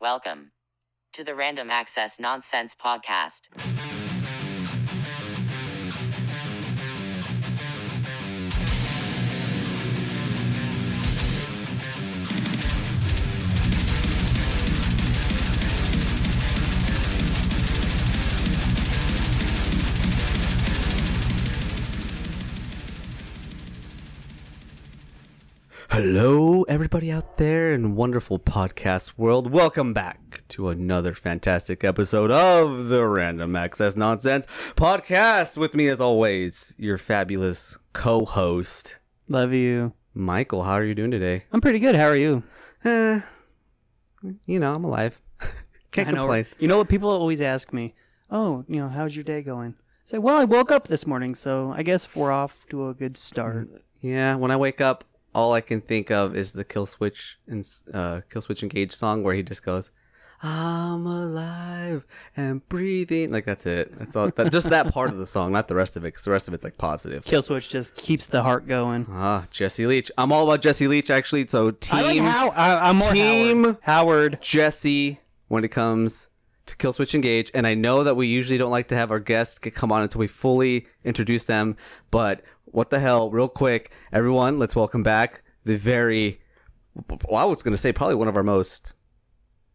[0.00, 0.52] Welcome
[1.12, 3.40] to the Random Access Nonsense Podcast.
[25.92, 29.50] Hello, everybody out there in wonderful podcast world.
[29.50, 35.56] Welcome back to another fantastic episode of the Random Access Nonsense podcast.
[35.56, 38.98] With me, as always, your fabulous co-host,
[39.28, 39.92] Love you.
[40.14, 40.62] Michael.
[40.62, 41.44] How are you doing today?
[41.52, 41.96] I'm pretty good.
[41.96, 42.44] How are you?
[42.84, 43.20] Eh,
[44.46, 45.20] you know, I'm alive.
[45.90, 46.22] Can't know.
[46.22, 46.46] complain.
[46.60, 47.94] You know what people always ask me?
[48.30, 49.74] Oh, you know, how's your day going?
[49.78, 52.94] I say, well, I woke up this morning, so I guess we're off to a
[52.94, 53.68] good start.
[54.00, 57.60] Yeah, when I wake up, all I can think of is the Kill Switch and
[57.92, 59.90] uh, Killswitch Engage song where he just goes,
[60.42, 62.06] "I'm alive
[62.36, 63.96] and breathing." Like that's it.
[63.98, 64.30] That's all.
[64.30, 66.48] That, just that part of the song, not the rest of it, because the rest
[66.48, 67.24] of it's like positive.
[67.24, 69.06] Kill switch just keeps the heart going.
[69.10, 70.10] Ah, Jesse Leach.
[70.18, 71.46] I'm all about Jesse Leach actually.
[71.46, 73.78] So team I like how I, I'm more Team- Howard.
[73.82, 74.38] Howard.
[74.40, 76.28] Jesse when it comes
[76.70, 77.50] to Killswitch Engage.
[77.54, 80.20] And I know that we usually don't like to have our guests come on until
[80.20, 81.76] we fully introduce them.
[82.10, 86.40] But what the hell, real quick, everyone, let's welcome back the very,
[87.28, 88.94] well, I was going to say probably one of our most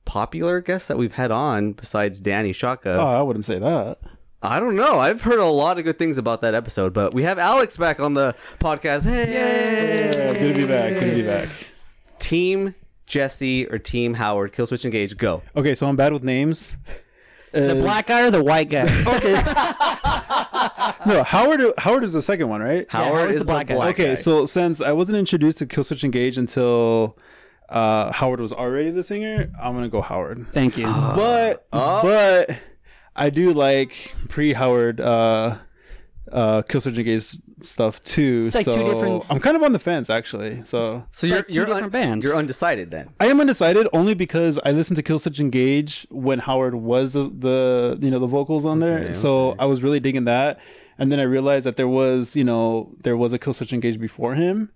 [0.05, 2.93] popular guests that we've had on besides Danny Shaka.
[2.93, 3.99] Oh, I wouldn't say that.
[4.41, 4.99] I don't know.
[4.99, 7.99] I've heard a lot of good things about that episode, but we have Alex back
[7.99, 9.03] on the podcast.
[9.03, 9.33] Hey!
[9.33, 10.93] Yeah, good to be back.
[10.93, 11.49] Good to be back.
[12.19, 15.41] Team Jesse or Team Howard, Killswitch Engage, go.
[15.55, 16.75] Okay, so I'm bad with names.
[17.51, 18.83] The Uh, black guy or the white guy?
[19.07, 19.41] okay.
[21.05, 21.61] No, Howard.
[21.77, 22.85] Howard is the second one, right?
[22.89, 23.89] Howard is the black guy.
[23.89, 24.15] okay, guy.
[24.15, 27.17] so since I wasn't introduced to Killswitch Engage until
[27.69, 30.47] uh, Howard was already the singer, I'm gonna go Howard.
[30.53, 30.85] Thank you.
[31.15, 32.57] But but
[33.15, 35.57] I do like pre Howard uh,
[36.31, 38.49] uh, Killswitch Engage stuff too.
[38.53, 40.61] like two so different- I'm kind of on the fence actually.
[40.65, 42.25] So So you're like two you're different bands.
[42.25, 43.09] You're undecided then.
[43.19, 47.97] I am undecided only because I listened to Killswitch Engage when Howard was the, the
[48.01, 48.99] you know the vocals on there.
[48.99, 49.55] Okay, so.
[49.59, 50.59] I was really digging that,
[50.97, 54.35] and then I realized that there was you know there was a Killswitch Engage before
[54.35, 54.71] him,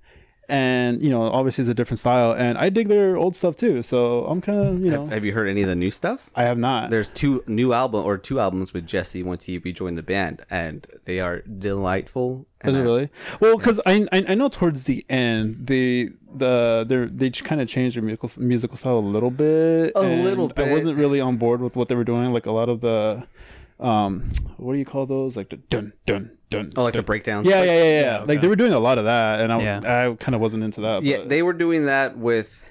[0.49, 3.83] and you know obviously it's a different style, and I dig their old stuff too.
[3.83, 6.29] So I'm kind of you know Have, have you heard any of the new stuff?
[6.35, 6.89] I have not.
[6.89, 10.85] There's two new album or two albums with Jesse once he rejoined the band, and
[11.05, 12.45] they are delightful.
[12.63, 13.09] Is it really?
[13.39, 17.67] Well, because I, I I know towards the end they the they they kind of
[17.67, 19.93] changed their musical musical style a little bit.
[19.95, 20.67] A little bit.
[20.67, 22.33] I wasn't really on board with what they were doing.
[22.33, 23.23] Like a lot of the,
[23.79, 25.37] um, what do you call those?
[25.37, 26.69] Like the dun dun dun.
[26.77, 27.05] Oh, like the dun.
[27.05, 27.47] breakdowns.
[27.47, 28.17] Yeah, Like- yeah, yeah, yeah.
[28.19, 28.25] okay.
[28.33, 29.77] Like they were doing a lot of that, and I Yeah.
[30.09, 31.03] I kind of wasn't into that.
[31.03, 32.63] Yeah, but- they were doing that with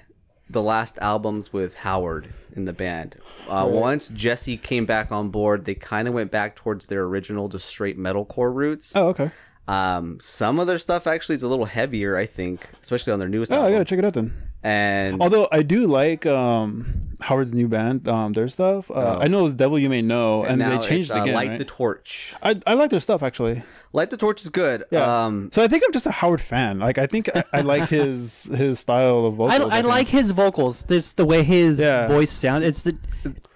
[0.49, 3.15] the last albums with Howard in the band.
[3.47, 3.71] Uh, Right.
[3.71, 7.67] Once Jesse came back on board, they kind of went back towards their original, just
[7.67, 8.95] straight metalcore roots.
[8.95, 9.29] Oh, okay.
[9.67, 13.29] Um, some of their stuff actually is a little heavier, I think, especially on their
[13.29, 14.33] newest Oh, I gotta check it out then.
[14.63, 18.89] And Although I do like um Howard's new band, um their stuff.
[18.91, 19.19] Uh, Oh.
[19.21, 21.33] I know it's Devil You May Know, and, now they changed it's, it uh, again.
[21.35, 21.57] Light right?
[21.57, 22.35] the Torch.
[22.43, 23.63] I I like their stuff actually.
[23.93, 24.83] Light the Torch is good.
[24.91, 25.25] Yeah.
[25.25, 26.79] Um, So I think I'm just a Howard fan.
[26.79, 29.73] Like I think I, I like his his style of I, vocals.
[29.73, 30.83] I like his vocals.
[30.83, 32.07] This the way his Yeah.
[32.07, 32.65] voice sounds.
[32.65, 32.97] It's the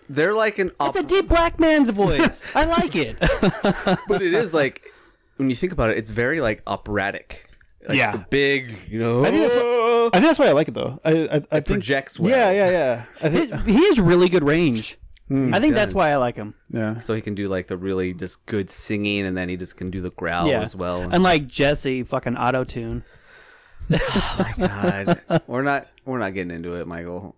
[0.09, 2.43] they're like an it's a deep black man's voice.
[2.55, 3.17] I like it.
[4.07, 4.91] but it is like
[5.35, 7.49] when you think about it, it's very like operatic.
[7.89, 8.23] Like Yeah.
[8.29, 9.25] big, you know.
[9.25, 9.55] I think that's
[10.07, 10.99] I think that's why I like it though.
[11.03, 12.29] I I, I think projects well.
[12.29, 13.05] Yeah, yeah, yeah.
[13.21, 14.97] I think he has really good range.
[15.29, 15.53] Hmm.
[15.53, 15.95] I think that's does.
[15.95, 16.53] why I like him.
[16.69, 16.99] yeah.
[16.99, 19.89] so he can do like the really just good singing, and then he just can
[19.89, 21.01] do the growl yeah, as well.
[21.01, 23.03] Unlike Jesse, fucking auto tune.
[23.91, 27.35] Oh my god, we're not we're not getting into it, Michael.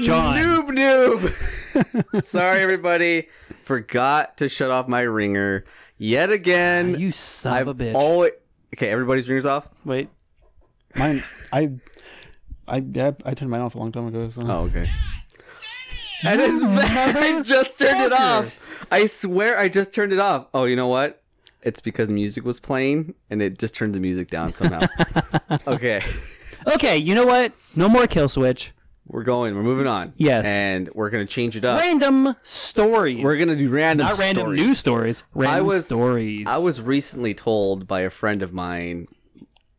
[0.00, 0.36] John.
[0.36, 2.24] Noob noob.
[2.24, 3.28] Sorry, everybody.
[3.62, 5.64] Forgot to shut off my ringer
[5.98, 6.94] yet again.
[6.94, 7.94] Ah, you son I've of a bitch.
[7.94, 8.32] always
[8.74, 8.88] okay.
[8.88, 9.68] Everybody's ringers off.
[9.84, 10.08] Wait.
[10.96, 11.22] Mine
[11.52, 11.70] I
[12.68, 14.30] I yeah, I turned mine off a long time ago.
[14.30, 14.42] So.
[14.42, 14.90] Oh, okay.
[16.24, 17.16] And it's back.
[17.16, 18.52] I just turned it off.
[18.90, 20.46] I swear I just turned it off.
[20.54, 21.22] Oh, you know what?
[21.62, 24.86] It's because music was playing and it just turned the music down somehow.
[25.66, 26.02] okay.
[26.66, 27.52] Okay, you know what?
[27.74, 28.72] No more kill switch.
[29.06, 29.54] We're going.
[29.54, 30.12] We're moving on.
[30.16, 30.46] Yes.
[30.46, 31.80] And we're going to change it up.
[31.80, 33.22] Random stories.
[33.22, 34.60] We're going to do random not random stories.
[34.60, 35.24] news stories.
[35.34, 36.46] Random I was stories.
[36.46, 39.08] I was recently told by a friend of mine,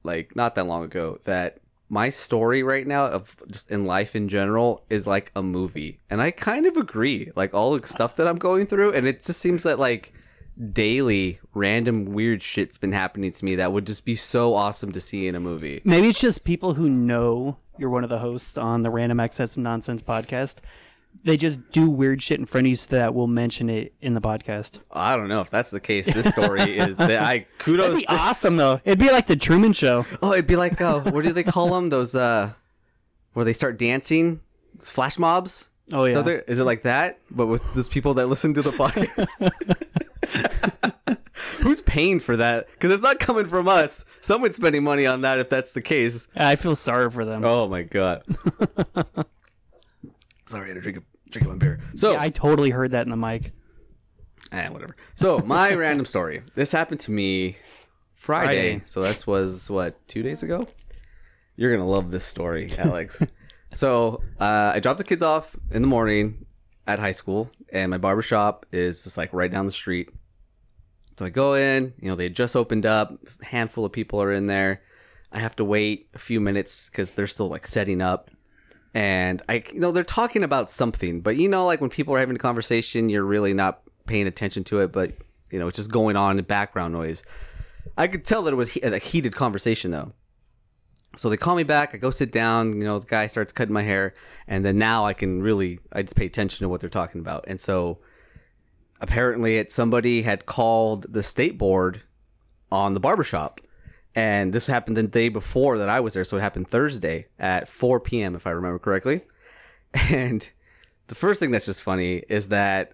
[0.03, 1.59] like not that long ago, that
[1.89, 6.21] my story right now of just in life in general is like a movie, and
[6.21, 7.31] I kind of agree.
[7.35, 10.13] Like all the stuff that I'm going through, and it just seems that like
[10.71, 15.01] daily random weird shit's been happening to me that would just be so awesome to
[15.01, 15.81] see in a movie.
[15.83, 19.57] Maybe it's just people who know you're one of the hosts on the Random Access
[19.57, 20.57] Nonsense podcast.
[21.25, 24.13] They just do weird shit in front of you so that we'll mention it in
[24.13, 24.79] the podcast.
[24.91, 26.05] I don't know if that's the case.
[26.05, 27.85] This story is that I kudos.
[27.85, 27.99] That'd kudos.
[27.99, 28.81] be to- awesome though.
[28.83, 30.05] It'd be like the Truman Show.
[30.21, 31.89] oh, it'd be like uh, what do they call them?
[31.89, 32.53] Those uh,
[33.33, 34.41] where they start dancing,
[34.79, 35.69] flash mobs.
[35.91, 36.13] Oh yeah.
[36.15, 39.27] So there, is it like that, but with just people that listen to the podcast?
[41.59, 42.69] Who's paying for that?
[42.71, 44.03] Because it's not coming from us.
[44.21, 46.27] Someone's spending money on that if that's the case.
[46.35, 47.43] I feel sorry for them.
[47.45, 48.23] Oh my god.
[50.53, 51.79] Sorry, I had to drink a drink my beer.
[51.95, 53.53] So Yeah, I totally heard that in the mic.
[54.51, 54.95] Eh, whatever.
[55.15, 56.43] So my random story.
[56.53, 57.57] This happened to me
[58.13, 58.45] Friday.
[58.45, 58.81] Friday.
[58.85, 60.67] So this was what two days ago.
[61.55, 63.23] You're gonna love this story, Alex.
[63.73, 66.45] so uh, I dropped the kids off in the morning
[66.85, 70.11] at high school, and my barber shop is just like right down the street.
[71.17, 71.93] So I go in.
[71.99, 73.11] You know, they had just opened up.
[73.41, 74.83] A handful of people are in there.
[75.31, 78.29] I have to wait a few minutes because they're still like setting up.
[78.93, 82.19] And I, you know, they're talking about something, but you know, like when people are
[82.19, 85.13] having a conversation, you're really not paying attention to it, but
[85.49, 87.23] you know, it's just going on in background noise.
[87.97, 90.13] I could tell that it was he- a heated conversation though.
[91.15, 91.93] So they call me back.
[91.93, 92.73] I go sit down.
[92.73, 94.13] You know, the guy starts cutting my hair,
[94.47, 97.45] and then now I can really, I just pay attention to what they're talking about.
[97.47, 97.99] And so,
[98.99, 102.01] apparently, it somebody had called the state board
[102.71, 103.61] on the barbershop.
[104.15, 106.23] And this happened the day before that I was there.
[106.23, 109.21] So it happened Thursday at 4 p.m., if I remember correctly.
[110.09, 110.49] And
[111.07, 112.93] the first thing that's just funny is that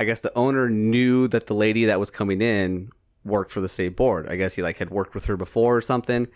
[0.00, 2.90] I guess the owner knew that the lady that was coming in
[3.24, 4.26] worked for the state board.
[4.28, 6.28] I guess he like had worked with her before or something.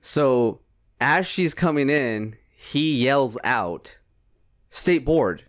[0.00, 0.60] So
[1.00, 3.98] as she's coming in, he yells out,
[4.68, 5.44] "State board,"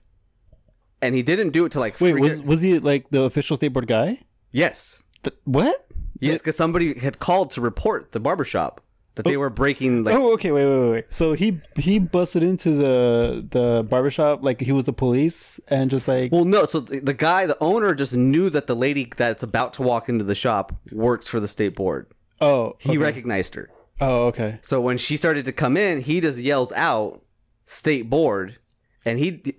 [1.01, 1.99] and he didn't do it to like.
[1.99, 4.19] Wait, was it- was he like the official state board guy?
[4.51, 5.03] yes,
[5.43, 5.87] what?
[6.21, 8.81] Yes, because somebody had called to report the barbershop
[9.15, 9.39] that they oh.
[9.39, 10.15] were breaking like.
[10.15, 10.51] oh, okay.
[10.51, 11.05] Wait, wait, wait, wait.
[11.09, 16.07] So he he busted into the the barbershop like he was the police and just
[16.07, 16.65] like Well, no.
[16.65, 20.07] So the the guy, the owner, just knew that the lady that's about to walk
[20.09, 22.07] into the shop works for the state board.
[22.39, 22.97] oh He okay.
[22.97, 23.69] recognized her.
[23.99, 24.59] oh okay.
[24.61, 27.21] So when she started to come in, he just yells out
[27.65, 28.57] "state board,"
[29.03, 29.55] and he,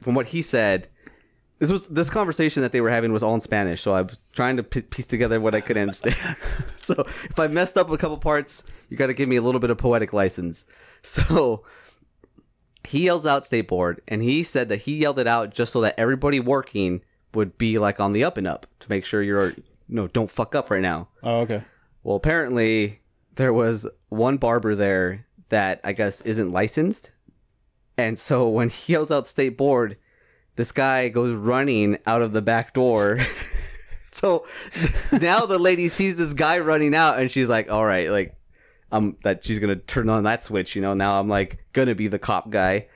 [0.00, 0.88] from what he said,
[1.58, 3.80] this was this conversation that they were having was all in Spanish.
[3.80, 6.36] So I was trying to p- piece together what I could understand.
[6.76, 9.60] so if I messed up a couple parts, you got to give me a little
[9.60, 10.66] bit of poetic license.
[11.02, 11.64] So
[12.82, 15.80] he yells out "state board," and he said that he yelled it out just so
[15.82, 19.50] that everybody working would be like on the up and up to make sure you're,
[19.50, 21.06] you know, don't fuck up right now.
[21.22, 21.62] Oh okay.
[22.02, 23.02] Well, apparently
[23.36, 27.12] there was one barber there that I guess isn't licensed.
[27.96, 29.96] And so when he yells out state board,
[30.56, 33.18] this guy goes running out of the back door.
[34.10, 34.46] so
[35.12, 38.34] now the lady sees this guy running out and she's like, all right, like,
[38.90, 42.08] um, that she's to turn on that switch, you know, now I'm like to be
[42.08, 42.86] the cop guy.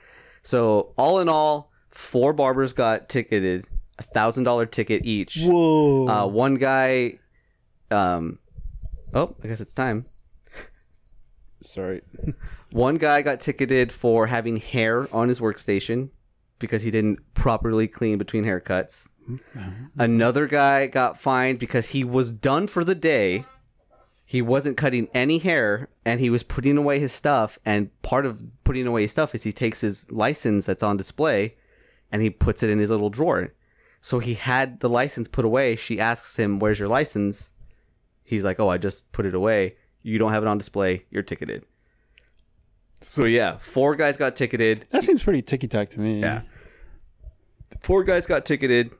[0.41, 3.67] So all in all, four barbers got ticketed,
[3.99, 5.37] a thousand dollar ticket each.
[5.41, 6.07] Whoa.
[6.07, 7.19] Uh, one guy,
[7.91, 8.39] um,
[9.13, 10.05] oh, I guess it's time.
[11.63, 12.01] Sorry.
[12.71, 16.09] One guy got ticketed for having hair on his workstation
[16.61, 19.07] because he didn't properly clean between haircuts.
[19.29, 19.59] Mm-hmm.
[19.59, 20.01] Mm-hmm.
[20.01, 23.45] Another guy got fined because he was done for the day.
[24.25, 27.59] He wasn't cutting any hair and he was putting away his stuff.
[27.65, 31.55] And part of putting away his stuff is he takes his license that's on display
[32.11, 33.53] and he puts it in his little drawer.
[34.01, 35.75] So he had the license put away.
[35.75, 37.51] She asks him, Where's your license?
[38.23, 39.75] He's like, Oh, I just put it away.
[40.01, 41.05] You don't have it on display.
[41.11, 41.65] You're ticketed.
[43.01, 44.87] So yeah, four guys got ticketed.
[44.91, 46.21] That seems pretty ticky tack to me.
[46.21, 46.43] Yeah.
[47.79, 48.91] Four guys got ticketed.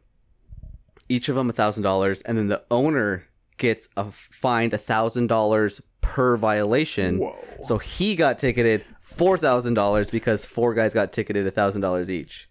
[1.09, 3.25] Each of them a thousand dollars, and then the owner
[3.57, 7.19] gets a fined a thousand dollars per violation.
[7.19, 7.35] Whoa.
[7.63, 12.09] So he got ticketed four thousand dollars because four guys got ticketed a thousand dollars
[12.09, 12.49] each.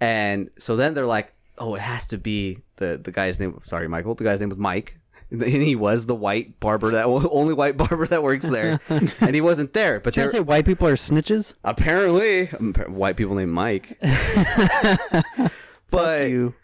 [0.00, 3.88] And so then they're like, "Oh, it has to be the the guy's name." Sorry,
[3.88, 4.14] Michael.
[4.14, 4.98] The guy's name was Mike,
[5.32, 9.40] and he was the white barber that only white barber that works there, and he
[9.40, 10.00] wasn't there.
[10.00, 11.54] But Did I they're say white people are snitches?
[11.64, 13.98] apparently um, white people named Mike.
[15.90, 16.54] but you.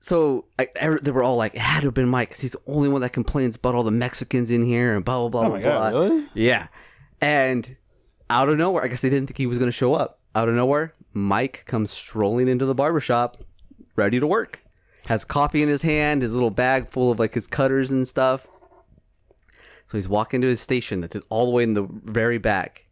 [0.00, 2.52] so I, I- they were all like, it had to have been Mike because he's
[2.52, 5.56] the only one that complains about all the Mexicans in here and blah blah blah
[5.56, 6.00] Oh blah god, blah.
[6.02, 6.26] really?
[6.34, 6.68] Yeah,
[7.20, 7.76] and
[8.30, 10.20] out of nowhere, I guess they didn't think he was going to show up.
[10.34, 13.38] Out of nowhere, Mike comes strolling into the barbershop,
[13.96, 14.60] ready to work.
[15.08, 18.46] Has coffee in his hand, his little bag full of like his cutters and stuff.
[19.86, 22.86] So he's walking to his station that's all the way in the very back.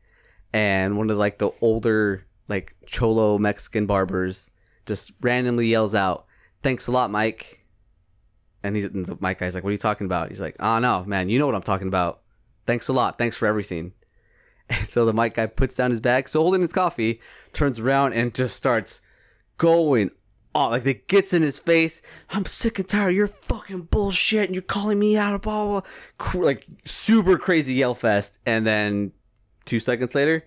[0.53, 4.51] And one of like the older like cholo Mexican barbers
[4.87, 6.27] just randomly yells out,
[6.63, 7.67] "Thanks a lot, Mike."
[8.67, 10.79] and, he's, and the mic guy's like, "What are you talking about?" He's like, "Oh
[10.79, 12.23] no, man, you know what I'm talking about.
[12.67, 13.19] Thanks a lot.
[13.19, 13.93] Thanks for everything."
[14.69, 17.21] And so the Mike guy puts down his bag, still holding his coffee,
[17.53, 19.01] turns around and just starts
[19.59, 20.11] going
[20.71, 22.03] Like it gets in his face.
[22.31, 25.81] I'm sick and tired of your fucking bullshit, and you're calling me out, blah blah.
[26.33, 26.41] blah.
[26.43, 29.13] Like super crazy yell fest, and then
[29.65, 30.45] two seconds later,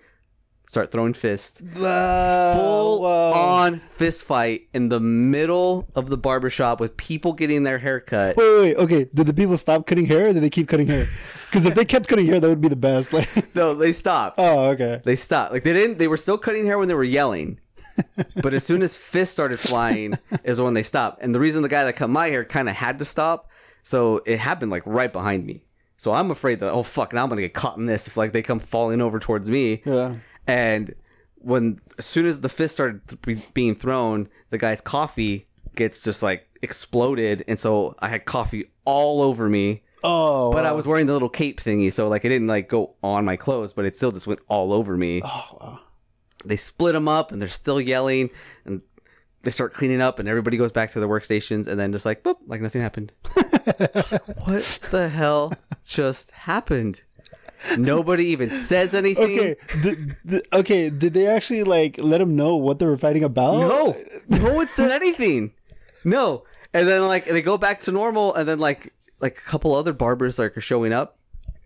[0.67, 1.61] start throwing fists.
[1.61, 7.99] Full on fist fight in the middle of the barbershop with people getting their hair
[7.99, 8.35] cut.
[8.37, 9.09] Wait, wait, wait, okay.
[9.13, 11.05] Did the people stop cutting hair or did they keep cutting hair?
[11.49, 13.11] Because if they kept cutting hair, that would be the best.
[13.11, 14.35] Like, No, they stopped.
[14.37, 15.01] oh, okay.
[15.03, 15.51] They stopped.
[15.51, 15.97] Like they didn't.
[15.97, 17.59] They were still cutting hair when they were yelling,
[18.35, 21.21] but as soon as fists started flying, is when they stopped.
[21.21, 23.49] And the reason the guy that cut my hair kind of had to stop,
[23.83, 25.63] so it happened like right behind me.
[25.97, 28.31] So I'm afraid that oh fuck, now I'm gonna get caught in this if like
[28.31, 29.81] they come falling over towards me.
[29.85, 30.15] Yeah.
[30.47, 30.95] And
[31.35, 36.23] when as soon as the fist started be, being thrown, the guy's coffee gets just
[36.23, 39.83] like exploded, and so I had coffee all over me.
[40.03, 42.95] Oh, But I was wearing the little cape thingy, so like it didn't like go
[43.03, 45.21] on my clothes, but it still just went all over me.
[45.23, 45.79] Oh, wow.
[46.45, 48.29] They split them up, and they're still yelling,
[48.65, 48.81] and
[49.43, 52.23] they start cleaning up, and everybody goes back to their workstations, and then just like
[52.23, 53.11] boop, like nothing happened.
[53.79, 55.53] Like, what the hell
[55.85, 57.01] just happened?
[57.77, 59.39] Nobody even says anything.
[59.39, 59.55] Okay.
[59.83, 60.89] Did, did- okay.
[60.89, 63.59] Did they actually like let them know what they were fighting about?
[63.59, 63.97] No,
[64.29, 65.53] no one said anything.
[66.03, 69.75] No, and then like they go back to normal, and then like like a couple
[69.75, 71.17] other barbers like are showing up,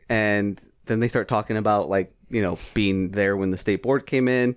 [0.09, 4.05] and then they start talking about like you know being there when the state board
[4.05, 4.55] came in,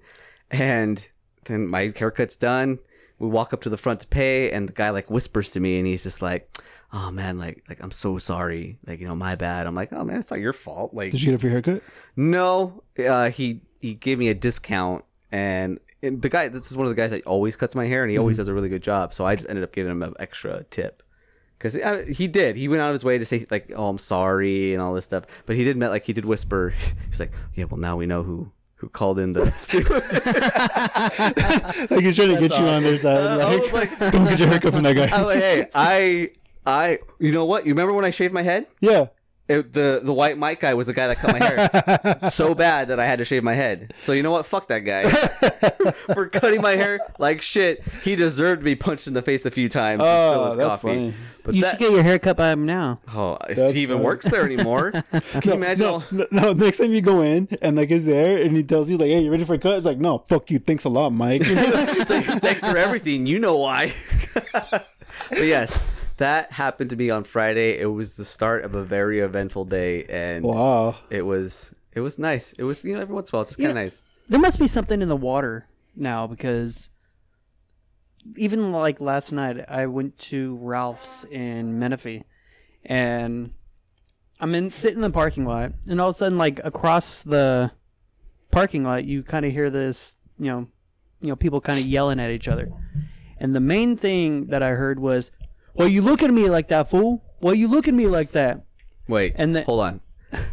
[0.50, 1.06] and
[1.44, 2.78] then my haircut's done.
[3.18, 5.78] We walk up to the front to pay, and the guy like whispers to me,
[5.78, 6.50] and he's just like,
[6.92, 10.04] "Oh man, like like I'm so sorry, like you know my bad." I'm like, "Oh
[10.04, 11.82] man, it's not your fault." Like Did you get a free haircut?
[12.16, 16.48] no, uh, he he gave me a discount, and, and the guy.
[16.48, 18.48] This is one of the guys that always cuts my hair, and he always does
[18.48, 19.14] a really good job.
[19.14, 21.02] So I just ended up giving him an extra tip
[21.58, 21.74] because
[22.16, 22.56] he did.
[22.56, 25.04] He went out of his way to say like, "Oh, I'm sorry" and all this
[25.04, 25.24] stuff.
[25.46, 26.74] But he did met like he did whisper.
[27.10, 29.50] He's like, "Yeah, well now we know who." Who called in the?
[29.58, 30.02] Stupid
[31.90, 33.16] Like he's trying to get you on their side.
[33.16, 35.06] Uh, like, was like, don't get your haircut from that guy.
[35.06, 36.30] I was like, hey, I,
[36.66, 37.64] I, you know what?
[37.64, 38.66] You remember when I shaved my head?
[38.80, 39.06] yeah.
[39.48, 42.88] It, the the white Mike guy was the guy that cut my hair so bad
[42.88, 43.94] that I had to shave my head.
[43.96, 44.44] So you know what?
[44.44, 45.08] Fuck that guy
[46.14, 47.84] for cutting my hair like shit.
[48.02, 50.56] He deserved to be punched in the face a few times and spill Oh, his
[50.56, 50.88] that's coffee.
[50.88, 51.14] funny.
[51.44, 52.98] But you that, should get your hair cut by him now.
[53.14, 54.04] oh, if That's he even funny.
[54.06, 55.86] works there anymore, can you imagine?
[55.86, 58.64] No, all- no, no, next time you go in and like he's there and he
[58.64, 60.58] tells you like, "Hey, you ready for a cut?" It's like, "No, fuck you.
[60.58, 63.26] Thanks a lot, Mike." Thanks for everything.
[63.26, 63.92] You know why.
[64.64, 64.88] but
[65.38, 65.78] yes,
[66.16, 67.78] that happened to me on Friday.
[67.78, 70.96] It was the start of a very eventful day, and wow.
[71.10, 72.52] it was it was nice.
[72.54, 74.02] It was you know every once in a while it's just kind of nice.
[74.28, 76.90] There must be something in the water now because
[78.36, 82.24] even like last night, I went to Ralph's in Menifee,
[82.84, 83.52] and
[84.40, 87.72] I'm in sitting in the parking lot, and all of a sudden, like across the
[88.50, 90.68] parking lot, you kind of hear this, you know,
[91.20, 92.72] you know, people kind of yelling at each other,
[93.38, 95.30] and the main thing that I heard was,
[95.76, 97.22] "Well, you look at me like that, fool!
[97.40, 98.64] Well, you look at me like that."
[99.08, 100.00] Wait, And the- hold on.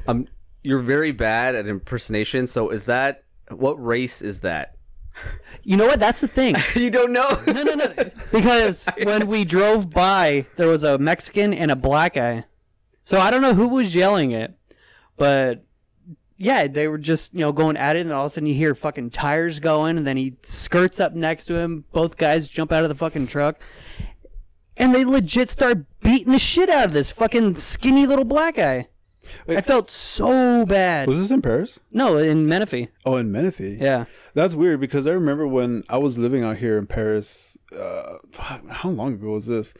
[0.07, 0.27] Um,
[0.61, 2.45] you're very bad at impersonation.
[2.47, 4.75] So is that what race is that?
[5.63, 5.99] You know what?
[5.99, 6.55] That's the thing.
[6.75, 7.27] you don't know.
[7.47, 7.93] no, no, no.
[8.31, 12.45] Because when we drove by, there was a Mexican and a black guy.
[13.03, 14.57] So I don't know who was yelling it,
[15.17, 15.65] but
[16.37, 18.55] yeah, they were just you know going at it, and all of a sudden you
[18.55, 21.85] hear fucking tires going, and then he skirts up next to him.
[21.91, 23.59] Both guys jump out of the fucking truck,
[24.77, 28.87] and they legit start beating the shit out of this fucking skinny little black guy.
[29.47, 31.07] I felt so bad.
[31.07, 31.79] Was this in Perris?
[31.91, 32.89] no, in Menifee.
[33.05, 33.77] Oh, in Menifee.
[33.79, 34.05] Yeah.
[34.33, 37.57] That's weird because I remember when I was living out here in Perris.
[37.75, 39.73] Uh, fuck, how long ago was this?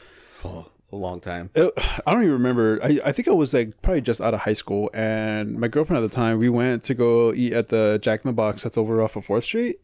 [0.44, 1.50] oh, a long time.
[1.54, 1.72] It,
[2.06, 2.78] I don't even remember.
[2.82, 6.02] I, I think I was like probably just out of high school, and my girlfriend
[6.02, 8.78] at the time we went to go eat at the Jack in the Box that's
[8.78, 9.80] over off of Fourth Street.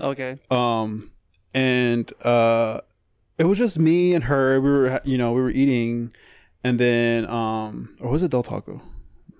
[0.00, 0.38] Okay.
[0.50, 1.10] Um,
[1.54, 2.80] and uh,
[3.38, 4.60] it was just me and her.
[4.60, 6.12] We were you know we were eating,
[6.62, 8.80] and then um, or was it Del Taco?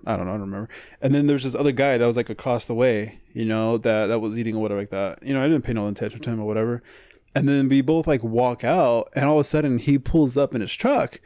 [0.06, 0.32] I don't know.
[0.32, 0.68] I don't remember.
[1.00, 4.06] And then there's this other guy that was like across the way, you know, that
[4.06, 5.22] that was eating or whatever like that.
[5.22, 6.82] You know, I didn't pay no attention to him or whatever.
[7.34, 10.54] And then we both like walk out, and all of a sudden he pulls up
[10.54, 11.20] in his truck,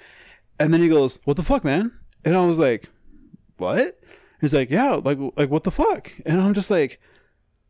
[0.59, 1.93] and then he goes, "What the fuck, man?"
[2.25, 2.89] And I was like,
[3.59, 3.99] "What?"
[4.41, 7.01] He's like, "Yeah, like like what the fuck?" And I'm just like,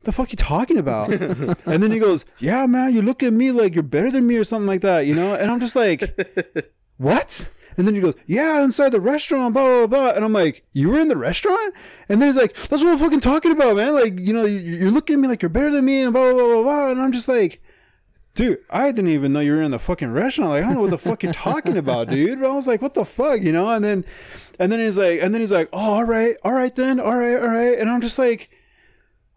[0.04, 1.10] "The fuck you talking about?"
[1.66, 4.36] and then he goes, "Yeah, man, you look at me like you're better than me
[4.36, 6.18] or something like that, you know?" And I'm just like,
[6.96, 10.64] "What?" And then he goes, "Yeah, inside the restaurant, blah blah blah." And I'm like,
[10.72, 11.74] "You were in the restaurant?"
[12.08, 13.94] And then he's like, "That's what I'm fucking talking about, man.
[13.94, 16.32] Like, you know, you- you're looking at me like you're better than me, and blah
[16.32, 16.90] blah blah blah." blah.
[16.90, 17.62] And I'm just like,
[18.34, 20.50] dude, I didn't even know you were in the fucking restaurant.
[20.50, 22.40] Like, I don't know what the fuck you're talking about, dude.
[22.40, 23.68] But I was like, what the fuck, you know?
[23.68, 24.04] And then,
[24.58, 27.16] and then he's like, and then he's like, oh, all right, all right then, all
[27.16, 27.78] right, all right.
[27.78, 28.50] And I'm just like,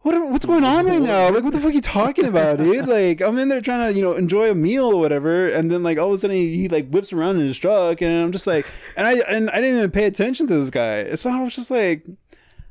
[0.03, 1.29] what, what's going on right now?
[1.29, 2.87] Like, what the fuck are you talking about, dude?
[2.87, 5.83] Like, I'm in there trying to, you know, enjoy a meal or whatever, and then
[5.83, 8.31] like all of a sudden he, he like whips around in his truck, and I'm
[8.31, 8.65] just like,
[8.97, 11.69] and I and I didn't even pay attention to this guy, so I was just
[11.71, 12.05] like,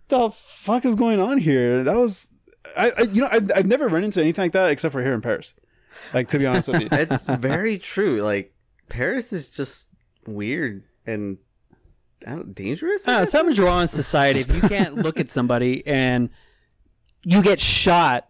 [0.08, 1.84] the fuck is going on here?
[1.84, 2.26] That was,
[2.76, 5.14] I, I you know, I've, I've never run into anything like that except for here
[5.14, 5.54] in Perris.
[6.14, 8.22] Like to be honest with you, It's very true.
[8.22, 8.52] Like
[8.88, 9.88] Perris is just
[10.26, 11.38] weird and
[12.26, 13.06] I don't, dangerous.
[13.06, 13.30] I Uh, guess?
[13.32, 16.30] something's wrong in society if you can't look at somebody and
[17.22, 18.26] you get shot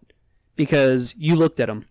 [0.57, 1.87] because you looked at them.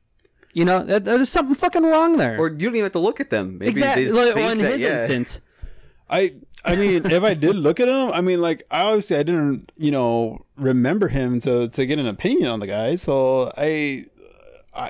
[0.54, 2.38] You know, that, there's something fucking wrong there.
[2.40, 3.60] or you don't even have to look at them.
[3.60, 4.04] Maybe exactly.
[4.06, 5.02] they just Like, think well, in that- his yeah.
[5.02, 5.42] instance,
[6.10, 6.34] I
[6.66, 9.72] I mean, if I did look at him, I mean, like I obviously I didn't,
[9.78, 12.96] you know, remember him to to get an opinion on the guy.
[12.96, 14.08] So I,
[14.74, 14.88] I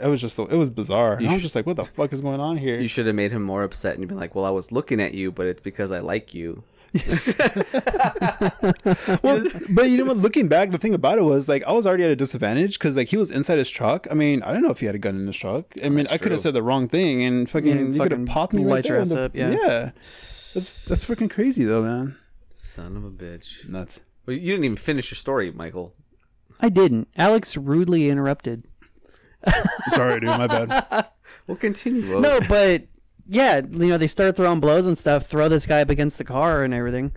[0.00, 1.14] it was just it was bizarre.
[1.14, 2.78] And I was sh- just like, what the fuck is going on here?
[2.78, 5.00] You should have made him more upset and you'd been like, "Well, I was looking
[5.00, 6.62] at you, but it's because I like you."
[9.22, 9.44] well,
[9.74, 10.16] but you know what?
[10.18, 12.96] Looking back, the thing about it was like I was already at a disadvantage because
[12.96, 14.06] like he was inside his truck.
[14.10, 15.66] I mean, I don't know if he had a gun in his truck.
[15.82, 16.42] I mean, that's I could have true.
[16.48, 18.88] said the wrong thing and fucking Yeah, you could fucking have popped me right light
[18.88, 19.50] your there ass in the- up, yeah.
[19.50, 19.90] yeah.
[20.54, 22.16] That's that's freaking crazy though, man.
[22.54, 23.68] Son of a bitch.
[23.68, 24.00] Nuts.
[24.26, 25.94] Well, you didn't even finish your story, Michael.
[26.60, 27.08] I didn't.
[27.16, 28.64] Alex rudely interrupted.
[29.88, 30.28] Sorry, dude.
[30.28, 31.06] My bad.
[31.46, 32.08] We'll continue.
[32.08, 32.20] Will.
[32.20, 32.84] No, but
[33.28, 36.24] yeah, you know, they start throwing blows and stuff, throw this guy up against the
[36.24, 37.12] car and everything.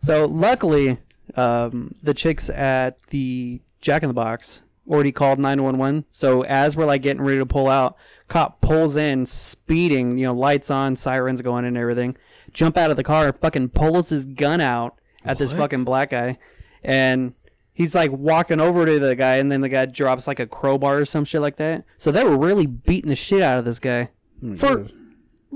[0.00, 0.98] So luckily,
[1.34, 6.04] um, the chicks at the Jack in the Box already called 911.
[6.10, 7.96] So as we're like getting ready to pull out,
[8.28, 12.16] cop pulls in, speeding, you know, lights on, sirens going and everything.
[12.52, 16.38] Jump out of the car, fucking pulls his gun out at this fucking black guy,
[16.84, 17.34] and
[17.74, 20.98] he's like walking over to the guy, and then the guy drops like a crowbar
[20.98, 21.84] or some shit like that.
[21.98, 24.10] So they were really beating the shit out of this guy
[24.56, 24.88] for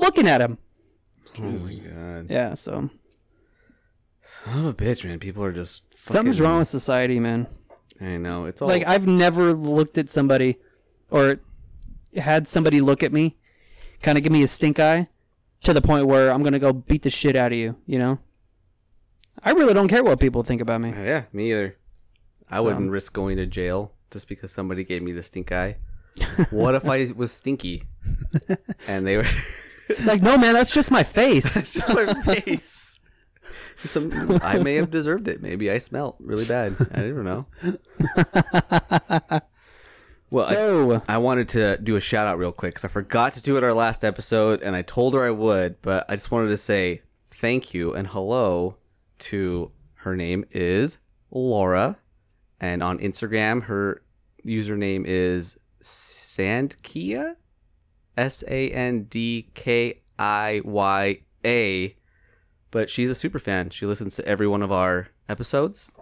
[0.00, 0.58] looking at him.
[1.38, 2.26] Oh my god.
[2.28, 2.90] Yeah, so
[4.22, 5.18] Son of a bitch, man.
[5.18, 7.46] People are just fucking, something's wrong with society, man.
[8.00, 8.44] I know.
[8.46, 10.56] It's all Like I've never looked at somebody
[11.10, 11.40] or
[12.16, 13.36] had somebody look at me,
[14.02, 15.08] kind of give me a stink eye,
[15.64, 17.76] to the point where I'm gonna go beat the shit out of you.
[17.86, 18.18] You know.
[19.42, 20.90] I really don't care what people think about me.
[20.90, 21.76] Yeah, me either.
[22.50, 25.76] I wouldn't risk going to jail just because somebody gave me the stink eye.
[26.50, 27.84] what if I was stinky?
[28.88, 29.26] And they were
[29.90, 31.56] It's like, no, man, that's just my face.
[31.56, 32.98] it's just my face.
[33.84, 35.40] Some I may have deserved it.
[35.42, 36.76] Maybe I smelt really bad.
[36.92, 37.46] I don't know.
[40.32, 43.32] Well, I- So I wanted to do a shout out real quick because I forgot
[43.32, 46.30] to do it our last episode, and I told her I would, but I just
[46.30, 48.76] wanted to say thank you and hello
[49.20, 50.98] to her name is
[51.32, 51.98] Laura,
[52.60, 54.02] and on Instagram her
[54.46, 57.34] username is Sandkiya,
[58.20, 61.96] S A N D K I Y A,
[62.70, 63.70] but she's a super fan.
[63.70, 65.92] She listens to every one of our episodes.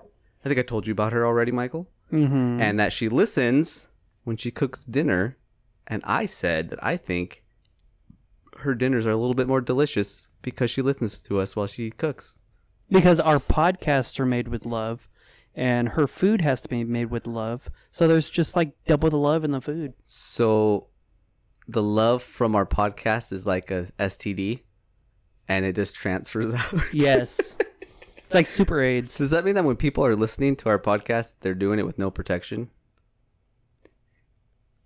[0.45, 2.61] I think I told you about her already, Michael mhm.
[2.61, 3.89] and that she listens
[4.25, 5.37] when she cooks dinner.
[5.87, 7.45] And I said that I think
[8.59, 11.91] her dinners are a little bit more delicious because she listens to us while she
[11.91, 12.37] cooks.
[12.91, 15.09] because our podcasts are made with love,
[15.55, 17.69] and her food has to be made with love.
[17.91, 19.93] So there's just like double the love in the food.
[20.05, 20.89] So
[21.69, 24.61] the love from our podcast is like a STD
[25.47, 26.75] and it just transfers out.
[26.93, 27.55] Yes,
[28.17, 29.17] it's like super AIDS.
[29.19, 31.99] Does that mean that when people are listening to our podcast, they're doing it with
[31.99, 32.71] no protection?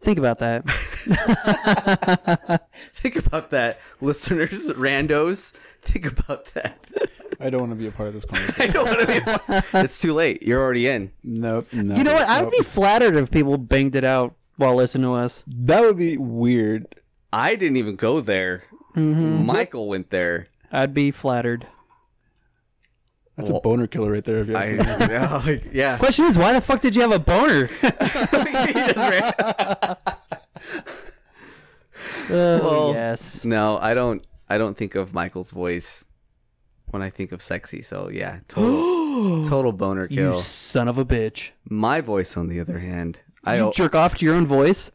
[0.03, 0.65] Think about that.
[2.93, 5.53] Think about that, listeners, randos.
[5.83, 6.85] Think about that.
[7.39, 8.71] I don't want to be a part of this conversation.
[8.71, 9.07] I don't want to
[9.73, 9.79] be.
[9.79, 10.43] It's too late.
[10.43, 11.13] You're already in.
[11.23, 11.69] nope.
[11.73, 12.29] No, You know what?
[12.29, 15.43] I'd be flattered if people banged it out while listening to us.
[15.47, 16.87] That would be weird.
[17.33, 18.65] I didn't even go there.
[18.97, 19.47] Mm-hmm.
[19.47, 20.49] Michael went there.
[20.71, 21.67] I'd be flattered.
[23.37, 24.41] That's Well, a boner killer right there.
[24.41, 25.59] If you ask I, me.
[25.65, 25.97] oh, yeah.
[25.97, 27.67] Question is, why the fuck did you have a boner?
[27.81, 29.33] Just ran-
[32.31, 33.45] Oh, Well, yes.
[33.45, 34.27] no, I don't.
[34.49, 36.05] I don't think of Michael's voice
[36.91, 37.81] when I think of sexy.
[37.83, 40.41] So yeah, total, total boner You kill.
[40.41, 41.51] son of a bitch.
[41.69, 43.57] My voice, on the other hand, I.
[43.59, 44.91] You jerk off to your own voice?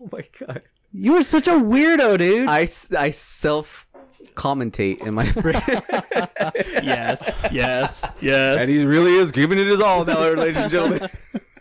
[0.00, 0.62] oh my god.
[0.92, 2.48] You are such a weirdo, dude.
[2.48, 3.86] I, I self
[4.34, 5.60] commentate in my brain,
[6.82, 8.58] yes, yes, yes.
[8.58, 11.08] and he really is giving it his all now, ladies and gentlemen.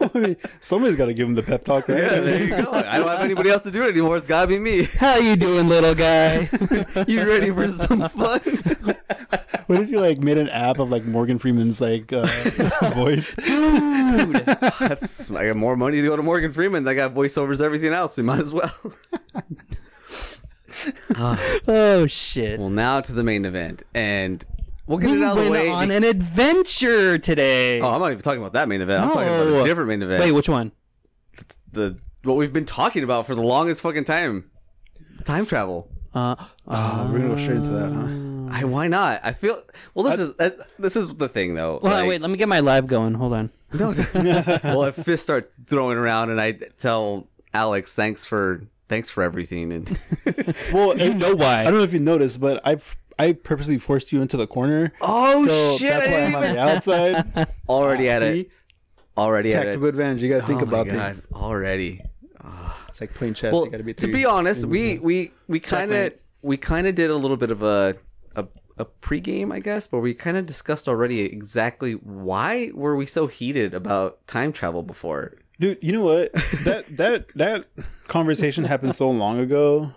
[0.00, 1.98] I somebody's got to give him the pep talk, right?
[1.98, 2.72] Yeah, there you go.
[2.72, 4.16] I don't have anybody else to do it anymore.
[4.16, 4.84] It's gotta be me.
[4.84, 6.48] How you doing, little guy?
[7.06, 8.40] You ready for some fun?
[9.66, 12.26] what if you like made an app of like Morgan Freeman's like uh,
[12.94, 13.34] voice?
[13.36, 16.86] That's I got more money to go to Morgan Freeman.
[16.86, 18.16] I got voiceovers, everything else.
[18.16, 18.72] We might as well.
[21.66, 22.58] Oh shit.
[22.58, 24.44] well, now to the main event, and
[24.86, 25.70] we'll get we it out of the went way.
[25.70, 27.80] on an adventure today.
[27.80, 29.02] oh, I'm not even talking about that main event.
[29.02, 30.22] I'm talking about a different main event.
[30.22, 30.72] Wait, which one?
[31.72, 34.50] the what we've been talking about for the longest fucking time.
[35.24, 35.88] Time travel.
[36.14, 38.56] Uh, Uh, we're gonna go straight into that, huh?
[38.60, 39.20] I, why not?
[39.24, 39.60] I feel
[39.94, 40.04] well.
[40.04, 41.80] This is uh, this is the thing though.
[41.82, 43.14] well, like- wait, let me get my live going.
[43.14, 43.50] Hold on.
[43.74, 43.92] No.
[44.62, 49.72] well, if fists start throwing around, and I tell Alex, "Thanks for thanks for everything,"
[49.72, 49.98] and
[50.72, 51.62] Well, You know why.
[51.62, 52.76] I don't know if you noticed, but I
[53.18, 54.92] I purposely forced you into the corner.
[55.00, 57.48] oh so shit, that's why I'm on the outside.
[57.68, 58.40] already at See?
[58.40, 58.50] it.
[59.16, 59.66] Already at it.
[59.66, 60.22] Tactical advantage.
[60.22, 61.28] You gotta think oh about God, things.
[61.32, 62.02] already.
[62.88, 63.52] It's like playing chess.
[63.52, 66.94] Well, you gotta be to be honest, we we we kind of we kind of
[66.94, 67.96] did a little bit of a
[68.36, 68.46] a
[68.78, 73.26] a pregame, I guess, but we kind of discussed already exactly why were we so
[73.28, 75.36] heated about time travel before.
[75.60, 75.78] dude.
[75.80, 76.32] You know what?
[76.64, 77.66] That that that
[78.08, 79.92] conversation happened so long ago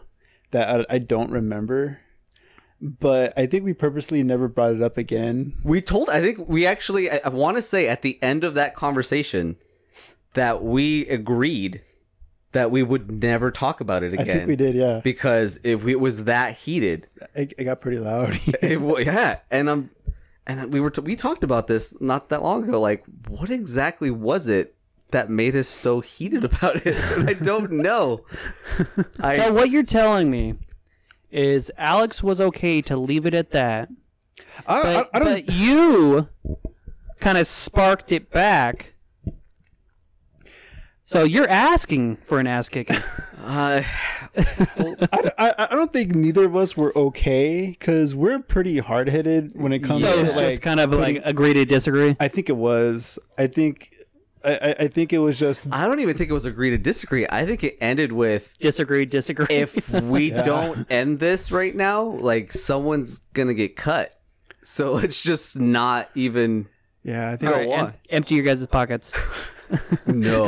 [0.52, 2.00] that I, I don't remember.
[2.80, 5.56] But I think we purposely never brought it up again.
[5.64, 8.54] We told, I think we actually, I, I want to say at the end of
[8.54, 9.56] that conversation
[10.34, 11.82] that we agreed
[12.52, 14.38] that we would never talk about it I again.
[14.38, 14.76] think we did.
[14.76, 18.40] Yeah, Because if we, it was that heated, it, it got pretty loud.
[18.62, 19.40] it, wa- yeah.
[19.50, 19.90] And um,
[20.46, 22.80] and we were, t- we talked about this not that long ago.
[22.80, 24.76] Like, what exactly was it
[25.12, 26.96] that made us so heated about it?
[27.28, 28.24] I don't know.
[29.20, 30.56] I, So what you're telling me
[31.32, 33.90] is Alex was okay to leave it at that,
[34.66, 35.46] I, but, I, I don't.
[35.48, 36.30] but you
[37.20, 38.94] kind of sparked it back.
[41.06, 42.98] So you're asking for an ass kicking.
[43.42, 43.82] uh,
[44.38, 49.52] I, I, I don't think neither of us were okay because we're pretty hard headed
[49.56, 50.50] when it comes so to it's like.
[50.50, 52.18] just kind of putting- like agree to disagree.
[52.20, 53.18] I think it was.
[53.38, 53.94] I think.
[54.44, 55.68] I, I- I think it was just.
[55.72, 57.26] I don't even think it was agree to disagree.
[57.30, 59.48] I think it ended with Disagree, disagree.
[59.50, 64.20] if we don't end this right now, like someone's gonna get cut.
[64.64, 66.68] So let's just not even.
[67.04, 67.52] Yeah, I think.
[67.52, 69.14] Go All right, em- empty your guys' pockets.
[70.06, 70.46] No.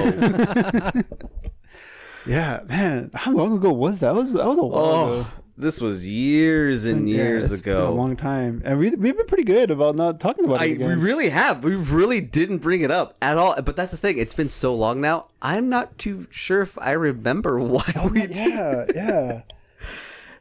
[2.26, 3.12] Yeah, man.
[3.14, 4.14] How long ago was that?
[4.14, 5.28] That was that was a while oh, ago.
[5.60, 7.90] Oh, this was years and Yeah, years it's been ago.
[7.90, 10.80] a long time, and we we've been pretty good about not talking about I, it
[10.80, 11.64] we really have.
[11.64, 13.62] We really didn't bring it up at all.
[13.62, 14.18] But that's the thing.
[14.18, 15.28] It's been so long now.
[15.42, 18.36] I'm not too sure if I remember why oh, we did.
[18.36, 19.42] yeah, yeah.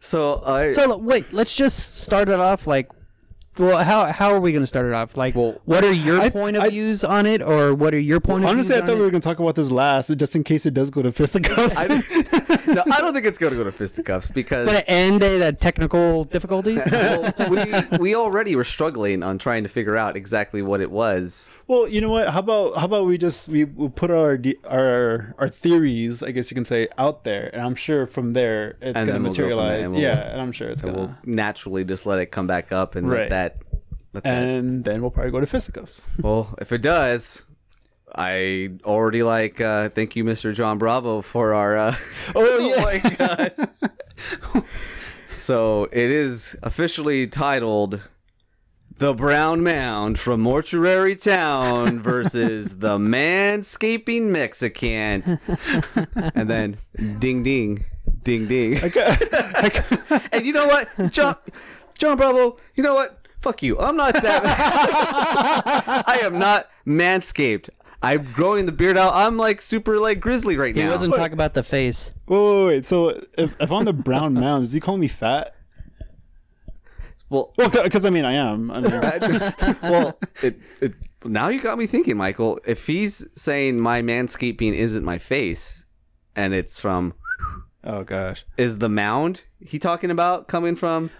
[0.01, 0.73] So I.
[0.75, 2.89] So wait, let's just start it off like.
[3.59, 5.17] Well, how how are we going to start it off?
[5.17, 7.99] Like, Well, what are your I- point of I- views on it, or what are
[7.99, 8.67] your point of views?
[8.71, 10.75] Honestly, I thought on we were gonna talk about this last, just in case it
[10.75, 11.77] does go to fisticuffs.
[11.77, 12.05] I don't,
[12.69, 15.61] no, I don't think it's gonna go to fisticuffs because Going to end it at
[15.61, 16.81] technical difficulties?
[16.91, 21.51] well, we we already were struggling on trying to figure out exactly what it was.
[21.67, 22.29] well, you know what?
[22.31, 26.51] How about how about we just we we put our our our theories, I guess
[26.51, 29.29] you can say, out there, and I'm sure from there it's gonna we'll go there,
[29.31, 29.85] materialize.
[29.85, 30.97] and we'll- yeah, and I'm sure it's gonna.
[30.97, 33.48] we'll naturally just let it come back up and let that.
[34.13, 36.01] That and then we'll probably go to fisticuffs.
[36.21, 37.45] well, if it does,
[38.15, 39.61] I already like.
[39.61, 40.55] Uh, thank you, Mr.
[40.55, 41.77] John Bravo, for our.
[41.77, 41.97] Uh,
[42.35, 42.83] Oh, yeah.
[43.03, 44.65] my god.
[45.39, 48.09] so it is officially titled.
[48.97, 55.39] The Brown Mound from Mortuary Town versus the Manscaping Mexican.
[56.35, 56.79] and then
[57.21, 57.85] ding ding,
[58.25, 58.83] ding ding.
[58.83, 59.17] Okay.
[60.33, 61.13] and you know what?
[61.13, 61.37] John
[61.97, 63.25] John Bravo, you know what?
[63.41, 63.79] Fuck you.
[63.79, 64.43] I'm not that
[66.07, 67.69] I am not manscaped.
[68.03, 69.13] I'm growing the beard out.
[69.15, 70.89] I'm like super like grizzly right he now.
[70.89, 72.13] He wasn't talking about the face.
[72.27, 72.87] Wait, wait, wait.
[72.87, 75.55] So if, if I'm the brown mound, is he calling me fat?
[77.29, 78.71] well, Well, because I mean I am.
[78.71, 82.61] I mean, well, it, it, now you got me thinking, Michael.
[82.67, 85.85] If he's saying my manscaping isn't my face,
[86.37, 87.15] and it's from
[87.83, 88.45] oh gosh.
[88.57, 91.11] is the mound he talking about coming from?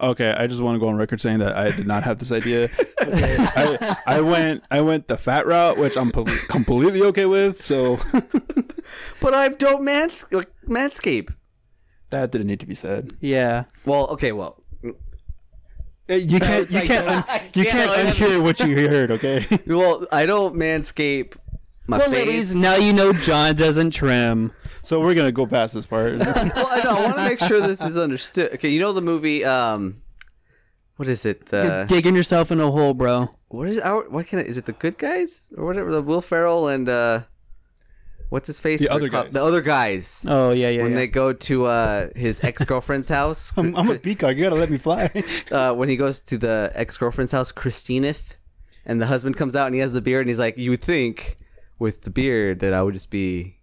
[0.00, 2.32] Okay, I just want to go on record saying that I did not have this
[2.32, 2.70] idea.
[3.02, 7.62] Okay, I, I went I went the fat route, which I'm po- completely okay with.
[7.62, 7.98] So
[9.20, 10.24] But I don't mans
[10.66, 11.34] manscape.
[12.10, 13.12] that didn't need to be said.
[13.20, 13.64] Yeah.
[13.84, 14.62] Well, okay, well,
[16.08, 19.10] uh, You can't you can't un- you can't can't unhear what you heard.
[19.12, 19.46] Okay.
[19.66, 21.36] well, I don't manscape
[21.86, 22.26] my Well, face.
[22.26, 24.52] ladies, now you know John doesn't trim.
[24.82, 26.18] So we're gonna go past this part.
[26.18, 26.96] well, I know.
[26.96, 28.54] I want to make sure this is understood.
[28.54, 29.44] Okay, you know the movie.
[29.44, 30.02] Um,
[30.96, 31.48] what is it?
[31.52, 33.34] You're digging yourself in a hole, bro.
[33.48, 34.08] what is our?
[34.08, 34.42] What can I?
[34.42, 35.92] Is it the Good Guys or whatever?
[35.92, 37.22] The Will Ferrell and uh,
[38.30, 38.80] what's his face?
[38.80, 39.32] The other cop- guys.
[39.34, 40.24] The other guys.
[40.26, 40.82] Oh yeah, yeah.
[40.82, 40.98] when yeah.
[40.98, 43.52] they go to uh, his ex girlfriend's house.
[43.56, 44.36] I'm, I'm a peacock.
[44.36, 45.10] You gotta let me fly.
[45.50, 48.36] uh, when he goes to the ex girlfriend's house, Christineth,
[48.86, 50.82] and the husband comes out and he has the beard and he's like, "You would
[50.82, 51.36] think
[51.78, 53.54] with the beard that I would just be h-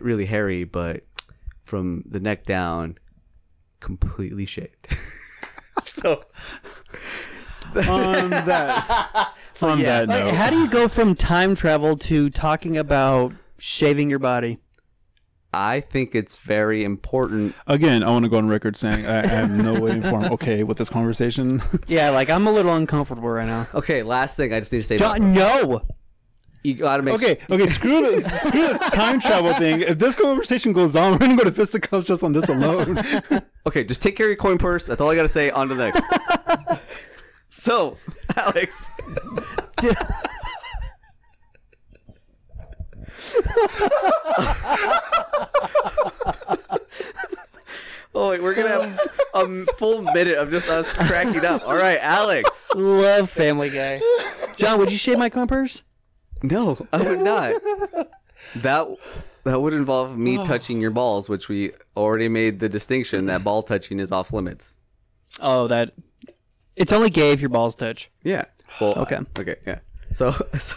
[0.00, 1.04] really hairy, but
[1.62, 2.98] from the neck down,
[3.80, 4.88] completely shaved."
[5.82, 6.24] so
[7.88, 9.32] on that.
[9.62, 10.00] on yeah.
[10.00, 14.18] that Like, note, how do you go from time travel to talking about shaving your
[14.18, 14.58] body?
[15.52, 17.54] I think it's very important.
[17.66, 20.30] again, I want to go on record saying I, I am no way informed.
[20.32, 21.62] Okay, with this conversation.
[21.86, 23.66] Yeah, like I'm a little uncomfortable right now.
[23.74, 24.98] Okay, last thing I just need to say.
[24.98, 25.82] John, no.
[26.66, 27.66] You gotta make okay, okay.
[27.68, 29.82] Screw the screw the time travel thing.
[29.82, 33.00] If this conversation goes on, we're gonna go to fisticuffs just on this alone.
[33.66, 34.86] Okay, just take care of your coin purse.
[34.86, 35.50] That's all I gotta say.
[35.50, 36.80] On to the next.
[37.48, 37.96] so,
[38.36, 38.86] Alex.
[48.14, 49.00] oh wait, we're gonna have
[49.34, 51.66] a full minute of just us cracking up.
[51.66, 52.70] All right, Alex.
[52.76, 54.00] Love Family Guy.
[54.56, 55.82] John, would you shave my compers?
[56.42, 57.54] No, I would not.
[58.56, 58.86] That
[59.44, 60.44] that would involve me oh.
[60.44, 64.76] touching your balls, which we already made the distinction that ball touching is off limits.
[65.40, 65.92] Oh, that.
[66.76, 68.10] It's only gay if your balls touch.
[68.22, 68.44] Yeah.
[68.80, 69.20] Well, Okay.
[69.38, 69.56] Okay.
[69.66, 69.78] Yeah.
[70.10, 70.74] So, so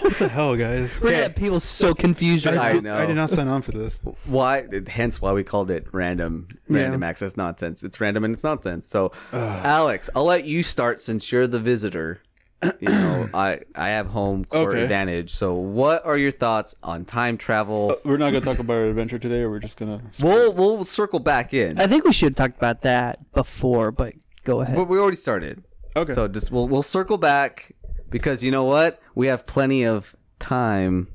[0.00, 1.00] what the hell, guys?
[1.00, 2.80] We're gonna have people so confused right I now.
[2.80, 2.96] know.
[2.96, 3.98] I did not sign on for this.
[4.24, 4.64] why?
[4.86, 7.82] Hence, why we called it random, random access nonsense.
[7.82, 8.86] It's random and it's nonsense.
[8.86, 12.22] So, Alex, I'll let you start since you're the visitor.
[12.62, 14.82] You know, I I have home court Okay.
[14.82, 15.32] advantage.
[15.32, 17.96] So, what are your thoughts on time travel?
[18.04, 20.00] We're not gonna talk about our adventure today, or we're just gonna.
[20.20, 21.80] we'll we'll circle back in.
[21.80, 24.76] I think we should have talked about that before, but go ahead.
[24.76, 25.64] But we already started.
[25.96, 26.12] Okay.
[26.12, 27.72] So just we'll we'll circle back
[28.10, 29.00] because you know what?
[29.14, 31.08] We have plenty of time.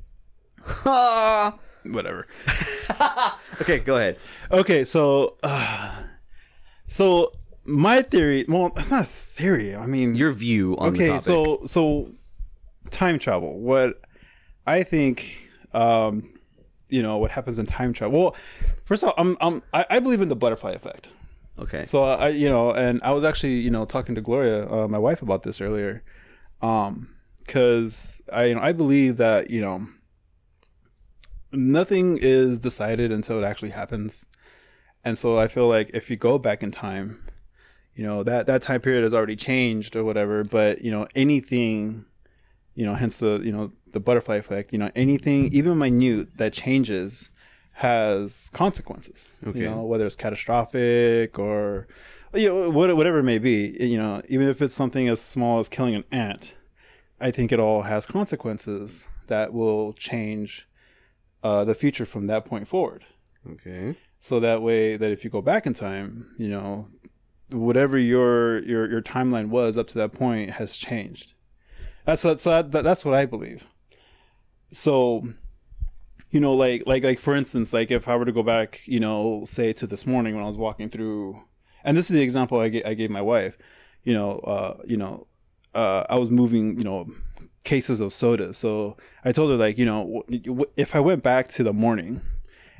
[0.83, 2.25] Whatever.
[3.61, 4.17] okay, go ahead.
[4.51, 5.91] Okay, so, uh,
[6.87, 7.33] so
[7.65, 8.45] my theory.
[8.47, 9.75] Well, that's not a theory.
[9.75, 12.11] I mean, Your view on the okay so so
[12.91, 14.01] time travel what
[14.67, 16.33] i think um
[16.89, 18.35] you know what happens in time travel well
[18.85, 21.07] first of all i'm, I'm I, I believe in the butterfly effect
[21.59, 21.85] okay.
[21.85, 24.97] so i you know and i was actually you know talking to gloria uh, my
[24.97, 26.03] wife about this earlier
[26.61, 29.87] um because i you know i believe that you know
[31.51, 34.25] nothing is decided until it actually happens
[35.03, 37.24] and so i feel like if you go back in time
[37.95, 42.05] you know that that time period has already changed or whatever but you know anything
[42.73, 46.53] you know hence the you know the butterfly effect you know anything even minute that
[46.53, 47.29] changes
[47.73, 49.59] has consequences Okay.
[49.59, 51.87] you know whether it's catastrophic or
[52.33, 55.69] you know whatever it may be you know even if it's something as small as
[55.69, 56.55] killing an ant
[57.19, 60.67] i think it all has consequences that will change
[61.43, 63.05] uh, the future from that point forward
[63.51, 63.95] Okay.
[64.17, 66.87] so that way that if you go back in time you know
[67.49, 71.33] whatever your your your timeline was up to that point has changed.
[72.05, 73.65] That's that's that, that's what i believe.
[74.71, 75.27] So
[76.31, 78.99] you know like like like for instance like if i were to go back you
[78.99, 81.39] know say to this morning when i was walking through
[81.83, 83.57] and this is the example i gave, I gave my wife
[84.03, 85.27] you know uh you know
[85.73, 87.07] uh i was moving you know
[87.63, 88.53] cases of soda.
[88.53, 90.23] So i told her like you know
[90.75, 92.21] if i went back to the morning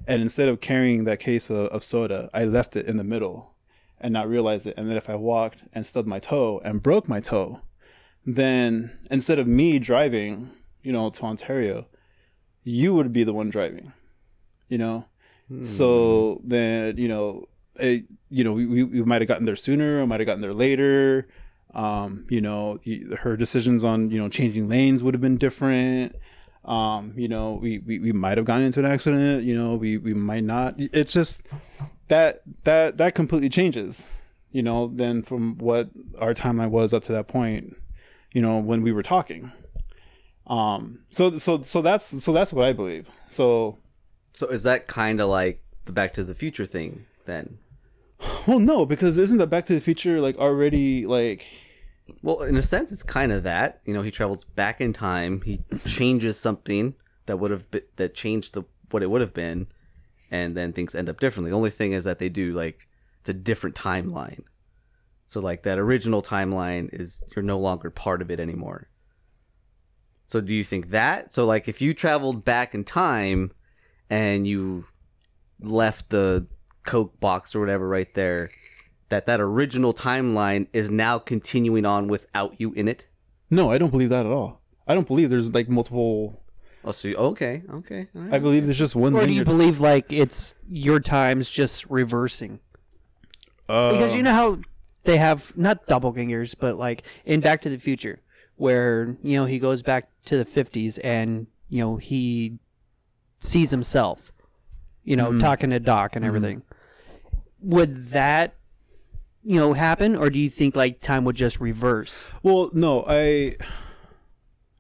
[0.06, 3.55] and instead of carrying that case of, of soda i left it in the middle
[4.00, 4.74] and not realize it.
[4.78, 7.62] And then if i walked and stubbed my toe and broke my toe
[8.26, 10.50] then instead of me driving
[10.82, 11.86] you know to ontario
[12.64, 13.94] you would be the one driving
[14.70, 15.06] you know?
[15.64, 20.08] So then you know it, you know we, we, might have gotten there sooner or
[20.08, 21.28] might have gotten there later.
[21.74, 22.80] Um you know
[23.20, 26.16] her decisions on you know changing lanes would have been different.
[26.64, 29.98] Um you know we we, we might have gotten into an accident you know we
[29.98, 30.76] we might not.
[30.78, 31.44] It's just
[32.08, 34.06] that that that completely changes
[34.52, 35.90] you know then from what
[36.20, 37.76] our timeline was up to that point
[38.34, 39.52] you know when we were talking
[40.48, 43.78] um so so so that's so that's what i believe so
[44.34, 47.58] So is that kind of like the Back to the Future thing then?
[48.48, 51.46] well no because isn't the back to the future like already like
[52.22, 53.82] Well, in a sense, it's kind of that.
[53.86, 55.42] You know, he travels back in time.
[55.42, 56.94] He changes something
[57.26, 59.66] that would have been, that changed the what it would have been,
[60.44, 61.52] and then things end up differently.
[61.52, 62.88] The only thing is that they do like
[63.22, 64.44] it's a different timeline.
[65.26, 68.90] So like that original timeline is you're no longer part of it anymore.
[70.28, 71.34] So do you think that?
[71.34, 73.52] So like if you traveled back in time
[74.10, 74.86] and you
[75.60, 76.48] left the
[76.84, 78.52] Coke box or whatever right there,
[79.10, 83.06] that that original timeline is now continuing on without you in it.
[83.50, 86.44] no i don't believe that at all i don't believe there's like multiple
[86.88, 88.08] Oh, so you, okay, okay.
[88.16, 88.42] all I right.
[88.42, 89.16] believe there's just one.
[89.16, 92.60] Or do you believe like it's your time's just reversing?
[93.68, 94.60] Uh, Because you know how
[95.04, 98.22] they have not doppelgangers, but like in Back to the Future,
[98.56, 102.60] where you know he goes back to the fifties and you know he
[103.40, 104.32] sees himself,
[105.04, 106.62] you know, talking to Doc and everything.
[107.62, 108.54] Would that
[109.44, 112.28] you know happen, or do you think like time would just reverse?
[112.44, 113.56] Well, no, I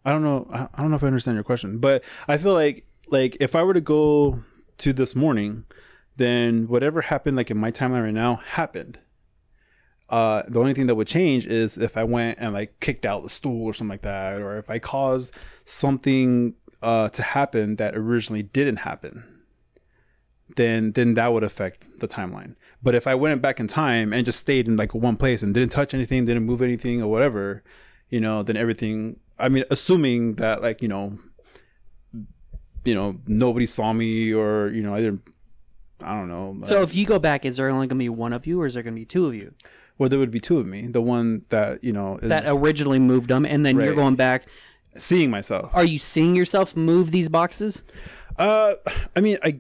[0.05, 2.85] I don't know I don't know if I understand your question, but I feel like
[3.07, 4.43] like if I were to go
[4.77, 5.65] to this morning,
[6.17, 8.99] then whatever happened like in my timeline right now happened.
[10.09, 13.23] Uh the only thing that would change is if I went and like kicked out
[13.23, 15.31] the stool or something like that or if I caused
[15.65, 19.23] something uh to happen that originally didn't happen.
[20.55, 22.55] Then then that would affect the timeline.
[22.83, 25.55] But if I went back in time and just stayed in like one place and
[25.55, 27.63] didn't touch anything, didn't move anything or whatever,
[28.09, 29.19] you know, then everything.
[29.37, 31.17] I mean, assuming that like you know,
[32.83, 35.21] you know, nobody saw me or you know, I didn't.
[36.01, 36.67] I don't know.
[36.67, 38.65] So if you go back, is there only going to be one of you, or
[38.65, 39.53] is there going to be two of you
[39.97, 40.87] well, there would be two of me.
[40.87, 44.47] The one that you know is that originally moved them, and then you're going back?
[44.97, 45.69] seeing myself.
[45.73, 47.81] Are you seeing yourself move these boxes?
[48.37, 48.75] Uh,
[49.13, 49.59] I mean, I,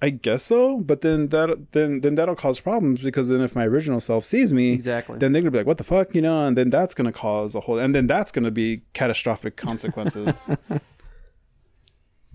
[0.00, 0.78] I guess so.
[0.78, 4.52] But then that then then that'll cause problems because then if my original self sees
[4.52, 5.18] me, Exactly.
[5.18, 7.54] then they're gonna be like, "What the fuck," you know, and then that's gonna cause
[7.56, 10.50] a whole, and then that's gonna be catastrophic consequences.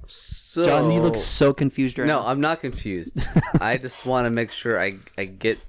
[0.05, 2.27] So John, you look so confused right No, now.
[2.27, 3.19] I'm not confused.
[3.61, 5.59] I just want to make sure I I get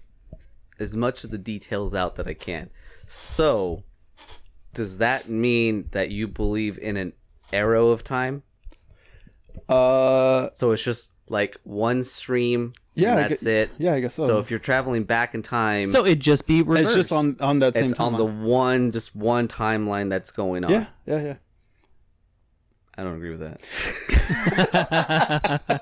[0.81, 2.71] as much of the details out that I can.
[3.07, 3.85] So,
[4.75, 7.13] does that mean that you believe in an
[7.53, 8.43] arrow of time?
[9.69, 12.73] uh, So it's just like one stream.
[12.97, 13.71] Yeah, and that's gue- it.
[13.79, 14.27] yeah, I guess so.
[14.27, 16.97] So if you're traveling back in time, So it'd just be reversed.
[16.97, 20.65] it's just on on that same it's on the one just one timeline that's going
[20.65, 20.71] on.
[20.71, 21.35] yeah, yeah, yeah.
[22.97, 23.61] I don't agree with that.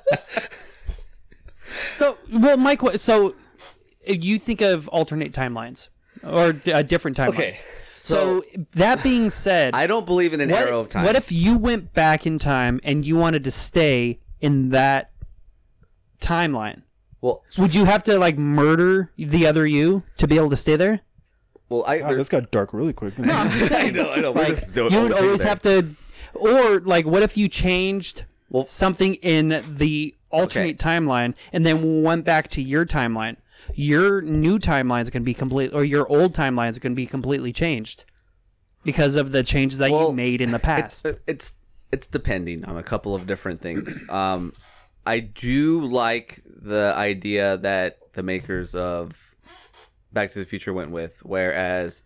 [1.97, 3.35] So, well, Mike, what- so
[4.03, 5.89] if you think of alternate timelines
[6.23, 7.29] or uh, different timelines.
[7.31, 7.59] Okay,
[7.95, 11.05] So, that being said, I don't believe in an what, arrow of time.
[11.05, 15.12] what if you went back in time and you wanted to stay in that
[16.23, 16.83] timeline?
[17.21, 20.77] well, Would you have to like murder the other you to be able to stay
[20.77, 21.01] there?
[21.69, 23.15] well, I, God, this got dark really quick.
[23.19, 24.33] I know, I know.
[24.33, 25.49] We're Like you would always there.
[25.49, 25.89] have to,
[26.35, 32.25] or like, what if you changed Well- something in the alternate timeline and then went
[32.25, 33.37] back to your timeline?
[33.75, 36.97] Your new timeline is going to be complete, or your old timeline is going to
[36.97, 38.05] be completely changed
[38.83, 41.07] because of the changes that Well, you made in the past.
[41.07, 41.53] It's, it's
[41.93, 44.03] it's depending on a couple of different things.
[44.11, 44.53] Um,
[45.07, 49.35] I do like the idea that the makers of
[50.13, 52.03] Back to the Future went with, whereas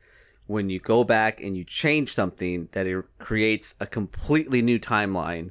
[0.46, 5.50] when you go back and you change something, that it creates a completely new timeline,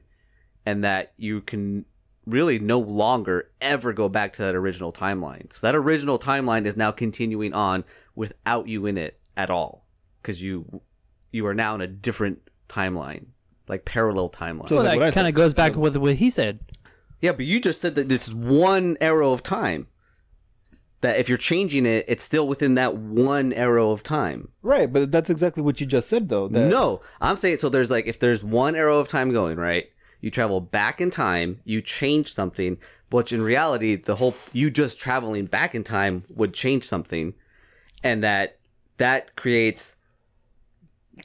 [0.65, 1.85] and that you can
[2.25, 5.51] really no longer ever go back to that original timeline.
[5.53, 7.83] So that original timeline is now continuing on
[8.15, 9.85] without you in it at all,
[10.21, 10.81] because you
[11.31, 13.25] you are now in a different timeline,
[13.67, 14.69] like parallel timeline.
[14.69, 16.61] So- well, like what I that kind of goes back with what he said.
[17.25, 19.87] Yeah, but you just said that it's one arrow of time.
[21.01, 24.49] That if you're changing it, it's still within that one arrow of time.
[24.61, 26.47] right, but that's exactly what you just said, though.
[26.47, 27.69] That, No, I'm saying so.
[27.69, 29.87] There's like if there's one arrow of time going right,
[30.21, 32.77] you travel back in time, you change something,
[33.09, 37.33] which in reality, the whole you just traveling back in time would change something,
[38.03, 38.59] and that
[38.97, 39.95] that creates,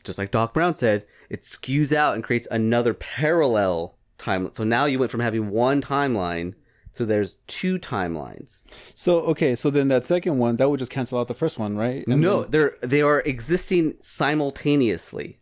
[0.02, 4.56] just like Doc Brown said, it skews out and creates another parallel timeline.
[4.56, 6.54] So now you went from having one timeline
[6.94, 8.64] to there's two timelines.
[8.94, 11.76] So okay, so then that second one that would just cancel out the first one,
[11.76, 12.06] right?
[12.06, 15.38] And no, then- they're they are existing simultaneously.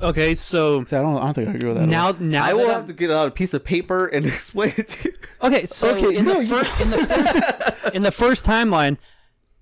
[0.00, 1.16] Okay, so See, I don't.
[1.16, 1.86] I don't think I agree with that.
[1.86, 2.14] now, all.
[2.14, 4.72] now I that will I'm- have to get out a piece of paper and explain
[4.76, 5.16] it to you.
[5.42, 8.98] Okay, so Okay, in, no, the fir- in the first in the first timeline,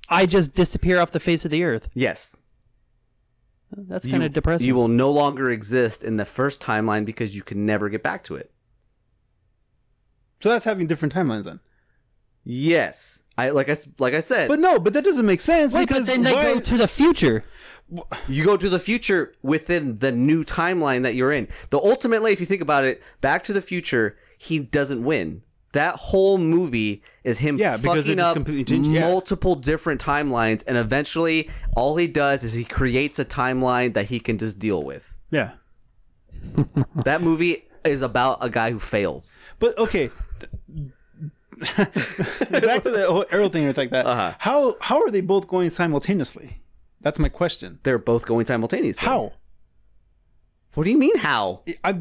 [0.08, 1.88] I just disappear off the face of the earth.
[1.94, 2.38] Yes.
[3.76, 4.66] That's kind of depressing.
[4.66, 8.22] You will no longer exist in the first timeline because you can never get back
[8.24, 8.50] to it.
[10.42, 11.60] So that's having different timelines then.
[12.44, 13.22] Yes.
[13.38, 15.88] I like I s- like I said, But no, but that doesn't make sense Wait,
[15.88, 17.44] because but then they why- go to the future.
[18.28, 21.48] you go to the future within the new timeline that you're in.
[21.70, 25.42] The ultimately, if you think about it, Back to the Future, he doesn't win.
[25.72, 29.00] That whole movie is him Yeah, fucking up changed- yeah.
[29.08, 34.20] multiple different timelines, and eventually, all he does is he creates a timeline that he
[34.20, 35.12] can just deal with.
[35.30, 35.52] yeah.
[37.04, 39.36] That movie is about a guy who fails.
[39.60, 40.10] But okay.
[41.76, 41.92] Back
[42.82, 44.06] to the whole arrow thing and like that.
[44.06, 44.34] Uh-huh.
[44.38, 46.60] How how are they both going simultaneously?
[47.00, 47.78] That's my question.
[47.82, 49.06] They're both going simultaneously.
[49.06, 49.32] How?
[50.74, 51.62] What do you mean how?
[51.84, 52.00] I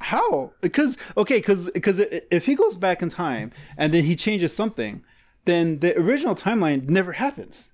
[0.00, 0.52] how?
[0.60, 5.02] Because okay, because because if he goes back in time and then he changes something,
[5.44, 7.68] then the original timeline never happens.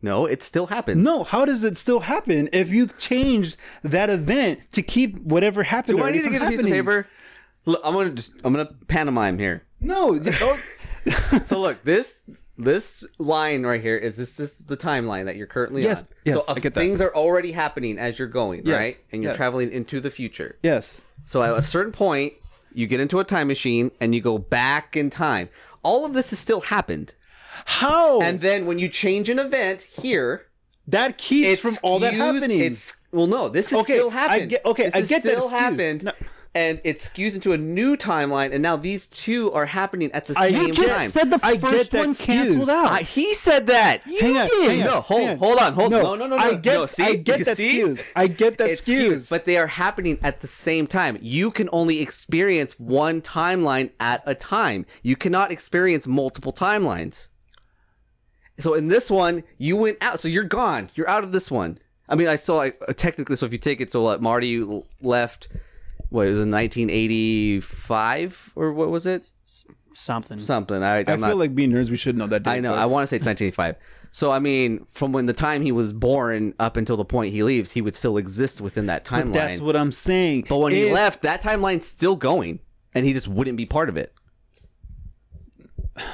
[0.00, 1.02] No, it still happens.
[1.02, 5.98] No, how does it still happen if you changed that event to keep whatever happened?
[5.98, 7.08] Do I need to from get a piece of paper?
[7.64, 9.64] Look, I'm gonna just I'm gonna pantomime here.
[9.80, 10.20] No.
[10.24, 10.60] oh,
[11.46, 12.18] So look, this
[12.58, 16.08] this line right here is this this is the timeline that you're currently Yes, on.
[16.24, 16.80] yes, so I get that.
[16.80, 18.96] things are already happening as you're going, Yes, right?
[19.12, 19.36] And you're yes.
[19.36, 20.58] traveling into the future.
[20.62, 20.98] yes.
[21.24, 22.34] So at a certain point,
[22.72, 25.48] you get into a time machine and you go back in time.
[25.82, 27.14] All of this has still happened.
[27.64, 28.20] How?
[28.20, 30.46] And then when you change an event here,
[30.86, 32.60] that keeps it's from all that happening.
[32.60, 34.50] It's well, no, this is Okay, still I happened.
[34.50, 35.60] get- okay, this I is get that still skewed.
[35.60, 36.12] happened, No.
[36.54, 40.38] And it skews into a new timeline, and now these two are happening at the
[40.38, 41.10] I same just time.
[41.10, 42.24] said the I get first that one skews.
[42.24, 42.86] canceled out.
[42.86, 44.06] I, he said that.
[44.06, 44.70] You Hang on, did.
[44.70, 45.38] hang on, no, hold, hang on.
[45.38, 46.42] hold on, hold No, no, no, no, no.
[46.42, 47.80] I get- no, see, I get You that see?
[47.80, 48.00] skews.
[48.16, 49.28] I get that It's skews.
[49.28, 51.18] but they are happening at the same time.
[51.20, 54.86] You can only experience one timeline at a time.
[55.02, 57.28] You cannot experience multiple timelines.
[58.58, 60.18] So in this one, you went out.
[60.18, 60.90] So you're gone.
[60.94, 61.78] You're out of this one.
[62.08, 63.36] I mean, I saw like, uh, technically.
[63.36, 64.66] So if you take it, so like Marty
[65.00, 65.48] left.
[66.10, 69.24] What it was in 1985 or what was it?
[69.94, 70.38] Something.
[70.38, 70.82] Something.
[70.82, 72.44] I, I I'm feel not, like being nerds, we should know that.
[72.44, 72.72] Date, I know.
[72.72, 73.76] but- I want to say it's 1985.
[74.10, 77.42] So I mean, from when the time he was born up until the point he
[77.42, 79.34] leaves, he would still exist within that timeline.
[79.34, 80.46] That's what I'm saying.
[80.48, 82.60] but when he left, that timeline's still going,
[82.94, 84.14] and he just wouldn't be part of it.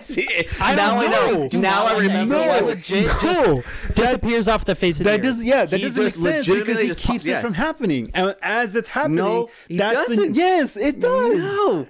[0.00, 1.40] See, I now I don't know.
[1.42, 1.48] know.
[1.48, 2.36] Do Now I remember.
[2.36, 2.64] like No, why that.
[2.64, 3.54] we- legit just no,
[3.88, 5.22] that, disappears off the face of the that earth.
[5.22, 7.54] does yeah, that He doesn't make sense because legitimately he just keeps pop- it from
[7.54, 10.34] happening, and as it's happening, No, he that's doesn't.
[10.34, 11.38] yes, it does.
[11.38, 11.86] No.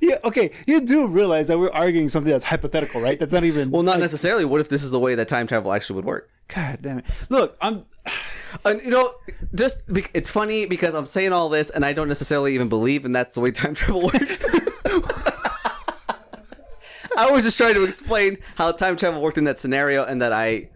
[0.00, 3.18] Yeah, okay, you do realize that we're arguing something that's hypothetical, right?
[3.18, 4.44] That's not even Well, not like, necessarily.
[4.44, 6.30] What if this is the way that time travel actually would work?
[6.46, 7.04] God damn it!
[7.28, 7.86] Look, I'm.
[8.64, 9.14] And you know,
[9.54, 13.04] just be- it's funny because I'm saying all this, and I don't necessarily even believe,
[13.04, 14.38] and that's the way time travel works.
[17.16, 20.32] I was just trying to explain how time travel worked in that scenario, and that
[20.32, 20.70] I,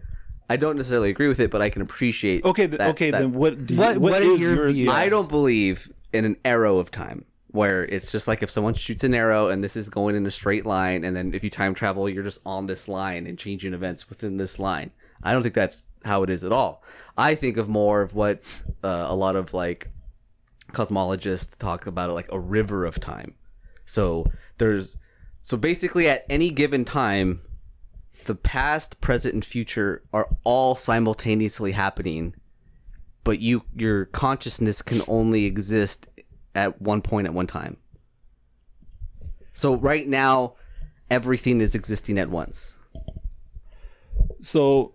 [0.49, 2.43] I don't necessarily agree with it, but I can appreciate.
[2.45, 3.65] Okay, th- that- okay, that- then what?
[3.65, 4.89] Do you, What- what are is your views?
[4.89, 9.03] I don't believe in an arrow of time where it's just like if someone shoots
[9.05, 11.73] an arrow and this is going in a straight line, and then if you time
[11.73, 14.91] travel, you're just on this line and changing events within this line.
[15.23, 16.83] I don't think that's how it is at all.
[17.17, 18.41] I think of more of what
[18.83, 19.89] uh, a lot of like
[20.73, 23.35] cosmologists talk about like a river of time.
[23.85, 24.25] So
[24.57, 24.97] there's
[25.45, 27.41] so basically at any given time
[28.25, 32.33] the past, present and future are all simultaneously happening
[33.23, 36.07] but you your consciousness can only exist
[36.53, 37.77] at one point at one time.
[39.53, 40.55] So right now
[41.09, 42.75] everything is existing at once.
[44.41, 44.93] So,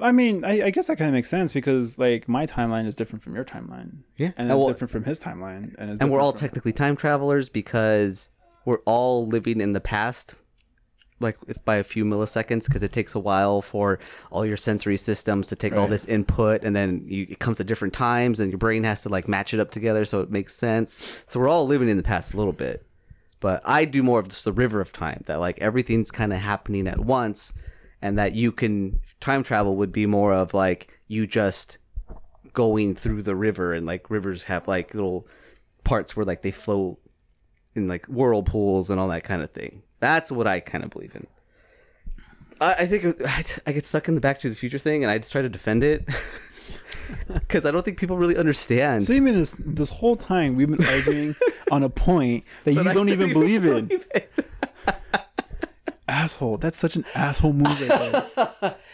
[0.00, 2.94] I mean, I, I guess that kind of makes sense because like my timeline is
[2.96, 3.98] different from your timeline.
[4.16, 4.28] Yeah.
[4.28, 6.96] and And it's well- different from his timeline, and And we're all from- technically time
[6.96, 8.30] travelers because
[8.64, 10.34] we're all living in the past
[11.22, 13.98] like if by a few milliseconds because it takes a while for
[14.30, 17.66] all your sensory systems to take all this input and then you, it comes at
[17.66, 20.54] different times and your brain has to like match it up together so it makes
[20.54, 20.98] sense.
[21.26, 22.84] So we're all living in the past a little bit.
[23.40, 26.40] But i do more of just the river of time that like everything's kind of
[26.40, 27.52] happening at once
[28.00, 31.78] and that you can time travel would be more of like you just
[32.52, 35.26] going through the river and like rivers have like little
[35.84, 36.98] parts where like they flow
[37.74, 39.82] in like whirlpools and all that kind of thing.
[40.00, 41.26] That's what I kind of believe in.
[42.60, 45.10] I, I think I, I get stuck in the Back to the Future thing, and
[45.10, 46.08] I just try to defend it
[47.32, 49.04] because I don't think people really understand.
[49.04, 51.34] So you mean this this whole time we've been arguing
[51.70, 53.86] on a point that you don't even believe in?
[53.86, 54.32] believe it.
[56.08, 56.58] Asshole!
[56.58, 57.88] That's such an asshole move.
[57.88, 58.76] Right.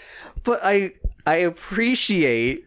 [0.45, 0.93] But I
[1.27, 2.65] I appreciate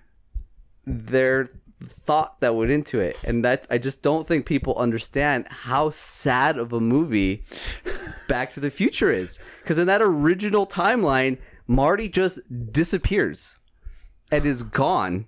[0.85, 1.49] their
[1.87, 6.57] thought that went into it, and that I just don't think people understand how sad
[6.57, 7.43] of a movie
[8.27, 9.39] Back to the Future is.
[9.61, 12.39] Because in that original timeline, Marty just
[12.71, 13.57] disappears
[14.31, 15.27] and is gone.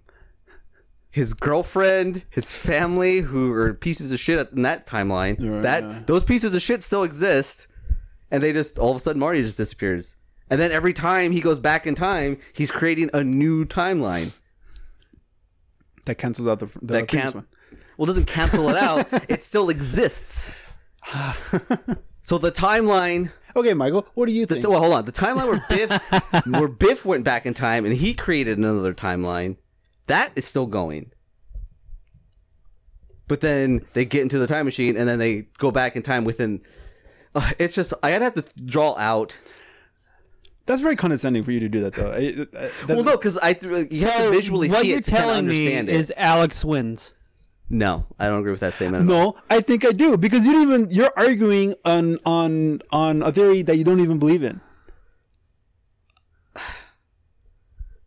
[1.11, 5.99] His girlfriend, his family, who are pieces of shit in that timeline, Right, that yeah.
[6.07, 7.67] those pieces of shit still exist,
[8.31, 10.15] and they just all of a sudden Marty just disappears.
[10.49, 14.33] And then every time he goes back in time, he's creating a new timeline.
[16.05, 17.47] That cancels out the, the that previous one.
[17.97, 20.55] well doesn't cancel it out it still exists
[22.23, 24.67] so the timeline Okay, Michael, what do you the, think?
[24.67, 28.13] well hold on the timeline where biff where biff went back in time and he
[28.13, 29.57] created another timeline
[30.07, 31.11] that is still going
[33.27, 36.23] but then they get into the time machine and then they go back in time
[36.25, 36.61] within
[37.35, 39.37] uh, it's just i'd have to draw out
[40.65, 42.11] That's very condescending for you to do that, though.
[42.11, 44.99] I- I- that- Well, no, because I th- you have to visually what see you're
[44.99, 45.95] it to kind of telling me understand it.
[45.95, 47.11] is Alex wins.
[47.69, 49.09] No, I don't agree with that statement.
[49.09, 49.33] At all.
[49.33, 53.31] No, I think I do because you don't even you're arguing on on on a
[53.31, 54.61] theory that you don't even believe in.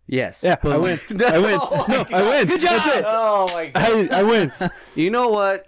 [0.06, 0.44] Yes.
[0.44, 1.00] Yeah, I win.
[1.26, 1.58] I win.
[1.60, 2.46] Oh no, I win.
[2.46, 2.82] Good job.
[2.84, 3.04] That's it.
[3.06, 4.12] Oh my god.
[4.12, 4.52] I, I win.
[4.94, 5.66] You know what?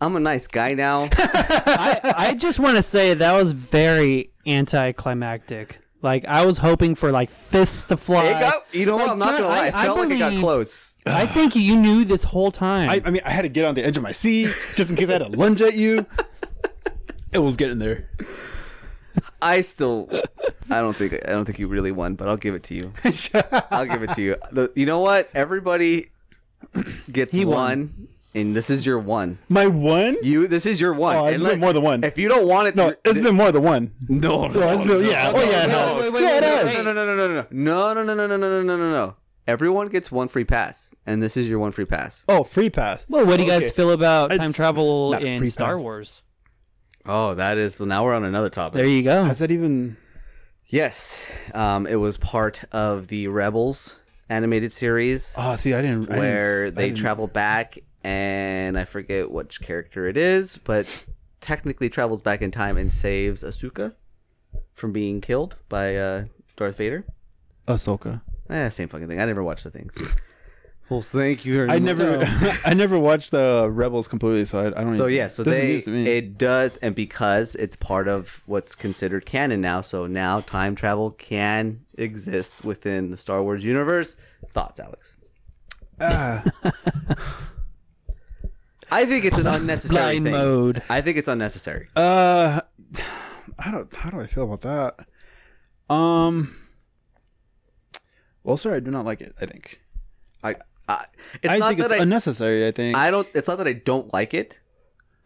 [0.00, 1.08] I'm a nice guy now.
[1.18, 5.80] I, I just want to say that was very anticlimactic.
[6.00, 8.26] Like I was hoping for like fists to fly.
[8.26, 9.06] It got, you know what?
[9.06, 9.58] Like, I'm not gonna lie.
[9.66, 10.94] I- I I felt like it got close.
[11.06, 12.88] I think you knew this whole time.
[12.88, 14.96] I, I mean, I had to get on the edge of my seat just in
[14.96, 16.06] case I had to lunge at you.
[17.30, 18.08] It was getting there.
[19.42, 20.08] I still,
[20.70, 22.94] I don't think, I don't think you really won, but I'll give it to you.
[23.70, 24.36] I'll give it to you.
[24.50, 25.28] The, you know what?
[25.34, 26.08] Everybody
[27.12, 28.08] gets He one, won.
[28.34, 29.38] And this is your one.
[29.48, 30.16] My one?
[30.22, 31.16] You, this is your one.
[31.16, 32.04] Oh, it's and been more than one.
[32.04, 33.92] If you don't want it, No, you're- it's been more than one.
[34.08, 35.32] no, no, it's been- yeah.
[35.34, 35.94] Oh, yeah, it has.
[36.02, 36.64] Wait, wait, Yeah, wait, it wait, has.
[36.66, 36.84] wait.
[36.84, 39.14] no, no, no, no, no, no, no, no, no, no, no, no, no, no, no.
[39.46, 42.24] Everyone gets one free pass, and this is your one free pass.
[42.28, 43.06] Oh, free pass.
[43.08, 43.72] well, what do you guys Okay.
[43.72, 45.82] feel about It's time travel in Star pass.
[45.82, 46.22] Wars?
[47.06, 47.80] Oh, that is.
[47.80, 48.76] Well, now we're on another topic.
[48.76, 49.24] There you go.
[49.24, 49.96] Has that even?
[50.66, 51.24] Yes,
[51.54, 53.96] um, it was part of the Rebels
[54.28, 56.10] animated series Oh, see, I didn't.
[56.10, 60.58] I didn't- where I they didn't- travel back, and I forget which character it is,
[60.64, 61.04] but
[61.40, 63.94] technically travels back in time and saves Asuka
[64.74, 66.24] from being killed by uh,
[66.56, 67.04] Darth Vader.
[67.66, 68.22] Ahsoka.
[68.50, 69.20] Eh, same fucking thing.
[69.20, 69.94] I never watched the things.
[70.88, 71.98] Well, thank you very I much.
[71.98, 74.94] never, I never watched the Rebels completely, so I, I don't.
[74.94, 76.08] So even- yeah, so they news me.
[76.08, 81.10] it does, and because it's part of what's considered canon now, so now time travel
[81.10, 84.16] can exist within the Star Wars universe.
[84.54, 85.14] Thoughts, Alex?
[86.00, 86.42] Ah.
[88.90, 90.32] I think it's an unnecessary Blind thing.
[90.32, 90.82] mode.
[90.88, 91.88] I think it's unnecessary.
[91.94, 92.60] Uh,
[93.58, 93.92] I don't.
[93.94, 94.62] How do I feel about
[95.88, 95.94] that?
[95.94, 96.56] Um.
[98.44, 99.34] Well, sir, I do not like it.
[99.40, 99.80] I think.
[100.42, 100.56] I,
[100.88, 101.04] I
[101.42, 102.66] it's I not think that it's I, unnecessary.
[102.66, 102.96] I think.
[102.96, 103.28] I don't.
[103.34, 104.58] It's not that I don't like it.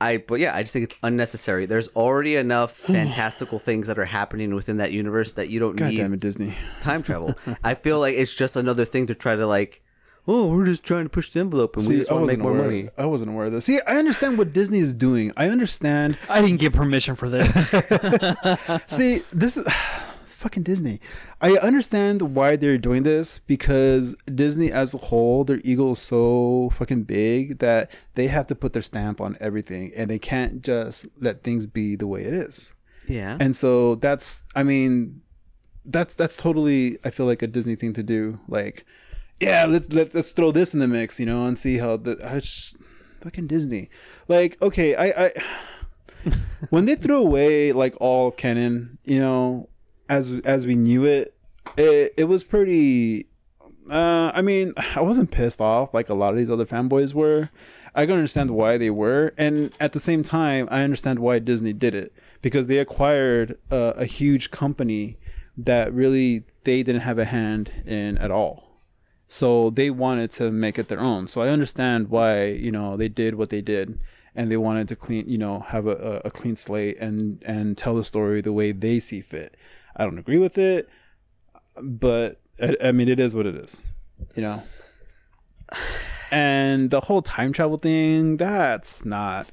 [0.00, 1.66] I but yeah, I just think it's unnecessary.
[1.66, 5.90] There's already enough fantastical things that are happening within that universe that you don't God
[5.90, 6.56] need damn it, Disney.
[6.80, 7.36] time travel.
[7.64, 9.82] I feel like it's just another thing to try to like.
[10.26, 12.44] Oh, we're just trying to push the envelope, and we just I want to make
[12.44, 12.82] wasn't more aware.
[12.82, 12.90] money.
[12.96, 13.64] I wasn't aware of this.
[13.64, 15.32] See, I understand what Disney is doing.
[15.36, 16.16] I understand.
[16.28, 17.52] I didn't get permission for this.
[18.86, 19.66] See, this is
[20.24, 21.00] fucking Disney.
[21.40, 26.70] I understand why they're doing this because Disney as a whole, their ego is so
[26.76, 31.06] fucking big that they have to put their stamp on everything and they can't just
[31.20, 32.74] let things be the way it is.
[33.08, 33.36] Yeah.
[33.40, 35.22] And so that's I mean
[35.84, 38.38] that's that's totally I feel like a Disney thing to do.
[38.48, 38.84] Like,
[39.42, 42.16] yeah, let's let's let's throw this in the mix, you know, and see how the
[42.24, 42.40] I
[43.24, 43.90] fucking Disney.
[44.28, 45.32] Like, okay, I I
[46.70, 49.68] when they threw away like all of canon, you know,
[50.08, 51.34] as as we knew it,
[51.76, 53.26] it it was pretty
[53.90, 57.50] uh I mean, I wasn't pissed off like a lot of these other fanboys were.
[57.96, 61.74] I can understand why they were, and at the same time, I understand why Disney
[61.74, 65.18] did it because they acquired a huge company
[65.58, 68.71] that really they didn't have a hand in at all.
[69.32, 71.26] So they wanted to make it their own.
[71.26, 73.98] So I understand why you know they did what they did,
[74.34, 77.96] and they wanted to clean you know have a, a, clean slate and and tell
[77.96, 79.56] the story the way they see fit.
[79.96, 80.86] I don't agree with it,
[81.80, 83.86] but I, I mean it is what it is,
[84.36, 84.62] you know.
[86.30, 89.48] And the whole time travel thing, that's not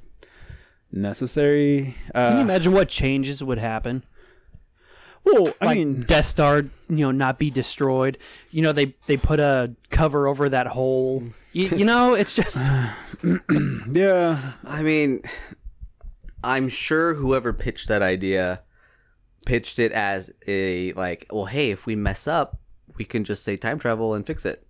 [0.92, 1.96] necessary.
[2.14, 4.04] Uh, Can you imagine what changes would happen?
[5.34, 8.18] Well, I like mean, Death Star, you know, not be destroyed.
[8.52, 11.24] You know, they they put a cover over that hole.
[11.54, 12.58] You, you know, it's just
[13.92, 15.22] yeah, I mean,
[16.44, 18.62] I'm sure whoever pitched that idea
[19.46, 22.60] pitched it as a like, well, hey, if we mess up,
[22.98, 24.66] we can just say time travel and fix it.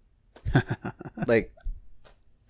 [1.27, 1.53] like,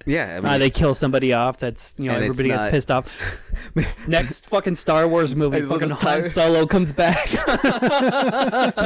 [0.06, 1.60] yeah, I mean, uh, they kill somebody off.
[1.60, 3.42] That's you know everybody not- gets pissed off.
[4.08, 6.30] Next fucking Star Wars movie, fucking Han time.
[6.30, 7.30] Solo comes back.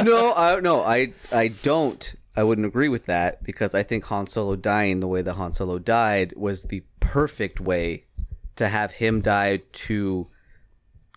[0.04, 2.14] no, I no, I I don't.
[2.36, 5.52] I wouldn't agree with that because I think Han Solo dying the way that Han
[5.52, 8.06] Solo died was the perfect way
[8.56, 10.28] to have him die to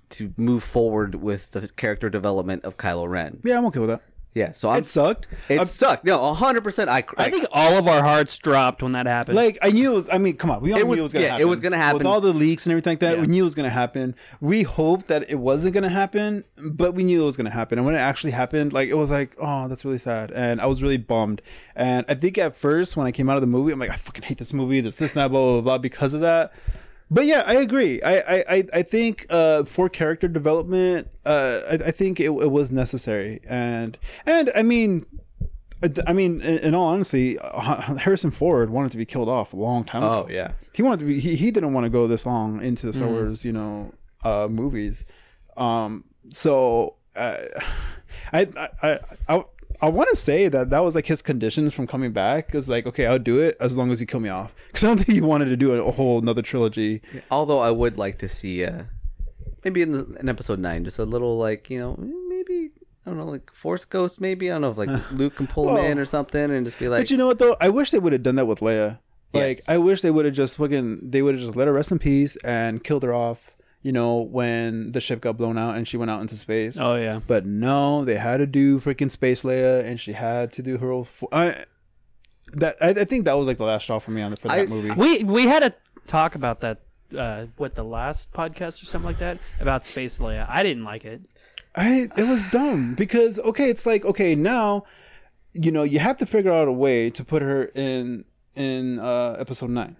[0.09, 3.39] to move forward with the character development of Kylo Ren.
[3.43, 4.01] yeah, I'm okay with that.
[4.37, 5.27] Yeah, so I'm It sucked.
[5.49, 6.05] it I'm- sucked.
[6.05, 6.89] No, hundred percent.
[6.89, 9.35] I I think all of our hearts dropped when that happened.
[9.35, 10.09] like I knew it was.
[10.09, 11.49] I mean, come on, we all It knew was- it was gonna yeah, it happen.
[11.49, 11.97] was gonna happen.
[11.97, 13.15] with all the leaks and everything like that.
[13.15, 13.21] Yeah.
[13.21, 14.13] We knew it was gonna happen.
[14.39, 17.79] We hoped that it wasn't gonna happen, but we knew it was gonna happen.
[17.79, 20.67] And when it actually happened, like it was like, oh, that's really sad, and I
[20.67, 21.41] was really bummed.
[21.75, 23.95] And I think at first when I came out of the movie, I'm like, I
[23.95, 24.81] fucking hate this movie.
[24.81, 26.51] This, this, and that, blah, blah, blah, blah, because of that.
[27.09, 28.01] But yeah, I agree.
[28.01, 32.51] I I I, I think uh, for character development, uh, I, I think it, it
[32.51, 35.05] was necessary, and and I mean.
[35.83, 39.53] I- I mean, in, in all honesty, uh, Harrison Ford wanted to be killed off
[39.53, 40.25] a long time ago.
[40.25, 40.53] Oh yeah.
[40.73, 43.07] he wanted to be he, he didn't want to go this long into the Star
[43.07, 43.93] Wars, you know,
[44.23, 45.05] uh movies.
[45.55, 47.37] Um so uh,
[48.33, 48.47] I
[48.81, 48.99] I
[49.29, 49.43] I
[49.81, 52.49] I, want to say that that was like his conditions from coming back.
[52.49, 54.53] It was like, okay, I'll do it as long as you kill me off.
[54.67, 57.01] Because I don't think he wanted to do a, whole another trilogy.
[57.31, 58.83] Although I would like to see, uh,
[59.63, 62.71] maybe in the in episode nine, just a little like you know maybe
[63.05, 65.75] I don't know like Force Ghost maybe I don't know if like Luke can pull
[65.75, 67.55] him in or something and just be like but you know what though?
[67.59, 68.99] I wish they would have done that with Leia.
[69.33, 69.69] Like Yes.
[69.69, 71.99] I wish they would have just fucking they would have just let her rest in
[71.99, 73.51] peace and killed her off.
[73.87, 76.77] You know when the ship got blown out and she went out into space.
[76.77, 77.21] Oh yeah.
[77.25, 80.89] But no, they had to do freaking Space Leia, and she had to do her
[80.91, 81.05] whole.
[81.05, 81.63] Fo- I,
[82.51, 84.49] that I, I think that was like the last straw for me on the, for
[84.49, 84.91] that I- movie.
[84.91, 85.73] We we had a
[86.05, 86.81] talk about that.
[87.17, 90.45] Uh, what the last podcast or something like that about Space Leia.
[90.49, 91.21] I didn't like it.
[91.73, 94.83] I it was dumb because okay, it's like okay now,
[95.53, 99.37] you know, you have to figure out a way to put her in in uh
[99.39, 99.95] episode nine.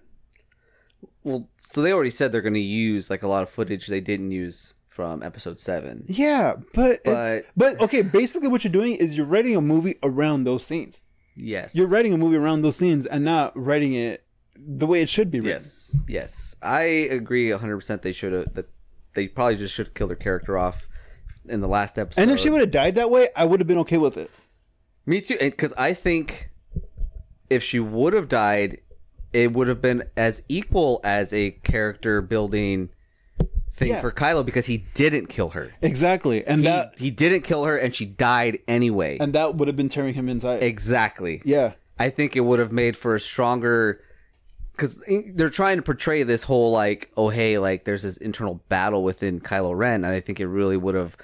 [1.27, 3.99] Well so they already said they're going to use like a lot of footage they
[4.01, 6.05] didn't use from episode seven.
[6.07, 9.95] Yeah, but But- it's, but okay, basically what you're doing is you're writing a movie
[10.01, 11.01] around those scenes.
[11.35, 14.23] Yes, You're writing a movie around those scenes and not writing it
[14.55, 15.51] the way it should be written.
[15.61, 18.01] Yes, yes, I agree hundred percent.
[18.01, 18.67] They should have that.
[19.13, 20.87] They probably just should have killed her character off
[21.47, 22.21] in the last episode.
[22.21, 24.31] And if she would have died that way, I would have been okay with it.
[25.05, 26.49] Me too, because I think
[27.51, 28.79] if she would have died,
[29.37, 32.89] it would have been as equal as a character building
[33.71, 34.01] thing Yeah.
[34.01, 35.71] for Kylo because he didn't kill her.
[35.81, 39.17] Exactly, and He, that he didn't kill her, and she died anyway.
[39.19, 40.63] and that would have been tearing him inside.
[40.63, 41.41] exactly.
[41.45, 44.01] yeah, I think it would have made for a stronger
[44.71, 49.03] because they're trying to portray this whole like, oh hey, like there's this internal battle
[49.03, 51.15] within Kylo Ren, and I think it really would have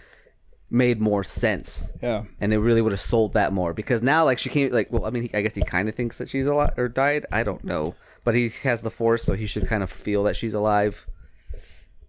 [0.74, 4.40] made more sense, yeah, and they really would have sold that more because now like
[4.40, 6.46] she came like, well, I mean, he, I guess he kind of thinks that she's
[6.48, 7.26] alive or died.
[7.32, 10.36] I don't know, but he has the Force, so he should kind of feel that
[10.36, 11.08] she's alive.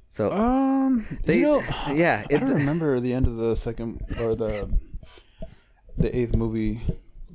[0.08, 1.62] So Um, they, you know,
[1.92, 4.68] yeah, I don't remember the end of the second or the
[5.98, 6.80] the eighth movie,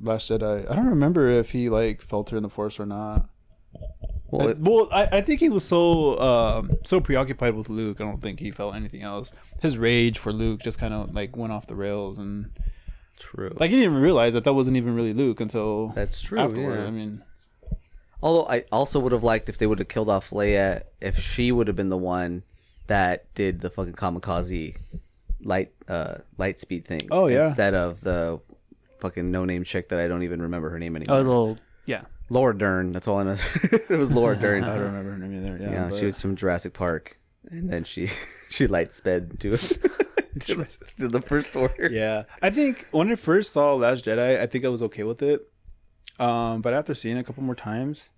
[0.02, 0.70] Last Jedi.
[0.70, 3.28] I don't remember if he like felt her in the Force or not.
[4.30, 8.00] Well, I- it- well, I, I think he was so um, so preoccupied with Luke.
[8.00, 9.32] I don't think he felt anything else.
[9.60, 12.50] His rage for Luke just kind of like went off the rails, and
[13.18, 13.54] true.
[13.58, 16.78] like he didn't even realize that that wasn't even really Luke until That's true, Afterward,
[16.78, 16.86] yeah.
[16.86, 17.22] I mean,
[18.22, 21.52] Although I also would have liked if they would have killed off Leia if she
[21.52, 22.42] would have been the one
[22.86, 24.76] that did the fucking kamikaze
[25.42, 27.08] light uh light speed thing.
[27.10, 27.46] Oh, yeah.
[27.48, 28.40] Instead of the
[29.00, 31.16] fucking no name chick that I don't even remember her name anymore.
[31.18, 31.56] Oh,
[31.86, 32.02] yeah.
[32.30, 32.92] Laura Dern.
[32.92, 33.36] That's all I know.
[33.72, 34.64] it was Laura Dern.
[34.64, 35.58] I don't remember her name either.
[35.60, 37.18] Yeah, yeah, but- she was from Jurassic Park,
[37.50, 38.08] and then she
[38.48, 39.56] she light sped to
[40.40, 40.66] to,
[40.98, 41.90] to the first order.
[41.90, 45.20] Yeah, I think when I first saw Last Jedi, I think I was okay with
[45.22, 45.42] it.
[46.18, 48.08] Um, but after seeing it a couple more times,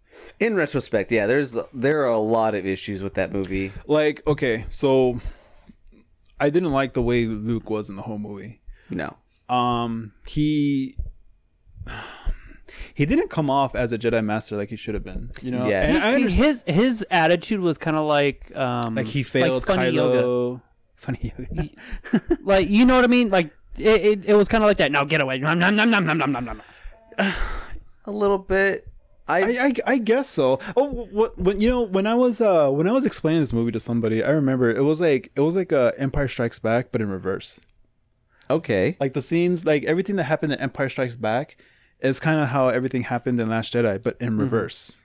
[0.40, 3.72] In retrospect, yeah, there's there are a lot of issues with that movie.
[3.86, 5.20] like, okay, so
[6.40, 8.60] I didn't like the way Luke was in the whole movie.
[8.90, 9.16] No.
[9.48, 10.96] Um, he
[12.94, 15.30] he didn't come off as a Jedi Master like he should have been.
[15.42, 15.88] You know, Yes.
[15.88, 19.90] and He- understand his his attitude was kind of like um like he failed funny
[19.90, 20.22] yoga.
[20.22, 20.62] Kylo.
[20.96, 22.38] Funny yoga.
[22.42, 23.30] Like you know what I mean?
[23.30, 24.92] Like it, it, it was kind of like that.
[24.92, 25.38] Now get away!
[25.38, 26.62] Nom, nom, nom, nom, nom, nom, nom, nom.
[28.04, 28.86] A little bit.
[29.28, 30.58] I, I, I, I guess so.
[30.76, 33.70] Oh, what when you know when I was uh when I was explaining this movie
[33.72, 37.00] to somebody, I remember it was like it was like uh, Empire Strikes Back, but
[37.00, 37.60] in reverse.
[38.50, 38.96] okay.
[39.00, 41.56] Like the scenes, like everything that happened in Empire Strikes Back,
[42.02, 44.98] is kind of how everything happened in Last Jedi, but in reverse.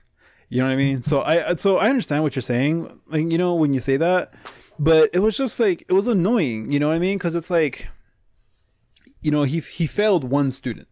[0.50, 1.02] You know what I mean?
[1.02, 3.00] So I so I understand what you're saying.
[3.08, 4.32] Like you know when you say that,
[4.78, 6.72] but it was just like it was annoying.
[6.72, 7.18] You know what I mean?
[7.18, 7.88] Because it's like,
[9.20, 10.88] you know, he he failed one student.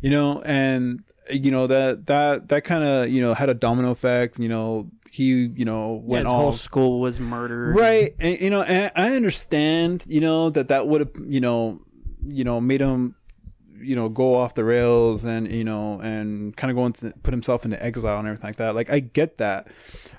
[0.00, 3.90] You know, and you know that that that kind of you know had a domino
[3.90, 4.38] effect.
[4.38, 5.24] You know, he
[5.54, 7.76] you know Yeah, went his all whole school was murdered.
[7.76, 11.80] right and, you know and i understand you know that that would have you know
[12.26, 13.14] you know made him
[13.80, 17.32] you know go off the rails and you know and kind of go into put
[17.32, 18.74] himself into exile and everything like that.
[18.74, 19.68] Like i get that.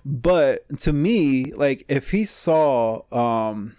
[0.06, 3.76] But to me like if he saw um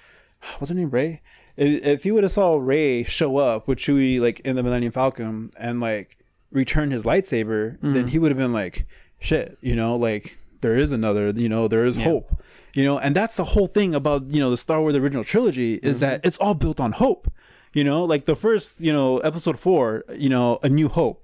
[0.58, 1.22] what's her name rey
[1.56, 4.92] if, if he would have saw rey show up with chewie like in the millennium
[4.92, 6.18] falcon and like
[6.50, 8.86] return his lightsaber then he would have been like
[9.18, 12.42] shit you know like there is another you know there is hope
[12.76, 12.98] you know?
[12.98, 16.20] And that's the whole thing about you know the star wars original trilogy is that
[16.22, 17.32] it's all built on hope
[17.76, 19.84] you know like the first you know episode four
[20.24, 21.20] you know a new hope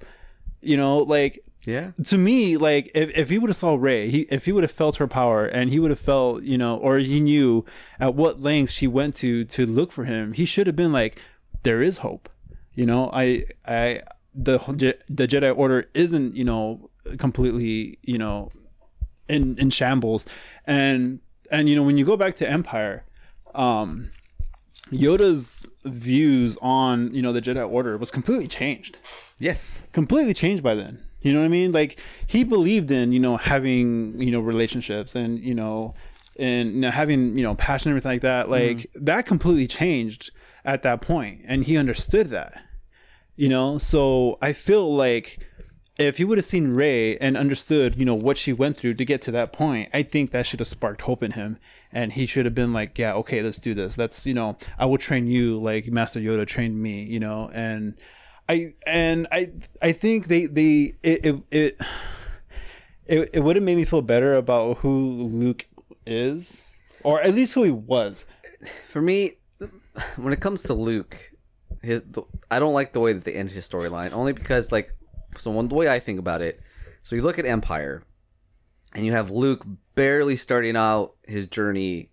[0.70, 1.34] you know like
[1.64, 1.88] Yeah.
[2.10, 2.38] to me,
[2.68, 5.06] like if, if he would have saw Rey, he if he would have felt her
[5.20, 7.64] power and he would have felt, you know, or he knew
[8.04, 11.12] at what lengths she went to to look for him, he should have been like,
[11.62, 12.24] there is hope.
[12.78, 13.26] You know, I
[13.78, 14.02] I
[14.46, 14.58] the
[15.18, 16.90] the Jedi Order isn't, you know,
[17.24, 17.74] completely,
[18.12, 18.50] you know,
[19.28, 20.22] in in shambles.
[20.66, 21.20] And
[21.54, 22.96] and you know, when you go back to Empire,
[23.54, 24.10] um
[24.90, 25.44] Yoda's
[25.84, 28.98] views on, you know, the Jedi Order was completely changed
[29.38, 29.88] Yes.
[29.92, 31.02] completely changed by then.
[31.20, 31.72] You know what I mean?
[31.72, 35.94] Like he believed in you know having you know relationships and you know
[36.36, 38.46] and you know, having you know passion and everything like that.
[38.46, 38.78] Mm-hmm.
[38.78, 40.30] Like that completely changed
[40.64, 42.62] at that point, and he understood that.
[43.36, 45.48] You know, so I feel like
[45.98, 49.04] if he would have seen Rey and understood you know what she went through to
[49.04, 51.58] get to that point, I think that should have sparked hope in him,
[51.92, 53.94] and he should have been like, yeah, okay, let's do this.
[53.94, 57.04] That's you know I will train you like Master Yoda trained me.
[57.04, 57.94] You know, and
[58.48, 61.80] I and I I think they they it it it,
[63.06, 65.66] it, it would have made me feel better about who Luke
[66.06, 66.62] is,
[67.02, 68.26] or at least who he was.
[68.86, 69.32] For me,
[70.16, 71.32] when it comes to Luke,
[71.82, 74.12] his the, I don't like the way that they ended his storyline.
[74.12, 74.94] Only because like,
[75.36, 76.60] so one the way I think about it.
[77.02, 78.04] So you look at Empire,
[78.94, 79.64] and you have Luke
[79.94, 82.10] barely starting out his journey.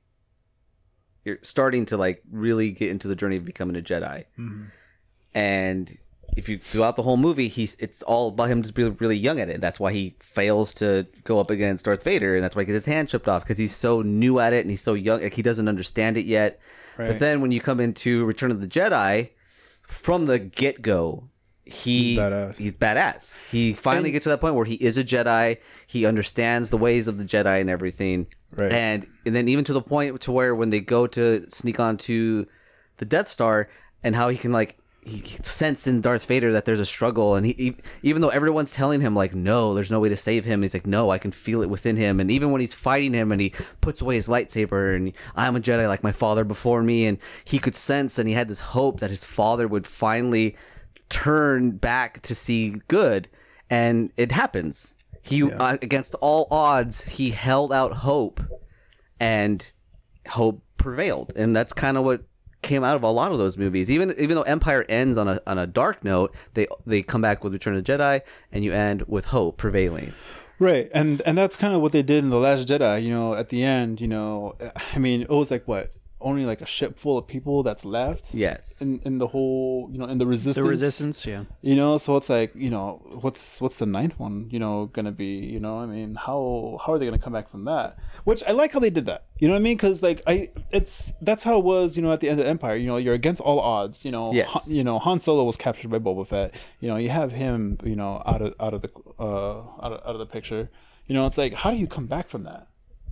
[1.25, 4.63] You're starting to like really get into the journey of becoming a Jedi, mm-hmm.
[5.33, 5.97] and
[6.37, 9.39] if you throughout the whole movie, he's it's all about him just being really young
[9.39, 9.61] at it.
[9.61, 12.85] That's why he fails to go up against Darth Vader, and that's why he gets
[12.85, 15.33] his hand chipped off because he's so new at it and he's so young, like
[15.33, 16.59] he doesn't understand it yet.
[16.97, 19.29] But then when you come into Return of the Jedi,
[19.81, 21.28] from the get go,
[21.71, 22.57] he He's badass.
[22.57, 23.35] he's badass.
[23.51, 25.57] He finally gets to that point where he is a Jedi.
[25.87, 28.27] He understands the ways of the Jedi and everything.
[28.51, 28.71] Right.
[28.71, 32.45] And and then even to the point to where when they go to sneak onto
[32.97, 33.69] the Death Star
[34.03, 37.45] and how he can like he sense in Darth Vader that there's a struggle and
[37.45, 40.61] he, he even though everyone's telling him like no there's no way to save him
[40.61, 43.31] he's like no I can feel it within him and even when he's fighting him
[43.31, 47.05] and he puts away his lightsaber and I'm a Jedi like my father before me
[47.05, 50.57] and he could sense and he had this hope that his father would finally
[51.09, 53.27] turn back to see good
[53.69, 54.95] and it happens.
[55.21, 58.41] He uh, against all odds he held out hope
[59.19, 59.71] and
[60.29, 61.33] hope prevailed.
[61.35, 62.23] And that's kind of what
[62.61, 63.91] came out of a lot of those movies.
[63.91, 67.43] Even even though empire ends on a on a dark note they they come back
[67.43, 70.13] with return of the jedi and you end with hope prevailing.
[70.59, 73.01] Right, and and that's kind of what they did in the Last Jedi.
[73.01, 74.57] You know, at the end, you know,
[74.93, 75.89] I mean, it was like what
[76.21, 78.33] only like a ship full of people that's left.
[78.33, 80.55] yes In, in the whole, you know, in the resistance.
[80.55, 81.43] The resistance, yeah.
[81.61, 85.11] You know, so it's like, you know, what's what's the ninth one, you know, gonna
[85.11, 85.25] be?
[85.53, 87.97] You know, I mean, how how are they gonna come back from that?
[88.25, 89.25] Which I like how they did that.
[89.39, 89.77] You know what I mean?
[89.77, 91.95] Because like I, it's that's how it was.
[91.95, 94.03] You know, at the end of Empire, you know, you're against all odds.
[94.03, 94.49] You know, Yes.
[94.49, 96.53] Han, you know, Han Solo was captured by Boba Fett.
[96.81, 98.89] You know, you have him, you know, out of out of the
[99.19, 100.69] uh out of, out of the picture.
[101.07, 102.67] You know, it's like, how do you come back from that?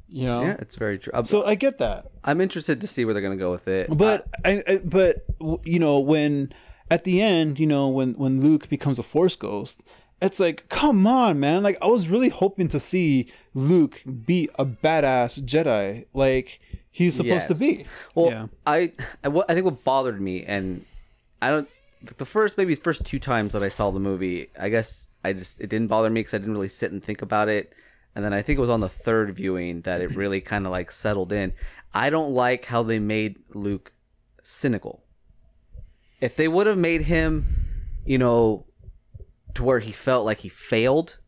[0.09, 0.41] You know.
[0.41, 2.05] yeah it's very true Uh, So I get that.
[2.23, 5.25] i'm interested to see where they're gonna go with it But I, I but
[5.63, 6.53] you know when
[6.89, 9.83] at the end, you know when when Luke becomes a Force ghost,
[10.21, 11.61] it's like come on, man!
[11.61, 17.49] Like I was really hoping to see Luke be a badass Jedi, like he's supposed
[17.49, 17.85] to be.
[18.15, 18.47] Well, Yeah.
[18.65, 20.85] I I, what, I think what bothered me, and
[21.41, 21.67] I don't
[22.15, 25.59] the first maybe first two times that I saw the movie, I guess I just
[25.59, 27.73] it didn't bother me because I didn't really sit and think about it,
[28.18, 30.72] and then I think it was on the third viewing that it really kind of
[30.72, 31.53] like settled in.
[31.93, 33.93] I don't like how they made Luke
[34.41, 35.03] cynical.
[36.20, 37.45] If they would have made him,
[38.07, 38.65] you know,
[39.53, 41.20] to where he felt like he failed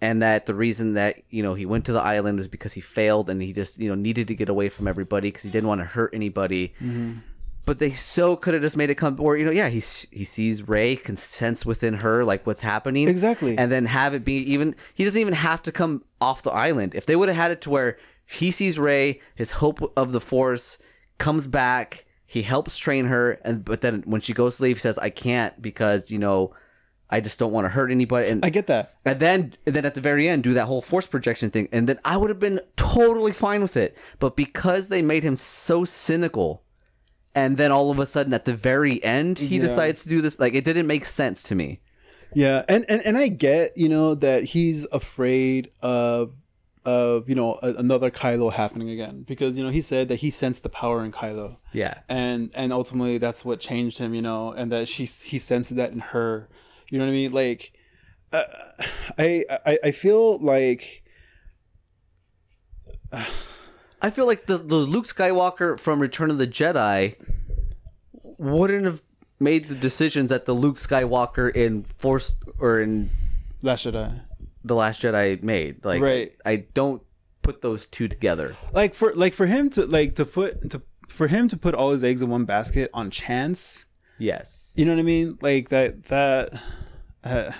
[0.00, 2.80] and that the reason that you know he went to the island was because he
[2.80, 5.68] failed and he just you know needed to get away from everybody because he didn't
[5.68, 7.18] want to hurt anybody mm-hmm.
[7.66, 9.78] But they so could have just made it come or you know yeah he
[10.10, 13.56] he sees Rey can sense within her like what's happening Exactly.
[13.56, 16.94] and then have it be even he doesn't even have to come off the island
[16.94, 17.96] if they would have had it to where
[18.26, 20.78] he sees Rey his hope of the force
[21.18, 24.80] comes back he helps train her and but then when she goes to leave he
[24.80, 26.52] says I can't because you know
[27.08, 28.94] I just don't want to hurt anybody and I get that.
[29.04, 31.88] and then and then at the very end do that whole force projection thing and
[31.88, 35.84] then i would have been totally fine with it but because they made him so
[35.84, 36.62] cynical
[37.34, 39.62] and then all of a sudden at the very end he Yeah.
[39.62, 40.38] decides to do this.
[40.40, 41.80] Like it didn't make sense to me.
[42.34, 46.32] Yeah, and and and I get you know that he's afraid of
[46.84, 50.30] of you know a, another Kylo happening again because you know he said that he
[50.30, 51.56] sensed the power in Kylo.
[51.72, 52.00] yeah.
[52.08, 55.92] And and ultimately that's what changed him you know and that she he sensed that
[55.92, 56.48] in her.
[56.88, 57.32] You know what i mean?
[57.32, 57.72] Like
[58.32, 58.44] uh,
[59.18, 61.02] I, I i feel like
[64.02, 67.16] i feel like the, the luke skywalker from return of the jedi
[68.38, 69.02] wouldn't have
[69.38, 73.10] made the decisions that the luke skywalker in force or in
[73.62, 74.20] last jedi
[74.64, 75.84] the Last Jedi made.
[75.84, 76.32] Like, Right.
[76.44, 77.02] I don't
[77.42, 78.56] put those two together.
[78.72, 81.90] like for like for him to like to put to for him to put all
[81.92, 83.86] his eggs in one basket on chance.
[84.18, 84.72] Yes.
[84.76, 85.38] You know what I mean?
[85.40, 86.52] Like that that.
[87.22, 87.52] Uh,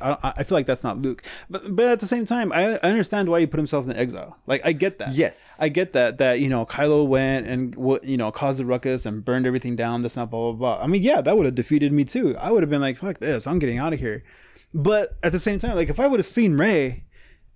[0.00, 2.90] I, I feel like that's not Luke, but but at the same time, I, I
[2.90, 4.36] understand why he put himself in exile.
[4.48, 5.12] Like I get that.
[5.12, 5.58] Yes.
[5.62, 9.06] I get that that you know Kylo went and what you know caused the ruckus
[9.06, 10.02] and burned everything down.
[10.02, 10.82] That's not blah blah blah.
[10.82, 12.36] I mean, yeah, that would have defeated me too.
[12.38, 14.24] I would have been like, fuck this, I'm getting out of here.
[14.72, 17.04] But at the same time, like if I would have seen Rey,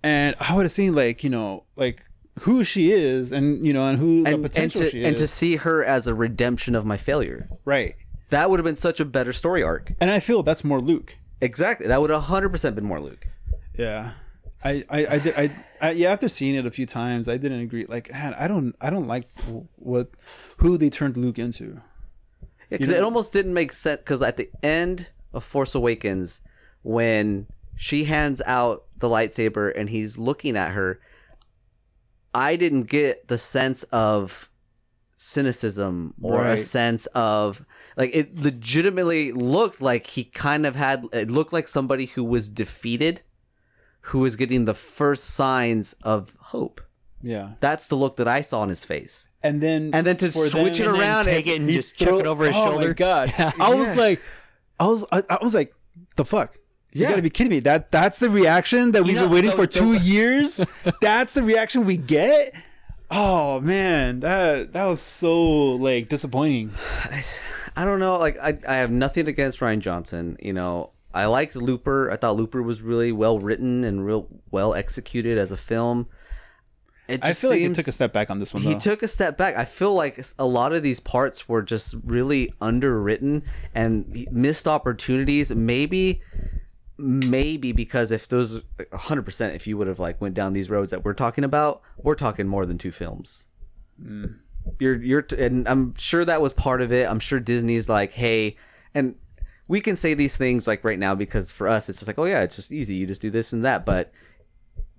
[0.01, 2.05] and I would have seen like you know like
[2.41, 5.17] who she is and you know and who the and, and potential to she and
[5.17, 7.49] to see her as a redemption of my failure.
[7.65, 7.95] right.
[8.29, 9.93] That would have been such a better story arc.
[9.99, 11.15] And I feel that's more Luke.
[11.41, 11.87] Exactly.
[11.87, 13.27] That would have 100% been more Luke.
[13.77, 14.11] Yeah.
[14.63, 17.61] I, I, I did I, I yeah after seeing it a few times I didn't
[17.61, 19.29] agree like man I don't I don't like
[19.77, 20.09] what
[20.57, 21.81] who they turned Luke into
[22.69, 23.99] Because You it almost didn't make sense.
[23.99, 26.41] Because at the end of Force Awakens,
[26.83, 30.99] when she hands out the lightsaber and he's looking at her,
[32.33, 34.49] I didn't get the sense of
[35.21, 37.65] cynicism or a sense of
[37.97, 42.47] like it legitimately looked like he kind of had it looked like somebody who was
[42.47, 43.21] defeated
[44.03, 46.79] who was getting the first signs of hope.
[47.21, 47.51] Yeah.
[47.59, 49.27] That's the look that i saw on his face.
[49.43, 51.95] And then and then to switch them- it And around take and- it and just
[51.95, 52.75] chuck throw- it over his oh shoulder.
[52.77, 53.27] oh shoulder.
[53.27, 53.53] my god.
[53.59, 54.21] I was like
[54.79, 55.73] I was I, I was like
[56.15, 56.55] the fuck?
[56.93, 57.09] You Yeah.
[57.09, 57.59] gotta be kidding me.
[57.59, 60.61] That that's the reaction that we've know, been waiting the- for the- two years?
[61.01, 62.53] That's the reaction we get
[63.11, 65.41] oh man that that was so
[65.75, 66.71] like disappointing
[67.75, 68.17] I don't know.
[68.17, 70.35] Like I, I have nothing against Rian Johnson.
[70.41, 72.11] You know, I liked Looper.
[72.11, 76.07] I thought Looper was really well written and real well executed as a film.
[77.07, 78.79] It I feel like he took a step back on this one He though.
[78.79, 79.55] took a step back.
[79.55, 83.43] I feel like a lot of these parts were just really underwritten
[83.73, 85.49] and missed opportunities.
[85.49, 86.21] Maybe,
[86.99, 90.91] maybe because if those 100 percent, if you would have like went down these roads
[90.91, 93.47] that we're talking about, we're talking more than two films.
[94.01, 94.25] Hmm.
[94.79, 97.09] You're you're and I'm sure that was part of it.
[97.09, 98.57] I'm sure Disney's like, hey,
[98.93, 99.15] and
[99.67, 102.25] we can say these things like right now because for us it's just like, oh
[102.25, 102.95] yeah, it's just easy.
[102.95, 104.11] You just do this and that, but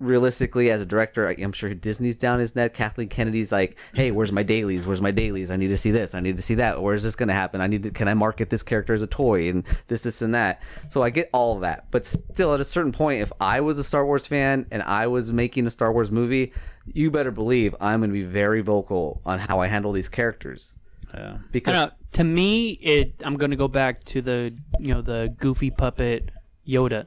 [0.00, 4.10] realistically as a director I- i'm sure disney's down his neck kathleen kennedy's like hey
[4.10, 6.54] where's my dailies where's my dailies i need to see this i need to see
[6.56, 9.02] that where's this going to happen i need to can i market this character as
[9.02, 12.54] a toy and this this and that so i get all of that but still
[12.54, 15.66] at a certain point if i was a star wars fan and i was making
[15.66, 16.52] a star wars movie
[16.86, 20.76] you better believe i'm going to be very vocal on how i handle these characters
[21.14, 21.38] yeah.
[21.52, 21.90] Because know.
[22.12, 23.14] To me, it.
[23.24, 26.30] I'm gonna go back to the you know the goofy puppet
[26.66, 27.06] Yoda.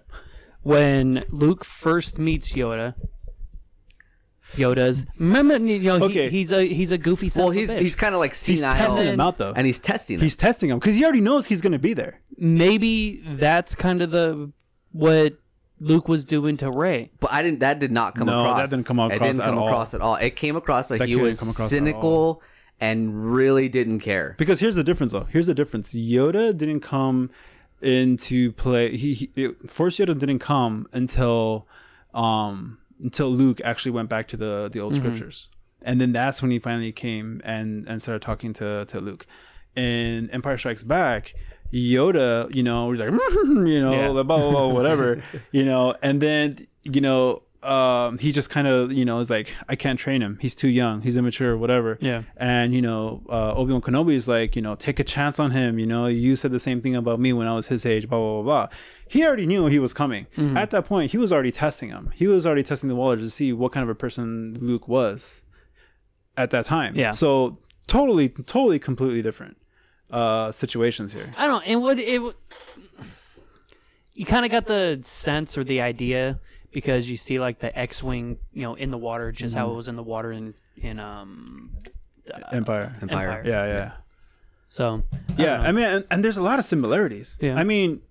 [0.64, 2.96] When Luke first meets Yoda,
[4.56, 6.30] Yoda's remember you know he- Okay.
[6.30, 7.82] he's a he's a goofy son well of a he's bitch.
[7.82, 10.22] he's kind of like senile testing him out though and he's testing him.
[10.22, 14.12] he's testing him because he already knows he's gonna be there maybe that's kind of
[14.12, 14.52] the
[14.92, 15.38] what
[15.80, 17.12] Luke was doing to Rey.
[17.20, 17.60] But I didn't.
[17.60, 18.70] That did not come No, that across.
[18.70, 19.68] didn't come It across didn't at come all.
[19.68, 20.16] across at all.
[20.16, 21.86] It came across like That he couldn't was come across at all.
[21.88, 22.42] cynical
[22.80, 24.36] and really didn't care.
[24.38, 25.28] Because here's the difference, though.
[25.30, 25.90] Here's the difference.
[25.94, 27.32] Yoda didn't come
[27.84, 28.96] into play.
[28.98, 31.68] He, he it, Force Yoda didn't come until,
[32.14, 35.50] um, until Luke actually went back to the the old scriptures,
[35.82, 39.26] and then that's when he finally came and and started talking to to Luke.
[39.76, 41.34] In Empire Strikes Back,
[41.74, 43.10] Yoda, you know, was like,
[43.44, 44.08] you know, Yeah.
[44.10, 48.92] blah, blah, blah, whatever, you know, and then, you know, um, he just kind of,
[48.92, 50.38] you know, is like, I can't train him.
[50.42, 51.02] He's too young.
[51.02, 51.98] He's immature, whatever.
[52.02, 52.24] Yeah.
[52.38, 55.52] And, you know, uh, Obi Wan Kenobi is like, you know, take a chance on
[55.52, 55.80] him.
[55.80, 58.18] You know, you said the same thing about me when I was his age, blah,
[58.20, 58.68] blah, blah, blah.
[59.08, 60.28] He already knew he was coming.
[60.38, 60.58] Mm-hmm.
[60.58, 62.12] At that point, he was already testing him.
[62.16, 65.42] He was already testing the waters to see what kind of a person Luke was
[66.36, 66.96] at that time.
[66.96, 67.12] Yeah.
[67.12, 69.58] So totally, totally, completely different
[70.12, 71.32] uh, situations here.
[71.38, 71.66] I don't.
[71.66, 71.72] know.
[71.72, 72.00] It would.
[72.00, 72.20] It.
[72.22, 72.36] would-
[74.16, 76.40] You kind of got the sense or the idea
[76.74, 79.74] because you see like the X-wing, you know, in the water, just how mm-hmm.
[79.74, 81.72] it was in the water in in um
[82.34, 82.96] uh, Empire.
[83.02, 83.30] Empire.
[83.30, 83.44] Empire.
[83.46, 83.92] Yeah, yeah.
[84.68, 85.04] So
[85.38, 87.56] yeah i mean and, and there's a lot of similarities Yeah.
[87.56, 88.02] i mean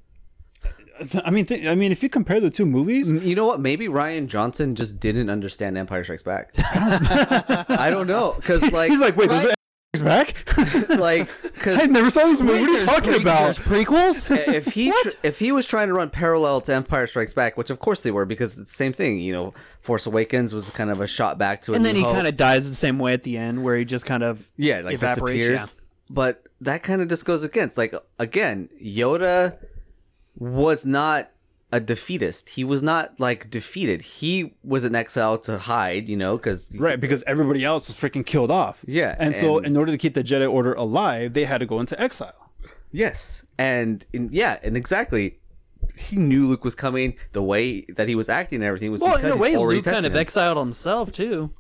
[1.25, 3.59] i mean th- i mean if you compare the two movies mm, You know what?
[3.59, 6.53] Maybe Rian Johnson just didn't understand Empire Strikes Back.
[6.57, 9.55] I don't know, because like he's like wait Rian- a
[10.01, 10.35] back
[10.89, 14.35] like because i never saw this movie what are you talking about prequels.
[14.49, 17.69] if he tr- if he was trying to run parallel to Empire Strikes Back, which
[17.69, 19.19] of course they were, because it's the same thing.
[19.19, 22.07] You know, Force Awakens was kind of a shot back to a and then New
[22.07, 24.49] he kind of dies the same way at the end, where he just kind of
[24.57, 25.67] yeah like evaporates, disappears yeah.
[26.09, 29.59] but that kind of just goes against like again yoda
[30.39, 31.32] was not
[31.73, 36.37] a defeatist he was not like defeated he was in exile to hide you know
[36.37, 39.99] because right because everybody else was freaking killed off Yeah, and so in order to
[39.99, 42.51] keep the jedi order alive they had to go into exile
[42.91, 45.39] yes and in, yeah and exactly
[45.97, 47.17] he knew Luke was coming.
[47.33, 49.79] The way that he was acting and everything was Well, in a way, he's already
[49.79, 50.19] Luke kind of him.
[50.19, 51.51] exiled himself too.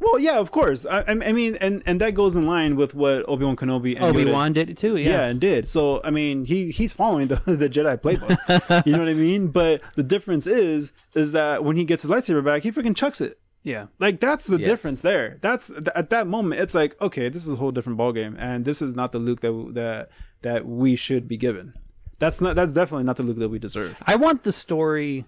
[0.00, 0.86] Well, yeah, of course.
[0.86, 3.96] I, I I mean, and and that goes in line with what Obi Wan Kenobi
[3.96, 4.96] and Obi Wan did it too.
[4.96, 5.10] yeah.
[5.10, 5.24] Yeah.
[5.26, 5.68] and did.
[5.68, 8.38] So I mean, he he's following the the Jedi playbook.
[8.86, 9.48] you know what I mean?
[9.48, 13.20] But the difference is is that when he gets his lightsaber back, he freaking chucks
[13.20, 13.38] it.
[13.62, 13.86] yeah.
[13.98, 14.68] Like that's the Yes.
[14.68, 15.36] difference there.
[15.42, 18.64] That's th- at that moment, it's like okay, this is a whole different ballgame, and
[18.64, 20.08] this is not the Luke that that
[20.42, 21.74] that we should be given.
[22.18, 22.56] That's not.
[22.56, 23.96] That's definitely not the Luke that we deserve.
[24.06, 25.26] I want the story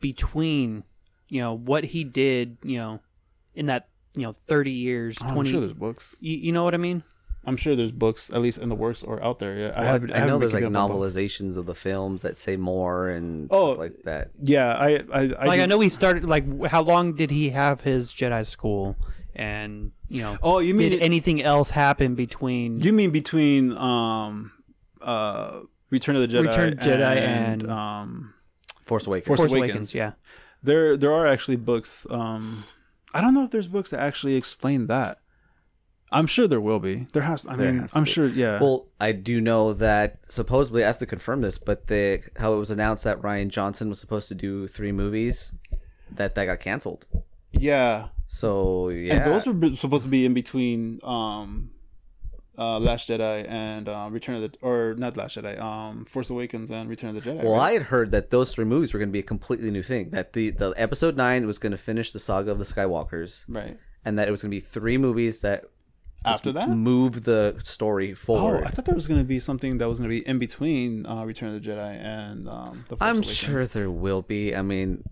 [0.00, 0.84] between,
[1.28, 3.00] you know, what he did, you know,
[3.54, 6.16] in that, you know, 30 years, Oh, I'm 20 sure there's books.
[6.20, 7.02] you, you know what I mean?
[7.46, 9.54] I'm sure there's books at least in the works or out there.
[9.58, 11.66] Yeah, Well, I, haven't- I know haven't been there's like keeping up on novelizations of
[11.66, 14.30] the films that say more and Oh, stuff like that.
[14.42, 17.50] Yeah, I I I, like I know he started like w- how long did he
[17.50, 18.96] have his Jedi school
[19.36, 24.52] and, you know, Oh, you mean did anything else happen between You mean between um
[25.02, 28.34] uh Return of the Jedi, Return of the Jedi and, and- um
[28.86, 29.26] Force Awakens.
[29.26, 29.70] Force Force Awakens.
[29.70, 30.12] Awakens, yeah.
[30.62, 32.64] there there are actually books um
[33.14, 35.18] I don't know if there's books that actually explain that.
[36.12, 37.06] I'm sure there will be.
[37.12, 38.10] There has I there mean, has I'm be.
[38.10, 38.60] sure yeah.
[38.60, 42.58] Well, I do know that supposedly I have to confirm this, but the how it
[42.58, 45.54] was announced that Rian Johnson was supposed to do three movies,
[46.10, 47.06] that that got canceled.
[47.52, 48.08] yeah.
[48.26, 51.70] So yeah, And those were supposed to be in between um
[52.58, 56.70] uh Last Jedi and um Return of the or not Last Jedi, um Force Awakens
[56.70, 57.42] and Return of the Jedi.
[57.44, 57.70] well, right?
[57.70, 60.10] I had heard that those three movies were going to be a completely new thing.
[60.10, 63.76] That the the episode nine was going to finish the saga of the Skywalkers, right.
[64.04, 65.64] and that it was going to be three movies that
[66.24, 66.68] After that?
[66.70, 68.62] move the story forward.
[68.64, 68.66] Oh.
[68.66, 71.04] I thought there was going to be something that was going to be in between
[71.06, 73.36] uh, Return of the Jedi and um, the Force I'm Awakens.
[73.36, 74.54] sure there will be.
[74.56, 75.02] I mean,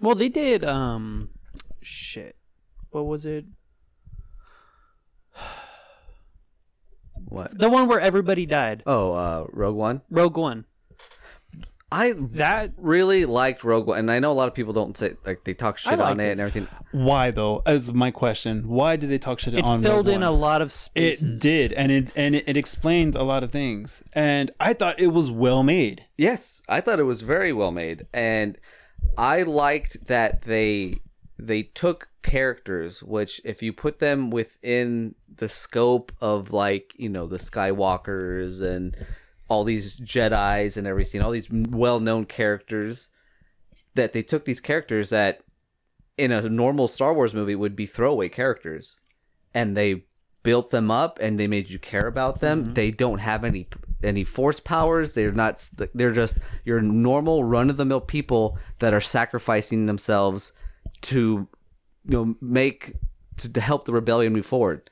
[0.00, 1.28] Well, they did um
[1.82, 2.36] shit.
[2.90, 3.44] What was it?
[7.28, 7.56] What?
[7.58, 8.82] The one where everybody died.
[8.86, 10.02] Oh, uh, Rogue One.
[10.10, 10.64] Rogue One.
[11.92, 15.14] I That really liked Rogue One, and I know a lot of people don't say
[15.24, 16.32] like they talk shit on it, it.
[16.32, 16.66] and everything.
[16.90, 17.62] Why though?
[17.66, 19.78] As my question, why did they talk shit it on?
[19.78, 20.28] It It filled Rogue in One?
[20.28, 21.22] a lot of spaces.
[21.22, 24.98] It did, and it and it, it explained a lot of things, and I thought
[24.98, 26.04] it was well made.
[26.18, 28.58] Yes, I thought it was very well made, and
[29.16, 30.98] I liked that they
[31.38, 37.26] they took characters which, if you put them within the scope of like you know
[37.26, 38.96] the Skywalkers and
[39.48, 43.10] all these Jedi's and everything, all these well known characters,
[43.94, 45.40] that they took these characters that
[46.16, 48.96] in a normal Star Wars movie would be throwaway characters,
[49.52, 50.04] and they
[50.42, 52.64] built them up and they made you care about them.
[52.64, 52.74] Mm-hmm.
[52.74, 53.66] They don't have any
[54.02, 55.14] any force powers.
[55.14, 55.68] They're not.
[55.94, 60.52] They're just your normal run of the mill people that are sacrificing themselves
[61.04, 61.48] to
[62.04, 62.94] you know make
[63.38, 64.88] to, to help the rebellion move forward.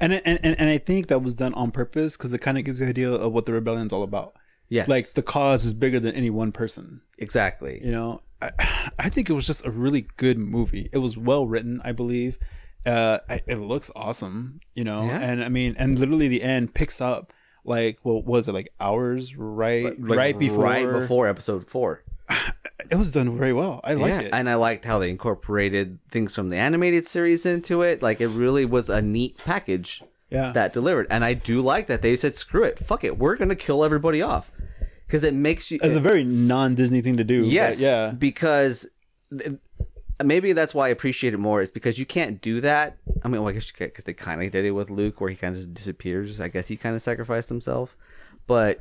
[0.00, 2.64] And and and, and I think that was done on purpose because it kind of
[2.64, 4.34] gives you an idea of what the rebellion's all about.
[4.68, 7.00] Yes, Like the cause is bigger than any one person.
[7.18, 7.80] exactly.
[7.84, 8.50] You know, I,
[8.98, 10.88] I think it was just a really good movie.
[10.92, 12.38] It was well written, I believe.
[12.86, 15.18] Uh, it looks awesome, you know, Yeah.
[15.20, 17.32] and I mean, and literally the end picks up
[17.64, 22.04] like what was it like hours right Like, right before right before episode four.
[22.90, 23.80] it was done very well.
[23.84, 24.30] I liked yeah, it.
[24.32, 28.02] and I liked how they incorporated things from the animated series into it.
[28.02, 30.02] Like it really was a neat package.
[30.30, 31.06] yeah, that delivered.
[31.10, 34.22] And I do like that they said, "Screw it, fuck it, we're gonna kill everybody
[34.22, 34.50] off,"
[35.06, 35.78] because it makes you.
[35.82, 37.42] it's a very non-Disney thing to do.
[37.44, 38.86] yes, yeah, because
[39.36, 39.58] th-
[40.24, 42.98] maybe that's why I appreciate it more is because you can't do that.
[43.24, 45.30] I mean, well, I guess you because they kind of did it with Luke, where
[45.30, 46.40] he kind of just disappears.
[46.40, 47.96] I guess he kind of sacrificed himself,
[48.46, 48.80] but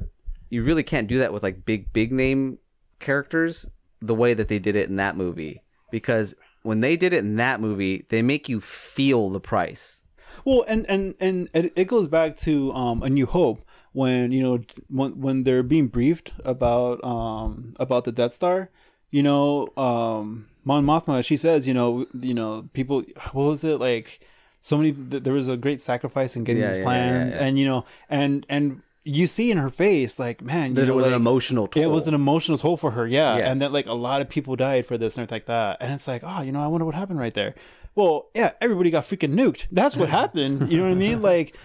[0.50, 2.58] you really can't do that with like big, big name
[3.00, 3.68] characters
[4.02, 6.36] the way that they did it in that movie because.
[6.62, 10.06] When they did it in that movie, they make you feel the price.
[10.44, 14.44] Well, and and and it, it goes back to um, A New Hope when you
[14.44, 18.70] know when when they're being briefed about um about the Death Star,
[19.10, 23.80] you know, um, Mon Mothma she says, you know, you know, people, what was it
[23.80, 24.20] like?
[24.60, 24.92] So many.
[24.92, 27.46] th- There was a great sacrifice in getting Yeah, these yeah, yeah, plans, yeah.
[27.46, 30.94] and you know, and and you see in her face, like, man, you That know,
[30.94, 31.82] it was an emotional toll.
[31.84, 33.38] it was an emotional toll for her, yeah.
[33.38, 33.52] Yes.
[33.52, 35.78] And that like a lot of people died for this and everything like that.
[35.82, 37.56] And it's like, oh, you know, I wonder what happened right there.
[37.96, 39.66] Well, yeah, everybody got freaking nuked.
[39.72, 40.72] That's what happened.
[40.72, 41.22] You know what I mean?
[41.32, 41.56] Like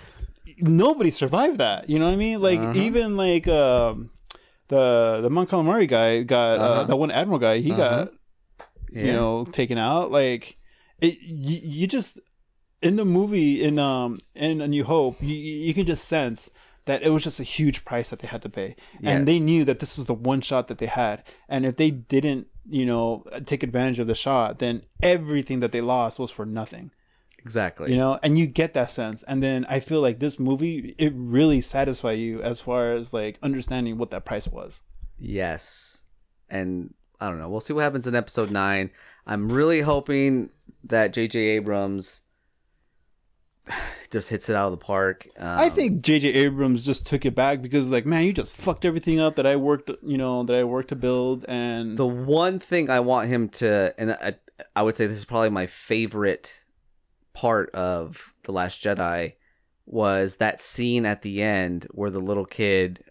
[0.59, 1.89] nobody survived that.
[1.91, 2.41] You know what I mean?
[2.41, 2.73] Like Uh-huh.
[2.79, 4.11] even like um
[4.69, 6.85] the the Mon Calamari guy got uh Uh-huh.
[6.85, 8.13] the one admiral guy, he got
[8.93, 10.11] you know taken out.
[10.11, 10.57] Like
[11.01, 12.19] it you, you just
[12.83, 16.51] in the movie in um in A New Hope, you you can just sense
[16.87, 19.65] that it was just a huge price that they had to pay, and they knew
[19.65, 23.25] that this was the one shot that they had, and if they didn't, you know,
[23.47, 26.91] take advantage of the shot, then everything that they lost was for nothing,
[27.39, 27.91] exactly.
[27.91, 28.19] you know.
[28.23, 32.19] And you get that sense, and then I feel like this movie it really satisfied
[32.19, 34.81] you as far as like understanding what that price was.
[35.19, 36.05] Yes.
[36.51, 37.49] And I don't know.
[37.49, 38.91] We'll see what happens in episode nine.
[39.27, 40.51] I'm really hoping
[40.85, 41.39] that J.J.
[41.39, 42.21] Abrams
[44.11, 45.27] just hits it out of the park.
[45.39, 46.29] Um, I think J.J.
[46.29, 49.57] Abrams just took it back because, like, man, you just fucked everything up that I
[49.57, 53.49] worked, you know, that I worked to build, and the one thing I want him
[53.51, 54.35] to, and I,
[54.77, 56.65] I would say this is probably my favorite
[57.33, 59.35] part of The Last Jedi,
[59.87, 63.03] was that scene at the end where the little kid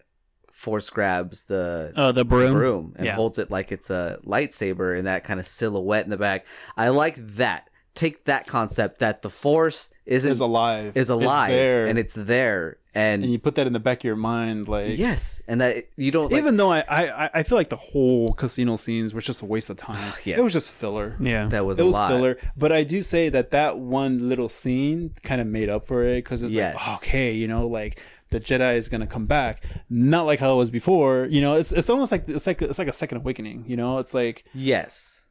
[0.50, 2.52] force grabs the Oh, the broom.
[2.52, 3.14] broom and Yeah.
[3.16, 6.46] holds it like it's a lightsaber and that kind of silhouette in the back.
[6.76, 7.68] I like that.
[7.94, 12.14] Take that concept that the force isn't is alive, is alive it's there, and it's
[12.14, 15.60] there and, and you put that in the back of your mind, like yes, and
[15.60, 19.12] that you don't like, even though I, I I feel like the whole casino scenes
[19.12, 20.12] was just a waste of time.
[20.24, 20.38] Yes.
[20.38, 21.16] It was just filler.
[21.20, 21.48] Yeah.
[21.48, 22.08] that was it a was lot.
[22.10, 26.04] filler, but I do say that that one little scene kind of made up for
[26.04, 26.76] it because it's Yes.
[26.76, 30.56] like okay, you know, like the Jedi is gonna come back, not like how it
[30.56, 31.26] was before.
[31.30, 33.64] You know, it's it's almost like it's like it's like a second awakening.
[33.66, 35.23] You know, it's like Yes.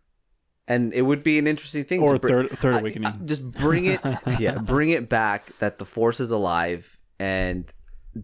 [0.67, 3.07] And it would be an interesting thing or to br- third third awakening.
[3.07, 3.99] I- just bring it
[4.39, 7.71] yeah, bring it back that the force is alive and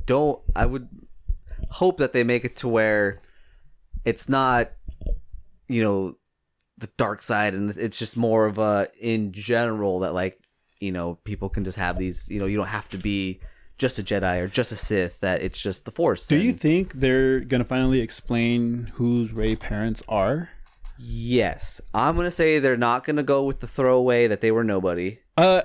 [0.06, 0.88] don't I would
[1.72, 3.22] hope that they make it to where
[4.06, 4.72] it's not
[5.68, 6.16] you know
[6.78, 10.40] the dark side and it's just more of a in general that like
[10.80, 13.40] you know people can just have these you know you don't have to be
[13.78, 16.28] just a Jedi or just a Sith that it's just the force.
[16.28, 20.50] do you think they're gonna finally explain whose Rey parents are?
[21.02, 21.80] Yes.
[21.94, 24.66] I'm going to say they're not going to go with the throwaway that they were
[24.66, 25.20] nobody.
[25.38, 25.62] Uh,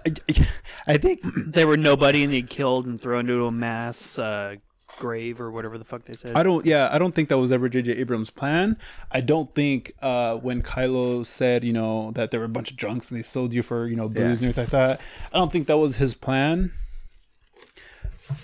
[0.86, 1.22] I think
[1.52, 4.54] They were nobody and they killed and thrown into a mass uh,
[4.96, 6.36] grave or whatever the fuck they said.
[6.36, 6.64] I don't.
[6.64, 7.90] Yeah, I don't think that was ever J.J.
[7.96, 8.76] Abrams' plan.
[9.10, 12.76] I don't think uh, when Kylo said, you know, that there were a bunch of
[12.76, 14.22] drunks and they sold you for, you know, booze Yeah.
[14.26, 15.00] and everything like that.
[15.32, 16.70] I don't think that was his plan.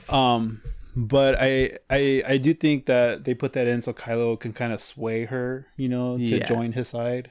[0.08, 0.60] Um,
[0.96, 4.72] but I, I, I do think that they put that in so Kylo can kind
[4.72, 6.46] of sway her, you know, to Yeah.
[6.46, 7.30] join his side.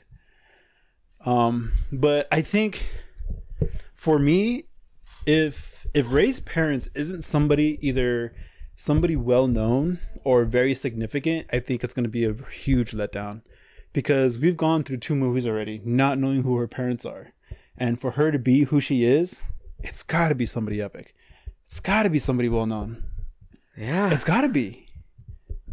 [1.26, 2.90] Um, but I think
[3.94, 4.66] for me,
[5.26, 8.34] if if Rey's parents isn't somebody either
[8.76, 13.42] somebody well known or very significant, I think it's going to be a huge letdown
[13.92, 17.34] because we've gone through two movies already, not knowing who her parents are,
[17.78, 19.40] and for her to be who she is,
[19.80, 21.14] it's got to be somebody epic.
[21.68, 23.04] It's got to be somebody well known.
[23.80, 24.12] Yeah.
[24.14, 24.86] It's got to be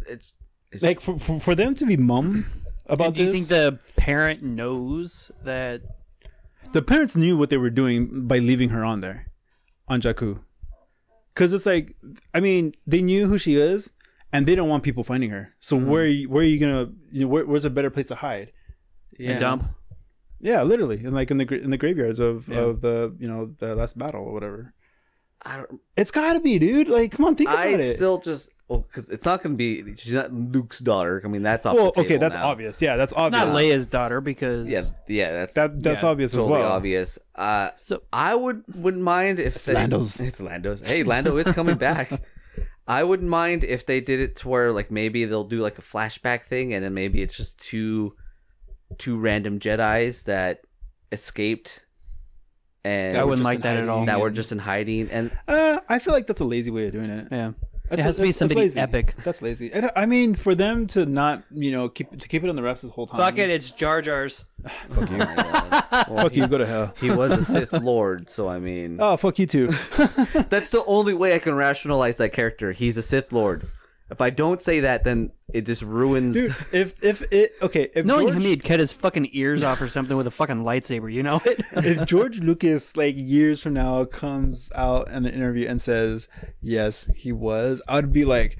[0.07, 0.33] It's,
[0.71, 2.45] it's like for, for for them to be mum
[2.85, 5.81] about And do you think the parent knows that?
[6.73, 9.27] the parents knew what they were doing by leaving her on there
[9.87, 10.39] on Jakku.
[11.35, 11.95] Cause it's like,
[12.33, 13.91] I mean, they knew who she is,
[14.33, 15.53] and they don't want people finding her.
[15.59, 15.89] So mm-hmm.
[15.89, 16.91] where are you, where are you gonna?
[17.11, 18.51] You know, where, where's a better place to hide?
[19.19, 19.69] A dump.
[20.39, 22.59] Yeah, literally, and like in the in the graveyards of Yeah.
[22.59, 24.73] of the you know the last battle or whatever.
[25.43, 25.81] I don't.
[25.95, 26.87] It's got to be, dude.
[26.89, 27.79] Like, come on, think about I it.
[27.79, 29.95] I still just well because it's not going to be.
[29.95, 31.21] She's not Luke's daughter.
[31.23, 32.47] I mean, that's off well, the okay, that's now.
[32.47, 32.81] obvious.
[32.81, 33.43] Yeah, that's It's obvious.
[33.45, 36.71] not Leia's daughter because Yeah, yeah, that's That that's Yeah, obvious totally as well.
[36.71, 37.19] obvious.
[37.35, 40.19] Uh, So I would wouldn't mind if they, Lando's.
[40.19, 40.81] It's Lando's.
[40.81, 42.21] Hey, Lando is coming back.
[42.89, 45.81] I wouldn't mind if they did it to where like maybe they'll do like a
[45.81, 48.15] flashback thing, and then maybe it's just two
[48.97, 50.61] two random Jedi's that
[51.11, 51.81] escaped,
[52.87, 54.05] and I wouldn't like in that at all.
[54.05, 55.09] that were just in hiding.
[55.11, 57.27] And Uh, I feel like that's a lazy way of doing it.
[57.31, 57.51] yeah,
[57.89, 58.79] That's it has to be that's- that's somebody lazy.
[58.79, 59.15] epic.
[59.23, 59.71] That's lazy.
[59.73, 62.61] And I mean, for them to not, you know, keep to keep it on the
[62.63, 63.19] reps this whole time.
[63.19, 64.45] Fuck it, it's Jar Jar's.
[64.89, 66.47] fuck you, well, Fuck you.
[66.47, 66.93] Go to hell.
[66.99, 69.67] he was a Sith Lord, so I mean, Oh, fuck you too.
[70.49, 72.71] that's the only way I can rationalize that character.
[72.71, 73.67] He's a Sith Lord.
[74.09, 76.35] If I don't say that, then it just ruins.
[76.35, 79.81] Dude, if if it okay, if Knowing George, him, he'd cut his fucking ears off
[79.81, 81.11] or something with a fucking lightsaber.
[81.11, 81.61] You know it.
[81.73, 86.29] if George Lucas like years from now comes out in an interview and says
[86.61, 88.57] yes, he was, I'd be like,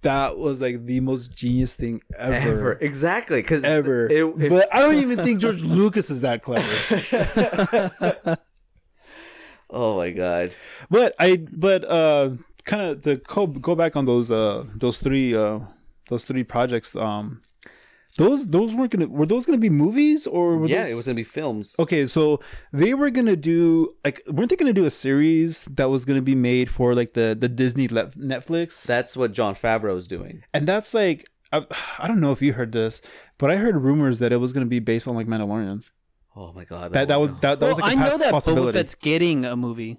[0.00, 2.34] that was like the most genius thing ever.
[2.34, 6.42] Ever exactly because Ever, It, it- but I don't even think George Lucas is that
[6.42, 6.68] clever.
[9.70, 10.52] oh my god!
[10.90, 12.30] But I, but uh,
[12.64, 15.60] kind of to go, go back on those uh those three uh
[16.08, 17.42] those three projects um
[18.18, 21.06] those those weren't gonna were those gonna be movies or were Yeah, those- it was
[21.06, 21.74] gonna be films.
[21.78, 22.40] okay so
[22.72, 26.34] they were gonna do like weren't they gonna do a series that was gonna be
[26.34, 30.44] made for like the the Disney le- Netflix That's what Jon Favreau's doing.
[30.52, 31.64] and that's like I,
[31.98, 33.00] I don't know if you heard this
[33.38, 35.90] but I heard rumors that it was gonna be based on like Mandalorians
[36.34, 36.92] Oh my god!
[36.92, 38.78] that that was that, that well, was like a I know past that Boba possibility
[38.78, 39.98] Fett's getting a movie.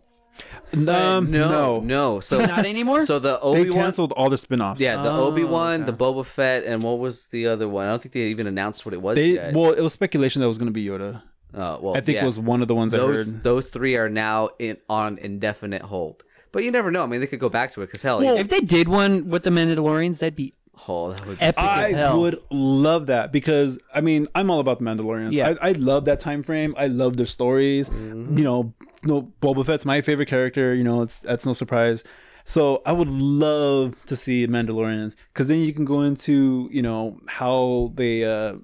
[0.74, 2.20] Um, no, no no.
[2.20, 3.06] So Not anymore.
[3.06, 5.92] so the Obi Wan, canceled all the spin-offs yeah, the Oh, Obi Wan, okay.
[5.92, 7.86] the Boba Fett, and what was the other one?
[7.86, 9.54] I don't think they even announced what it was they yet.
[9.54, 11.22] well it was speculation that it was gonna be Yoda
[11.54, 12.24] Uh, well, I think yeah.
[12.24, 13.44] it was one of the ones I those heard.
[13.44, 16.24] those three are now in on indefinite hold.
[16.52, 17.02] But you never know.
[17.04, 19.44] I mean, they could go back to it because hell, if they did one with
[19.44, 20.54] the Mandalorians, that'd be
[20.88, 24.50] Oh, that would be Epic so- as I would love that because I mean I'm
[24.50, 25.34] all about the Mandalorians.
[25.34, 25.54] Yeah.
[25.62, 26.74] I, I love that time frame.
[26.78, 27.90] I love their stories.
[27.90, 28.38] Mm-hmm.
[28.40, 28.74] You know,
[29.06, 30.74] no Boba Fett's my favorite character.
[30.74, 32.04] You know, it's that's no surprise.
[32.46, 37.20] So I would love to see Mandalorians because then you can go into you know
[37.28, 38.56] how they uh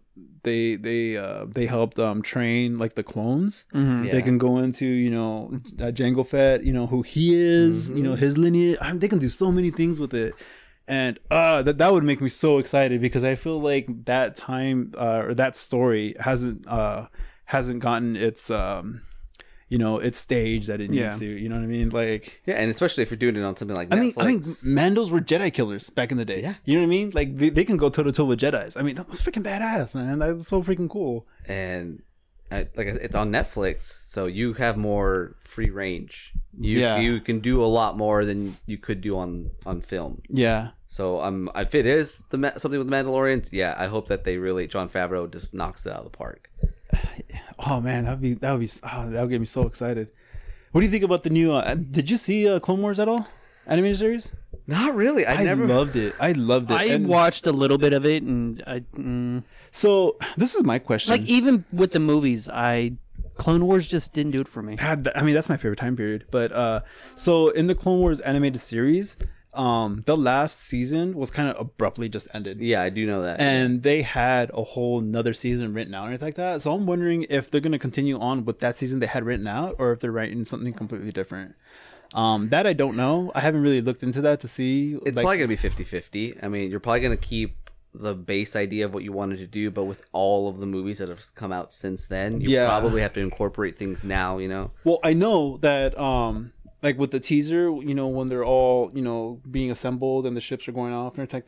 [0.44, 3.66] they they uh they helped um train like the clones.
[3.74, 4.06] Mhm.
[4.06, 4.12] Yeah.
[4.12, 5.50] They can go into you know
[5.80, 8.78] uh, Jango Fett, you know who he is, you know his lineage.
[8.82, 10.34] I mean, they can do so many things with it,
[10.88, 14.94] and uh, that that would make me so excited because I feel like that time
[14.98, 17.08] uh, or that story hasn't uh,
[17.46, 19.02] hasn't gotten its um,
[19.70, 21.18] you know its staged that it needs Yeah.
[21.18, 21.26] to.
[21.26, 21.90] You know what I mean?
[21.90, 22.42] Like.
[22.46, 24.22] yeah, and especially if you're doing it on something like I mean, Netflix.
[24.22, 26.42] I think Mandos were Jedi killers back in the day.
[26.42, 26.56] Yeah.
[26.66, 27.12] you know what I mean.
[27.14, 28.76] Like they, they can go toe to toe with Jedi's.
[28.76, 30.20] I mean, that's freaking badass, man.
[30.20, 31.26] That's so freaking cool.
[31.48, 32.02] and
[32.52, 36.34] I, like it's on Netflix, so you have more free range.
[36.60, 36.98] You Yeah.
[36.98, 40.24] you can do a lot more than you could do on on film.
[40.30, 44.24] Yeah, So um, if it is the something with the Mandalorians, yeah, I hope that
[44.24, 46.50] they really Jon Favreau just knocks it out of the park.
[47.68, 50.08] Oh man, that'd be that would be oh, that would get me so excited.
[50.72, 51.52] What do you think about the new?
[51.52, 53.28] Uh, did you see uh, Clone Wars at all?
[53.68, 54.32] Animated series?
[54.66, 55.26] Not really.
[55.26, 55.68] I, I never.
[55.68, 56.16] loved it.
[56.22, 56.76] I loved it.
[56.76, 60.80] I And watched a little bit of it, and I mm, so this is my
[60.80, 61.12] question.
[61.12, 62.94] like even with the movies, I
[63.36, 64.78] Clone Wars just didn't do it for me.
[64.78, 66.28] had I mean that's my favorite time period.
[66.32, 66.82] But uh,
[67.16, 69.18] so in the Clone Wars animated series,
[69.54, 72.60] um, the last season was kind of abruptly just ended.
[72.62, 73.40] yeah, I do know that.
[73.40, 76.62] and they had a whole nother season written out and everything like that.
[76.62, 79.76] So I'm wondering if they're gonna continue on with that season they had written out,
[79.80, 81.56] or if they're writing something completely different.
[82.14, 83.32] Um, that I don't know.
[83.36, 84.94] I haven't really looked into that to see.
[85.06, 86.38] it's like- probably gonna be 50-50.
[86.44, 87.56] I mean, you're probably gonna keep
[87.92, 91.00] the base idea of what you wanted to do, but with all of the movies
[91.00, 92.68] that have come out since then, you Yeah.
[92.68, 94.38] probably have to incorporate things now.
[94.38, 94.72] You know.
[94.84, 96.52] Well, I know that um
[96.82, 100.42] like with the teaser, you know, when they're all, you know, being assembled and the
[100.42, 101.44] ships are going off and everything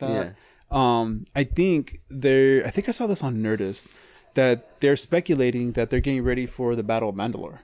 [0.70, 0.76] that.
[0.76, 3.86] Um I think they're I think I saw this on Nerdist
[4.34, 7.58] that they're speculating that they're getting ready for the Battle of Mandalore,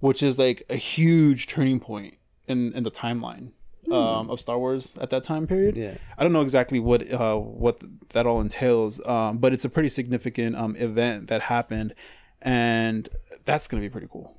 [0.00, 2.14] which is like a huge turning point
[2.46, 3.52] in in the timeline.
[3.90, 5.74] Um, of Star Wars at that time period.
[5.74, 5.94] Yeah.
[6.18, 7.80] I don't know exactly what uh, what
[8.10, 11.94] that all entails, um, but it's a pretty significant um, event that happened,
[12.42, 13.08] and
[13.46, 14.36] that's gonna be pretty cool.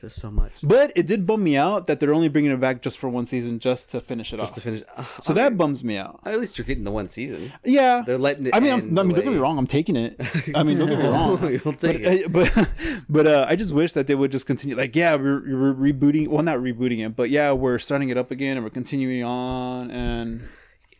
[0.00, 0.52] There's so much.
[0.62, 3.26] But it did bum me out that they're only bringing it back just for one
[3.26, 4.54] season, just to finish it Just off.
[4.56, 4.82] to finish.
[4.96, 6.20] Uh, so that bums me out.
[6.26, 7.52] at least you're getting the one season.
[7.64, 8.54] Yeah, They're letting it.
[8.54, 9.58] I mean, I'm, end I mean, don't get me wrong.
[9.58, 10.20] I'm taking it.
[10.54, 11.40] I mean, don't get me wrong.
[11.64, 12.32] You'll take but, it.
[12.54, 12.68] but
[13.08, 14.76] but uh, I just wish that they would just continue.
[14.76, 16.28] Like, yeah, we're, we're rebooting.
[16.28, 19.90] Well, not rebooting it, but yeah, we're starting it up again, and we're continuing on.
[19.90, 20.48] And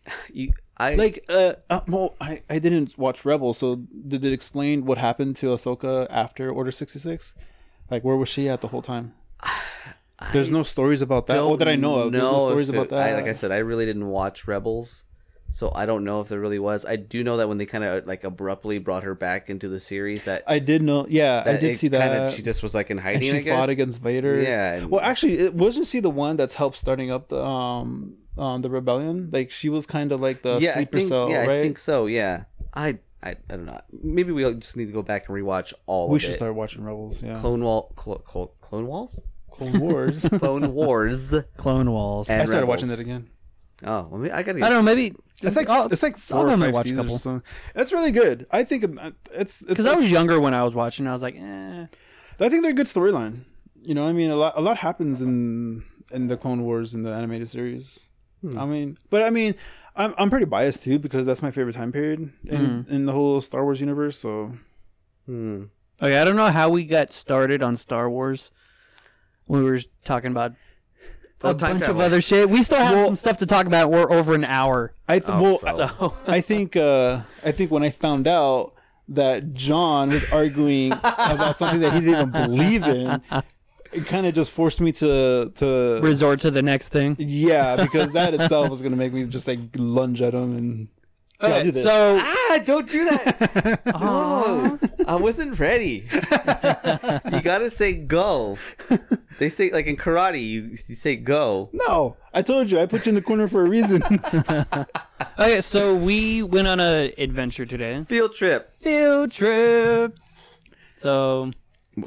[0.32, 4.84] You, I like, uh, uh well, I I didn't watch Rebels, so did it explain
[4.84, 7.34] what happened to Ahsoka after Order sixty six?
[7.90, 9.14] Like, where was she at the whole time?
[10.32, 11.36] There's no stories about that.
[11.36, 12.12] Oh, that I know of.
[12.12, 12.98] There's no stories about that.
[12.98, 15.04] I, like I said, I really didn't watch Rebels,
[15.50, 16.86] so I don't know if there really was.
[16.86, 19.80] I do know that when they kind of like abruptly brought her back into the
[19.80, 21.06] series, that, I did know.
[21.08, 22.00] Yeah, I did see that.
[22.10, 23.22] kinda- she just was like in and hiding.
[23.22, 23.58] she I guess.
[23.58, 24.40] fought against Vader.
[24.40, 24.74] Yeah.
[24.74, 28.62] and- Well, actually, it wasn't she the one that's helped starting up the um um
[28.62, 29.28] the rebellion?
[29.32, 31.60] Like she was kind of like the yeah, sleeper think, cell, yeah, right?
[31.60, 32.06] I think so.
[32.06, 33.80] Yeah, I, I, I don't know.
[34.02, 36.04] Maybe we just need to go back and rewatch all.
[36.04, 36.34] Of We of should it.
[36.34, 37.22] start watching Rebels.
[37.22, 40.26] Yeah, Clone Wall, Clo- Clo- Clone Walls, Clone Wars.
[40.38, 41.34] Clone Wars.
[41.56, 42.28] Clone Walls.
[42.28, 42.68] And I started Rebels.
[42.76, 43.30] watching that again.
[43.82, 44.58] Oh, well, I gotta.
[44.58, 44.82] I don't know.
[44.82, 47.02] Maybe It's like I'll- it's like I'll four go or five watch a seasons or
[47.04, 47.18] couple.
[47.18, 47.42] something.
[47.74, 48.46] It's really good.
[48.50, 49.62] I think it's it's.
[49.62, 51.06] because I was younger when I was watching.
[51.06, 51.86] I was like, eh.
[52.40, 53.40] I think they're a good storyline.
[53.82, 55.82] You know, I mean, a lot a lot happens in
[56.12, 58.06] in the Clone Wars in the animated series.
[58.52, 58.58] Hmm.
[58.58, 59.54] I mean, but I mean,
[59.96, 63.40] I'm I'm pretty biased too because that's my favorite time period in in the whole
[63.40, 64.18] Star Wars universe.
[64.18, 64.52] So
[65.26, 65.64] Hmm.
[66.02, 68.50] Okay, I don't know how we got started on Star Wars.
[69.46, 70.52] We were talking about
[71.42, 72.00] Oh, a time bunch travel.
[72.00, 72.48] of other shit.
[72.48, 73.90] We still have Well- some stuff to talk about.
[73.90, 74.92] We're over an hour.
[75.08, 78.72] I th- Oh, well, so- So I think uh, I think when I found out
[79.08, 83.20] that John was arguing about something that he didn't even believe in,
[83.94, 87.16] it kind of just forced me to to resort to the next thing.
[87.18, 90.88] yeah, because that itself was gonna make me just like lunge at him and
[91.42, 91.82] Okay, do this.
[91.82, 92.58] so Ah!
[92.64, 93.80] Don't do that.
[93.86, 96.06] no, I wasn't ready.
[97.32, 98.56] you gotta say go.
[99.38, 101.70] They say like in karate, you, you say go.
[101.72, 104.02] no, I told you I put you in the corner for a reason.
[105.38, 108.04] okay, so we went on a adventure today.
[108.04, 108.72] Field trip.
[108.80, 110.16] Field trip.
[110.98, 111.50] So,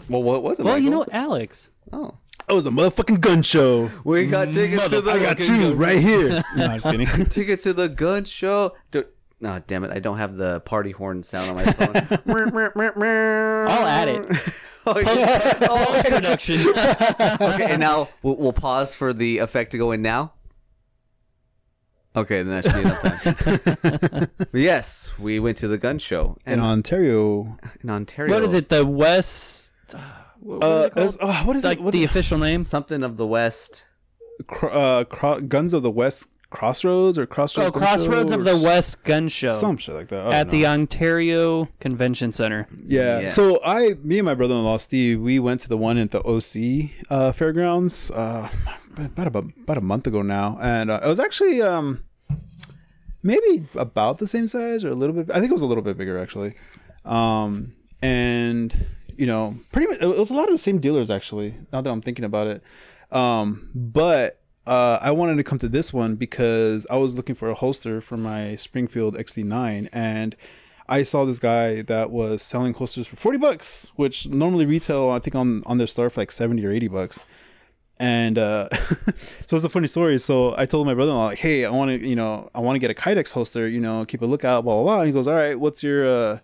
[0.09, 0.65] Well, what was it?
[0.65, 1.71] well, you know, Alex.
[1.91, 2.15] Oh,
[2.49, 3.89] it was a motherfucking gun show.
[4.03, 5.11] we got mm, tickets to the.
[5.11, 6.43] I got two right here.
[6.55, 7.25] No, I'm just kidding.
[7.29, 8.75] Tickets to the gun show.
[8.91, 9.05] Do-
[9.39, 9.91] no, damn it!
[9.91, 12.19] I don't have the party horn sound on my phone.
[12.27, 14.25] I'll I'll add it.
[14.87, 15.57] oh, yeah.
[15.69, 16.69] oh, Production.
[16.69, 20.33] okay, and now we'll, we'll pause for the effect to go in now.
[22.15, 22.79] Okay, then that should be
[23.99, 24.47] enough time.
[24.53, 27.59] yes, we went to the gun show in and Ontario.
[27.83, 28.33] in Ontario.
[28.33, 28.69] What is it?
[28.69, 29.66] The West.
[30.39, 31.17] What, what is Uh, it called?
[31.21, 31.83] uh, what is like it?
[31.83, 32.61] What the is- official name?
[32.61, 33.83] Something of the West.
[34.47, 37.69] Cro- uh, Cro- Guns of the West Crossroads or Crossroads?
[37.69, 40.19] Oh, Crossroads of the West Gun Show Some shit like that.
[40.19, 40.65] I don't at the.
[40.67, 42.67] Ontario Convention Center.
[42.85, 43.19] Yeah.
[43.21, 43.35] Yes.
[43.35, 46.91] So I, me and my brother-in-law Steve, we went to the one at the OC
[47.09, 48.47] uh, fairgrounds uh,
[48.95, 52.03] about a, about a month ago now, and uh, it was actually um,
[53.23, 55.29] maybe about the same size or a little bit.
[55.31, 56.53] I think it was a little bit bigger actually.
[57.03, 58.85] Um, and
[59.17, 61.55] you know, pretty much it was a lot of the same dealers actually.
[61.73, 62.63] Now that I'm thinking about it,
[63.11, 64.39] um, but.
[64.65, 68.01] Uh, I wanted to come to this one because I was looking for a holster
[68.01, 70.35] for my Springfield XD9, and
[70.89, 75.19] I saw this guy that was selling holsters for 40 bucks, which normally retail, I
[75.19, 77.19] think, on, on their store for like 70 or 80 bucks.
[77.99, 78.69] And uh,
[79.47, 80.17] so it's a funny story.
[80.17, 82.59] So I told my brother in law, like, hey, I want to, you know, I
[82.59, 84.99] want to get a Kydex holster, you know, keep a lookout, blah, blah, blah.
[84.99, 86.39] And he goes, all right, what's your, uh,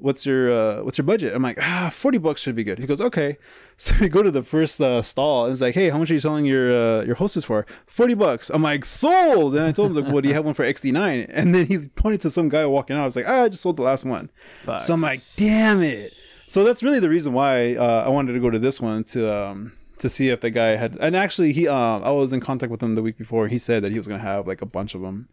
[0.00, 1.34] what's your, uh, what's your budget?
[1.34, 2.78] I'm like, ah, 40 bucks should be good.
[2.78, 3.36] He goes, okay.
[3.80, 5.44] So we go to the first uh, stall.
[5.46, 7.64] And it's like, hey, how much are you selling your, uh, your holsters for?
[7.86, 8.50] 40 bucks.
[8.50, 9.56] I'm like, sold.
[9.56, 11.30] And I told him, like, well, do you have one for XD9?
[11.32, 13.02] And then he pointed to some guy walking out.
[13.02, 14.30] I was like, ah, I just sold the last one.
[14.64, 14.82] Fuck.
[14.82, 16.12] So I'm like, damn it.
[16.50, 19.32] So that's really the reason why uh, I wanted to go to this one to
[19.32, 20.96] um to see if the guy had.
[21.00, 23.46] And actually, he um I was in contact with him the week before.
[23.46, 25.28] He said that he was gonna have like a bunch of them.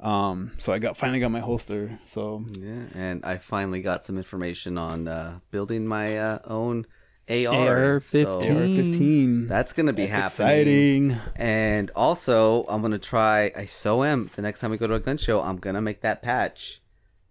[0.00, 1.98] Um, so I got finally got my holster.
[2.04, 6.86] So Yeah, and I finally got some information on uh, building my uh, own
[7.28, 7.96] AR.
[7.98, 8.10] AR-15.
[8.10, 9.48] So AR-15.
[9.48, 11.10] that's gonna be That's happening.
[11.12, 11.20] exciting.
[11.36, 13.50] And also, I'm gonna try.
[13.56, 14.30] I so am.
[14.36, 16.80] The next time we go to a gun show, I'm gonna make that patch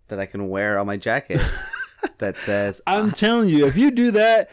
[0.07, 1.39] that I can wear on my jacket
[2.17, 3.13] that says I'm ah.
[3.13, 4.49] telling you, if you do that,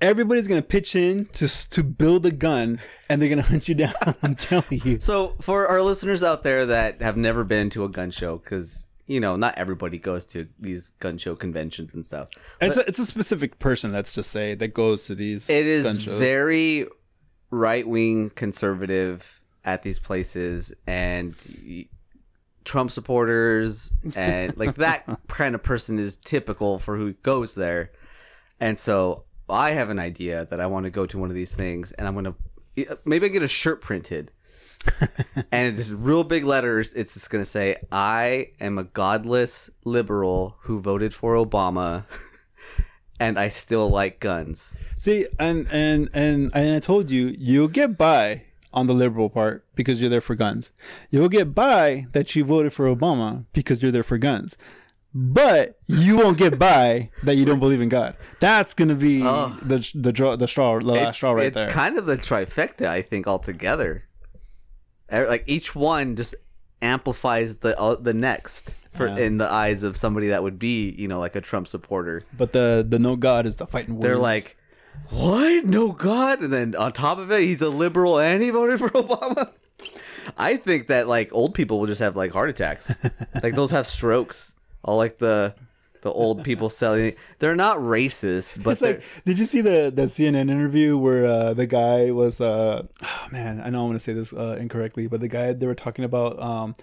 [0.00, 3.94] everybody's gonna pitch in to to build a gun, and they're gonna hunt you down.
[4.22, 5.00] I'm telling you.
[5.00, 8.86] So, for our listeners out there that have never been to a gun show, because
[9.06, 12.28] you know not everybody goes to these gun show conventions and stuff.
[12.60, 15.48] It's a, it's a specific person, let's just say, that goes to these.
[15.48, 16.18] It is gun shows.
[16.18, 16.86] very
[17.50, 21.34] right wing conservative at these places, and
[21.66, 21.86] y-
[22.64, 27.92] Trump supporters, and like that kind of person is typical for who goes there.
[28.60, 31.54] And so, I have an idea that I want to go to one of these
[31.54, 32.34] things, and I'm gonna
[33.04, 34.30] maybe I get a shirt printed.
[35.50, 36.92] and it's real big letters.
[36.94, 42.04] It's just gonna say, "I am a godless liberal who voted for Obama,
[43.20, 47.96] and I still like guns." See, and and and and I told you, you'll get
[47.96, 48.42] by
[48.74, 50.70] on the liberal part because you're there for guns.
[51.10, 54.56] You'll get by that you voted for Obama because you're there for guns.
[55.16, 58.16] But you won't get by that you don't believe in God.
[58.40, 59.56] That's gonna be Oh.
[59.62, 61.66] the the draw the straw the last straw right it's there.
[61.66, 64.04] It's kind of the trifecta, I think, altogether.
[65.12, 66.34] Er, Like each one just
[66.82, 69.18] amplifies the uh, the next for Yeah.
[69.18, 72.24] in the eyes of somebody that would be, you know, like a Trump supporter.
[72.36, 74.00] but the the no God is the fighting.
[74.00, 74.56] They're like,
[75.10, 75.64] "What?
[75.64, 78.88] No God!" And then on top of it, he's a liberal and he voted for
[78.90, 79.50] Obama.
[80.36, 82.94] I think that like old people will just have like heart attacks.
[83.42, 84.54] like those have strokes.
[84.82, 85.54] All like the
[86.04, 87.14] the old people selling.
[87.38, 91.54] They're not racist, but it's like, did you see the the CNN interview where uh,
[91.54, 92.40] the guy was?
[92.40, 95.66] Uh, oh, man, I know I'm gonna say this uh, incorrectly, but the guy they
[95.66, 96.76] were talking about um,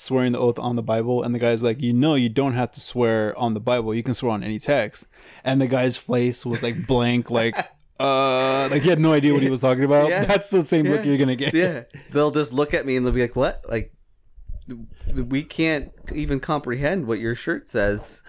[0.00, 2.72] swearing the oath on the Bible, and the guy's like, you know, you don't have
[2.72, 5.04] to swear on the Bible; you can swear on any text.
[5.44, 7.56] And the guy's face was like blank, like.
[8.00, 10.08] Uh, like he had no idea what he was talking about.
[10.08, 10.24] Yeah.
[10.24, 11.52] That's the same look you're gonna get.
[11.52, 11.82] yeah
[12.12, 13.92] they'll just look at me and they'll be like what like
[15.14, 18.22] we can't even comprehend what your shirt says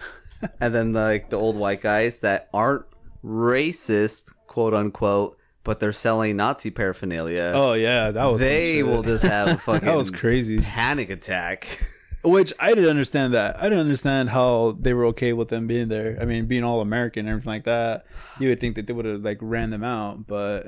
[0.60, 2.84] and then like the old white guys that aren't
[3.24, 8.40] racist quote unquote but they're selling nazi paraphernalia Oh yeah, that was.
[8.40, 10.58] they will just have a fucking That was crazy.
[10.58, 11.84] panic attack
[12.24, 13.56] Which I didn't understand that.
[13.58, 16.16] I didn't understand how they were okay with them being there.
[16.20, 18.04] I mean, being all American and everything like that.
[18.38, 20.66] You would think that they would have like ran them out, but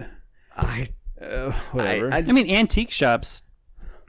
[0.57, 0.89] i
[1.23, 2.13] uh, I, whatever.
[2.13, 3.45] I I mean, antique shops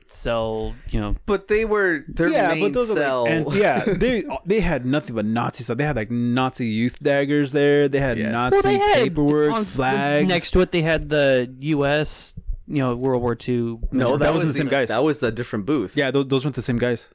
[0.07, 3.53] sell, you know, but they were their yeah, main but those sell are like, and
[3.55, 5.77] yeah, they they had nothing but Nazi stuff.
[5.77, 7.87] They had like Nazi youth daggers there.
[7.89, 8.31] They had Yes.
[8.31, 10.27] Nazi well, they had paperwork, on- flags.
[10.27, 12.35] Next to it, they had the U.S.
[12.67, 13.79] You know, World War II.
[13.91, 14.87] no that, That was wasn't the same guys.
[14.87, 17.07] that was a different booth yeah, those, those weren't the same guys.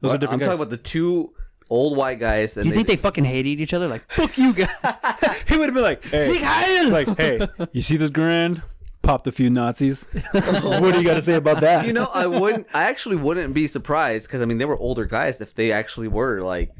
[0.00, 0.34] Those are different.
[0.34, 1.34] i'm different talking about the two
[1.68, 3.86] old white guys and Do you think they fucking hated each other?
[3.88, 4.68] Like, fuck you guys.
[5.48, 8.62] he would have been like, hey, like, hey, you see this grand?
[9.08, 10.02] Popped a few Nazis.
[10.32, 11.86] what do you got to say about that?
[11.86, 12.66] you know, I wouldn't.
[12.74, 16.08] I actually wouldn't be surprised because I mean they were older guys if they actually
[16.08, 16.74] were like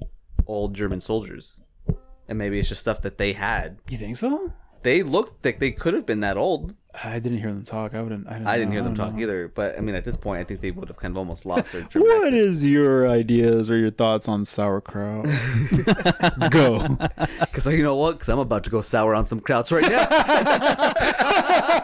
[0.47, 1.63] old German soldiers,
[2.29, 3.79] and maybe it's just stuff that they had.
[3.89, 4.53] you think so?
[4.83, 6.75] they looked like they could have been that old.
[7.03, 7.95] I didn't hear them talk.
[7.95, 8.27] I wouldn't.
[8.27, 9.21] I didn't, I didn't hear them talk know.
[9.21, 9.49] either.
[9.49, 11.73] But I mean, at this point, I think they would have kind of almost lost
[11.73, 11.83] their.
[11.95, 15.25] What is your ideas or your thoughts on sauerkraut?
[16.51, 16.99] Go.
[17.41, 18.13] Because you know what?
[18.13, 21.75] Because I'm about to go sour on some krauts right now.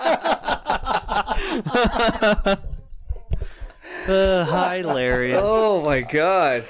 [4.06, 5.40] Uh, hilarious.
[5.42, 6.64] oh my god.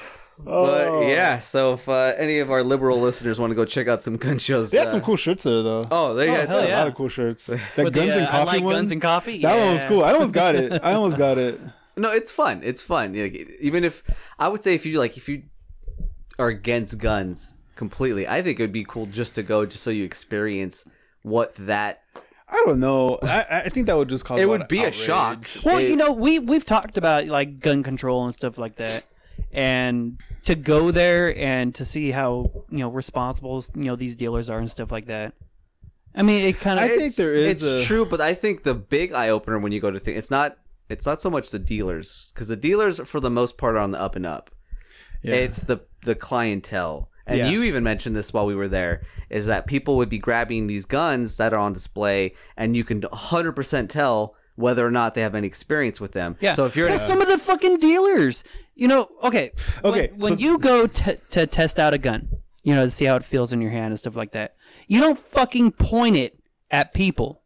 [0.45, 0.65] Oh.
[1.01, 4.03] But yeah, so if uh, any of our liberal listeners want to go check out
[4.03, 5.87] some gun shows, They had uh, some cool shirts there, though.
[5.91, 6.77] Oh, they had hell a some- yeah.
[6.79, 7.45] lot of cool shirts.
[7.47, 8.73] That With guns the, and uh, coffee I like one.
[8.75, 9.37] guns and coffee.
[9.41, 10.03] that one was cool.
[10.03, 10.73] I almost got it.
[10.83, 11.59] I almost got it.
[11.97, 12.61] No, it's fun.
[12.63, 13.13] It's fun.
[13.13, 14.03] Like, even if
[14.37, 15.43] I would say if you like if you
[16.37, 19.89] are against guns completely, I think it would be cool just to go just so
[19.89, 20.83] you experience
[21.23, 22.01] what that
[22.47, 23.17] I don't know.
[23.23, 24.39] I, I think that would just cause.
[24.39, 25.47] it a lot would of be a shock.
[25.63, 29.03] Well, It- you know, we we've talked about like gun control and stuff like that,
[29.51, 34.49] and to go there and to see how you know responsible you know these dealers
[34.49, 35.33] are and stuff like that.
[36.15, 38.63] I mean, it kind of I think there is It's a- true, but I think
[38.63, 40.57] the big eye opener when you go to think it's not.
[40.87, 43.89] It's not so much the dealers because the dealers, for the most part, are on
[43.89, 44.51] the up and up.
[45.23, 45.33] Yeah.
[45.33, 47.49] It's the the clientele, and Yeah.
[47.49, 49.01] you even mentioned this while we were there.
[49.29, 53.01] Is that people would be grabbing these guns that are on display, and you can
[53.01, 56.37] 100 percent tell whether or not they have any experience with them.
[56.39, 56.53] Yeah.
[56.55, 58.43] So if you're well, some of the fucking dealers,
[58.73, 59.51] you know, okay,
[59.83, 62.29] Okay, when, when you go t- to test out a gun,
[62.63, 64.55] you know, to see how it feels in your hand and stuff like that,
[64.87, 66.39] you don't fucking point it
[66.71, 67.41] at people.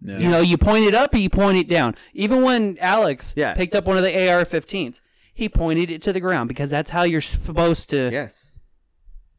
[0.00, 0.18] Yeah.
[0.18, 1.96] You know, you point it up or you point it down.
[2.12, 3.54] Even when Alex Yeah.
[3.54, 5.00] picked up one of the AR-15s,
[5.32, 8.10] he pointed it to the ground because that's how you're supposed to.
[8.12, 8.53] yes,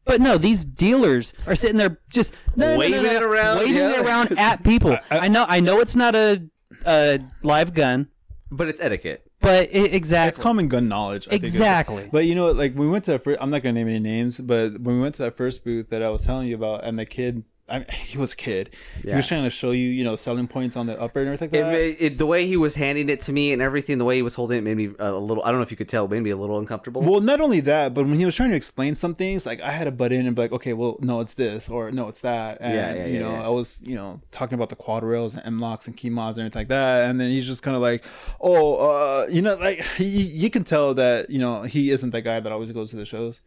[0.06, 3.22] But no, these dealers are sitting there just no, no, no, Waving no, no, it
[3.22, 3.90] around, waving yeah.
[3.90, 4.96] it around at people.
[5.10, 6.42] I, know, I know, it's not a,
[6.86, 8.08] a live gun,
[8.50, 9.28] but it's etiquette.
[9.40, 10.28] but it, exactly.
[10.28, 11.26] It's common gun knowledge.
[11.26, 12.08] I think Exactly.
[12.10, 13.98] But you know, like when we went to the first, I'm not gonna name any
[13.98, 16.84] names, but when we went to that first booth that I was telling you about,
[16.84, 18.70] and the kid, I mean, he was a kid.
[19.02, 21.50] He was trying to show you, you know, selling points on the upper and everything
[21.50, 21.80] like that.
[21.80, 24.22] it, it- the way he was handing it to me and everything, the way he
[24.22, 25.42] was holding it made me a little.
[25.42, 27.02] I don't know if you could tell, made me a little uncomfortable.
[27.02, 29.72] Well, not only that, but when he was trying to explain some things, like I
[29.72, 32.20] had to butt in and be like, okay, well, no, it's this, or no, it's
[32.20, 32.58] that.
[32.60, 33.46] And, Yeah, yeah, you yeah, know, yeah.
[33.46, 36.60] I was, you know, talking about the quad rails and M-LOKs and KeyMods and everything
[36.60, 37.10] like that.
[37.10, 38.04] And then he's just kind of like,
[38.40, 42.38] oh, uh, you know, like you can tell that, you know, he isn't the guy
[42.40, 43.40] that always goes to the shows.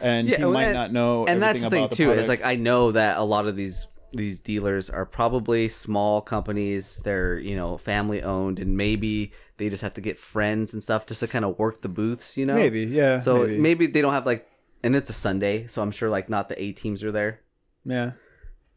[0.00, 2.22] And he well, might and- not know and that's everything the thing the too product.
[2.22, 7.00] is like i know that a lot of these these dealers are probably small companies
[7.04, 11.04] they're you know family owned and maybe they just have to get friends and stuff
[11.06, 13.58] just to kind of work the booths you know Maybe, yeah, so maybe.
[13.58, 14.48] maybe, they don't have like
[14.82, 17.40] and it's a sunday so i'm sure like not the a teams are there
[17.84, 18.12] yeah.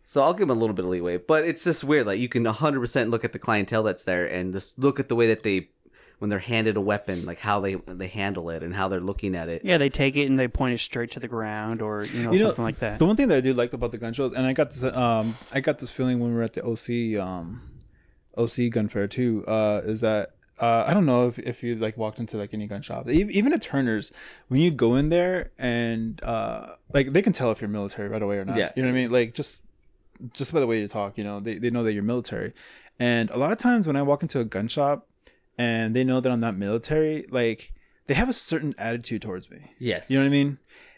[0.03, 2.27] so i'll give them a little bit of leeway but it's just weird like you
[2.27, 5.43] can 100% look at the clientele that's there and just look at the way that
[5.43, 5.69] they
[6.22, 9.35] when they're handed a weapon like how they they handle it and how they're looking
[9.35, 12.06] at it Yeah, they take it and they point it straight to the ground or
[12.06, 12.99] you know You know, something like that.
[12.99, 14.84] The one thing that I do like about the gun shows, and I got this,
[14.84, 17.64] um, I got this feeling when we were at the OC, um,
[18.38, 21.98] OC gun fair too, uh, is that uh, I don't know if, if you like
[21.98, 24.11] walked into like any gun shop, E- even at Turner's,
[24.48, 28.22] when you go in there and uh, like they can tell if you're military right
[28.22, 28.56] away or not.
[28.56, 28.72] Yeah.
[28.76, 29.11] you know what I mean?
[29.11, 29.64] Like just
[30.34, 32.53] just by the way you talk, you know, they they know that you're military,
[32.99, 35.07] and a lot of times when I walk into a gun shop
[35.66, 37.60] and they know that I'm not military, like
[38.08, 39.60] they have a certain attitude towards me.
[39.90, 40.52] yes You know what I mean?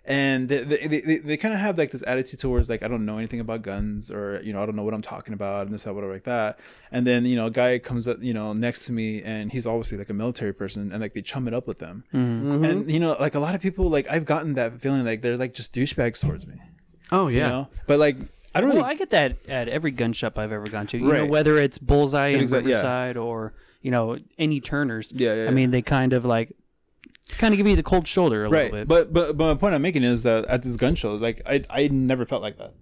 [0.06, 3.06] And they they, they, they kind of have like this attitude towards like I don't
[3.10, 5.73] know anything about guns or you know I don't know what I'm talking about and
[5.73, 6.52] this that whatever like that.
[6.91, 9.65] And then you know a guy comes up you know next to me and he's
[9.65, 12.03] obviously like a military person and like they chum it up with them.
[12.14, 12.65] Mm-hmm.
[12.65, 15.38] And you know like a lot of people like I've gotten that feeling like they're
[15.45, 16.56] like just douchebags towards me.
[17.11, 17.68] oh yeah You know?
[17.88, 18.18] But like
[18.56, 20.98] I don't well, really I get that at every gun shop I've ever gone to.
[20.98, 21.30] You know, Right.
[21.35, 22.76] whether it's Bullseye in Exact- yeah.
[22.76, 23.53] Riverside or
[23.84, 25.14] you know any Turners.
[25.15, 26.55] Yeah, yeah, I mean, they kind of like
[27.38, 28.72] kind of give you the cold shoulder a right.
[28.72, 28.88] little bit.
[28.88, 31.64] But but but my point I'm making is that at these gun shows like I
[31.69, 32.73] I never felt like that.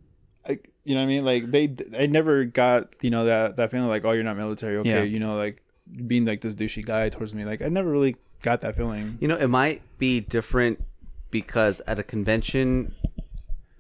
[0.48, 1.26] Like you know what I mean?
[1.26, 4.78] Like they I never got you know that that feeling like oh you're not military
[4.78, 5.04] okay Yeah.
[5.04, 5.62] you know like
[6.08, 9.18] being like this douchey guy towards me like I never really got that feeling.
[9.20, 10.84] You know, it might be different
[11.30, 12.94] because at a convention,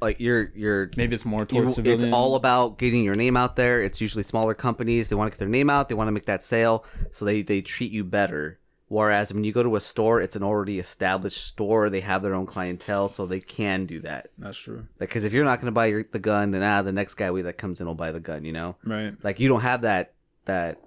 [0.01, 3.55] like you're you're Maybe it's more you- towards it's all about getting your name out
[3.55, 3.81] there.
[3.81, 5.09] It's usually smaller companies.
[5.09, 5.89] They want to get their name out.
[5.89, 8.59] They want to make that sale, so they they treat you better.
[8.87, 11.89] Whereas when you go to a store, it's an already established store.
[11.89, 14.27] They have their own clientele, so they can do that.
[14.37, 14.85] That's true.
[14.99, 17.31] Because if you're not going to buy your, the gun, then ah, the next guy
[17.43, 18.43] that comes in will buy the gun.
[18.43, 19.13] You know, Right.
[19.23, 20.13] like you don't have that
[20.45, 20.77] that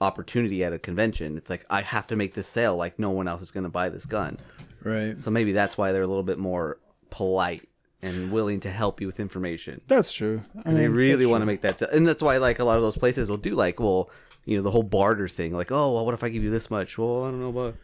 [0.00, 1.36] opportunity at a convention.
[1.36, 2.76] It's like I have to make this sale.
[2.76, 4.38] Like no one else is going to buy this gun.
[4.82, 5.20] Right.
[5.20, 6.78] So maybe that's why they're a little bit more
[7.10, 7.68] polite
[8.02, 9.80] and willing to help you with information.
[9.86, 10.42] That's true.
[10.56, 12.82] Because they really want to make that, se- and that's why like a lot of
[12.82, 14.10] those places will do like, well,
[14.44, 15.54] you know, the whole barter thing.
[15.54, 16.98] Like, oh, well, what if I give you this much?
[16.98, 17.76] Well, I don't know about.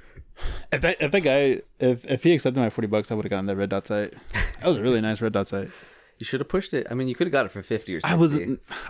[0.72, 3.30] If that if that guy if if he accepted my forty bucks, I would have
[3.30, 4.14] gotten that red dot sight.
[4.60, 5.70] That was a really nice red dot sight.
[6.18, 6.86] You should have pushed it.
[6.90, 8.12] I mean, you could have got it for fifty or 60.
[8.12, 8.36] I was,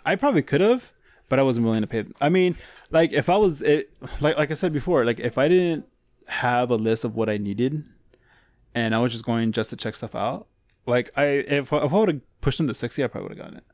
[0.04, 0.92] I probably could have,
[1.28, 2.04] but I wasn't willing to pay.
[2.20, 2.56] I mean,
[2.90, 3.90] like if I was, it,
[4.20, 5.86] like like I said before, like if I didn't
[6.26, 7.84] have a list of what I needed,
[8.74, 10.46] and I was just going just to check stuff out,
[10.88, 13.44] like I if, if I would have pushed them to sixty, I probably would have
[13.46, 13.64] gotten it,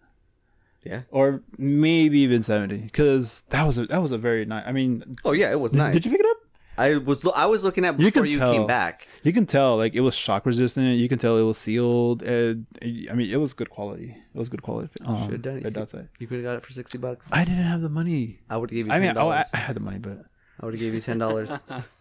[0.85, 1.03] Yeah.
[1.11, 4.65] or maybe even seventy, because that was a that was a very nice.
[4.67, 5.93] I mean, Oh yeah, it was nice.
[5.95, 6.37] did you pick it up?
[6.77, 8.53] I was I was looking at You before you, tell.
[8.53, 9.07] came back.
[9.23, 10.99] You can tell like it was shock resistant.
[10.99, 12.25] You can tell it was sealed.
[12.25, 14.17] And, I mean, it was good quality.
[14.35, 14.89] It was good quality.
[15.05, 15.63] Um, Should have done it.
[15.63, 16.09] You.
[16.19, 17.31] You could have got it for sixty bucks.
[17.33, 18.41] I didn't have the money.
[18.51, 18.93] I would have gave you.
[18.93, 18.97] $10.
[18.97, 20.25] I mean, oh, I, I had the money, but
[20.61, 21.53] I would have gave you ten dollars.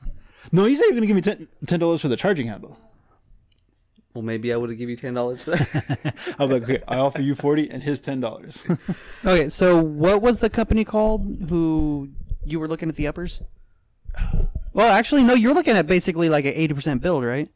[0.52, 2.76] no, you said you're gonna give me ten dollars for the charging handle.
[4.14, 6.16] Well, maybe I would have give you ten dollars for that.
[6.40, 8.64] I was like, okay, I offer you forty and his ten dollars.
[9.26, 12.10] Okay, so what was the company called who
[12.44, 13.42] you were looking at the uppers?
[14.74, 17.50] Well, actually, no, you're looking at basically like an 80% build, right?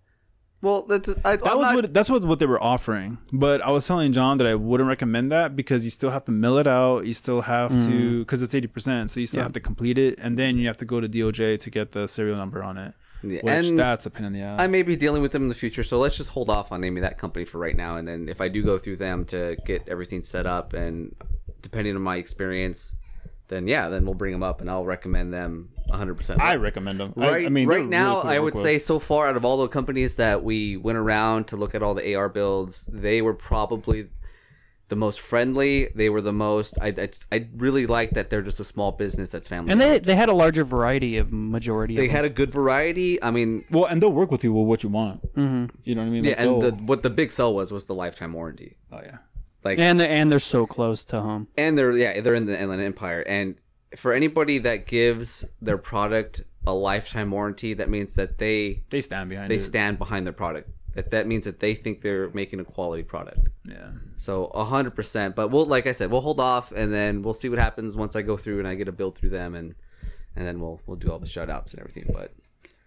[0.62, 3.20] well, that's I, that I'm was not- what that's what what they were offering.
[3.32, 6.32] But I was telling John that I wouldn't recommend that because you still have to
[6.32, 7.06] mill it out.
[7.06, 8.20] You still have to mm.
[8.20, 9.44] because it's eighty percent, so you still Yeah.
[9.44, 12.08] have to complete it, and then you have to go to DOJ to get the
[12.08, 12.94] serial number on it.
[13.24, 14.60] Yeah, Which and that's a pain in the ass.
[14.62, 16.82] I may be dealing with them in the future, so let's just hold off on
[16.82, 17.98] naming that company for right now.
[17.98, 21.16] And then if I do go through them to get everything set up, and
[21.62, 22.96] depending on my experience,
[23.48, 26.16] then yeah, then we'll bring them up, and I'll recommend them 100.
[26.16, 27.14] percent I recommend them.
[27.16, 28.64] Right, I, I mean, right now, really cool I would with.
[28.64, 31.82] say so far out of all the companies that we went around to look at
[31.82, 34.10] all the AR builds, they were probably
[34.90, 35.90] the most friendly.
[35.96, 36.76] They were the most.
[36.82, 39.72] I I, I really like that they're just a small business that's family.
[39.72, 41.96] And they they had a larger variety of majority.
[41.96, 43.22] they of had a good variety.
[43.22, 45.22] I mean, Well, and they'll work with you with what you want.
[45.36, 45.70] Mhm.
[45.84, 46.24] You know what I mean?
[46.24, 48.78] yeah, Like, and the, what the big sell was was the lifetime warranty.
[48.92, 49.18] oh yeah.
[49.64, 51.48] Like and they and they're so close to home.
[51.58, 53.56] and they're yeah they're in the Inland Empire and
[53.96, 59.30] for anybody that gives their product a lifetime warranty that means that they They stand
[59.30, 59.62] behind they it.
[59.62, 63.50] stand behind their product that that means that they think they're making a quality product
[63.66, 63.92] yeah.
[64.18, 67.50] so a 100% but we'll like i said we'll hold off and then we'll see
[67.50, 69.76] what happens once i go through and i get a build through them and
[70.36, 72.34] and then we'll we'll do all the shutouts and everything but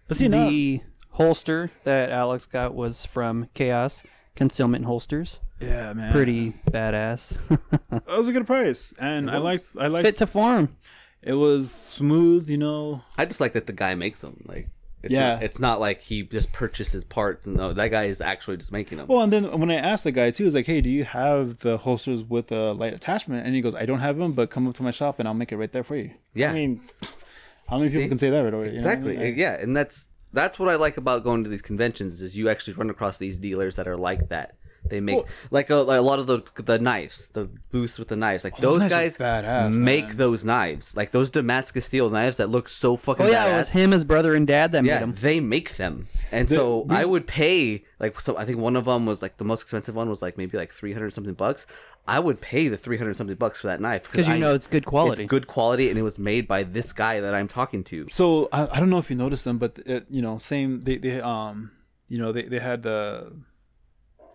[0.07, 0.81] But see, now, the
[1.11, 4.03] holster that Alex got was from Chaos
[4.35, 5.39] Concealment Holsters.
[5.59, 7.37] yeah, man, Pretty badass.
[7.89, 10.75] That was a good price, and I like I like Fit to form.
[11.21, 12.49] it was smooth.
[12.49, 14.69] You know, i just like that the guy makes them like
[15.03, 15.33] it's Yeah.
[15.35, 18.71] not, it's not like he just purchases parts and no that guy is actually just
[18.71, 20.89] making them Well, and then when I asked the guy too, was like, "Hey, do
[20.89, 24.33] you have the holsters with the light attachment?" And he goes, "I don't have them,
[24.33, 26.51] but come up to my shop and I'll make it right there for you." Yeah.
[26.51, 26.81] I mean,
[27.69, 27.97] how many See?
[27.97, 28.65] people can say that right away?
[28.65, 29.31] you know Exactly.
[29.31, 32.73] Yeah, and that's that's what I like about going to these conventions is you actually
[32.75, 34.55] run across these dealers that are like that.
[34.89, 38.07] They make Well- like a, like a lot of the the knives, the booths with
[38.07, 38.43] the knives.
[38.43, 40.17] Like those those knives guys badass, make man.
[40.17, 43.71] those knives, like those Damascus steel knives that look so fucking Oh yeah, it was
[43.71, 45.15] him, his brother, and dad that yeah, made them.
[45.21, 48.37] they make them, and The- so the- I would pay like so.
[48.37, 50.73] I think one of them was like the most expensive one was like maybe like
[50.73, 51.67] three hundred something bucks.
[52.07, 54.55] I would pay the three hundred something bucks for that knife Because you I- know
[54.55, 55.23] it's good quality.
[55.23, 58.07] It's good quality, and it was made by this guy that I'm talking to.
[58.11, 60.97] So I, I don't know if you noticed them, but it, you know, same they
[60.97, 61.69] they um
[62.09, 63.31] you know they they had the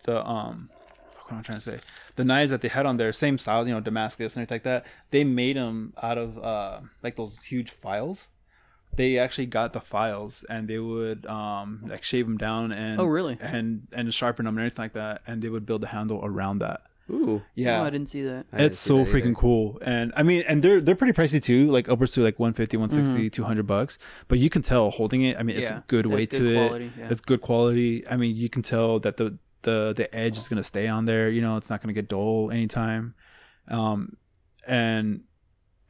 [0.07, 0.71] the um
[1.25, 1.79] what am I trying to say
[2.15, 4.63] the knives that they had on there same style you know Damascus and everything like
[4.63, 8.29] that they made them out of uh like those huge files.
[8.95, 13.05] They actually got the files and they would um like shave them down and Oh,
[13.05, 13.37] really?
[13.41, 16.61] and and sharpen them and everything like that and they would build a handle around
[16.61, 16.81] that.
[17.09, 17.81] Ooh, yeah.
[17.83, 18.47] Oh, I didn't see that.
[18.53, 19.79] I it's see so that freaking cool.
[19.83, 23.27] And i mean and they're they're pretty pricey too like upwards to like 150 160
[23.27, 23.43] Mm-hmm.
[23.43, 23.99] 200 bucks.
[24.29, 26.55] But you can tell holding it i mean it's Yeah, a good that's weight to
[26.55, 26.93] quality, it.
[26.99, 27.09] yeah.
[27.11, 28.09] it's good quality.
[28.09, 31.05] I mean you can tell that the the the edge is going to stay on
[31.05, 33.15] there you know it's not going to get dull anytime.
[33.69, 34.17] Um
[34.67, 35.21] and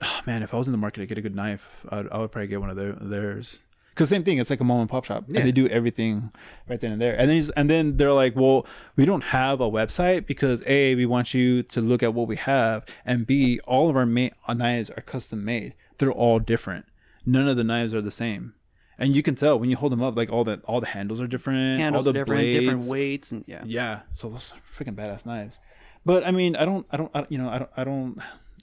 [0.03, 2.19] oh, man if i was in the market to get a good knife I'd, i
[2.19, 3.61] would probably get one of their, theirs.
[3.91, 5.39] Because same thing it's like a mom and pop shop Yeah.
[5.41, 6.31] and they do everything
[6.69, 7.15] right then and there.
[7.21, 8.67] And then and then they're like well
[8.97, 12.37] we don't have a website because a we want you to look at what we
[12.37, 15.75] have and b all of our ma- knives are custom made.
[15.99, 16.85] They're all different.
[17.25, 18.53] None of the knives are the same
[18.99, 21.21] and you can tell when you hold them up like all the all the handles
[21.21, 23.63] are different all the are different, different weights, and yeah.
[23.65, 25.59] yeah so those are freaking badass knives
[26.05, 28.19] but i mean i don't i don't I, you know i don't i don't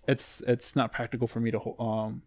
[0.08, 2.22] it's it's not practical for me to hold um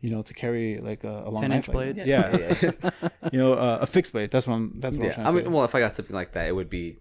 [0.00, 1.96] you know to carry like a, a long 10 knife inch like blade?
[1.96, 2.06] that.
[2.06, 3.08] yeah, yeah, yeah.
[3.32, 5.14] you know uh, a fixed blade that's what i'm that's what i'm yeah.
[5.14, 6.98] trying I mean, say well, if I got something like that, it would be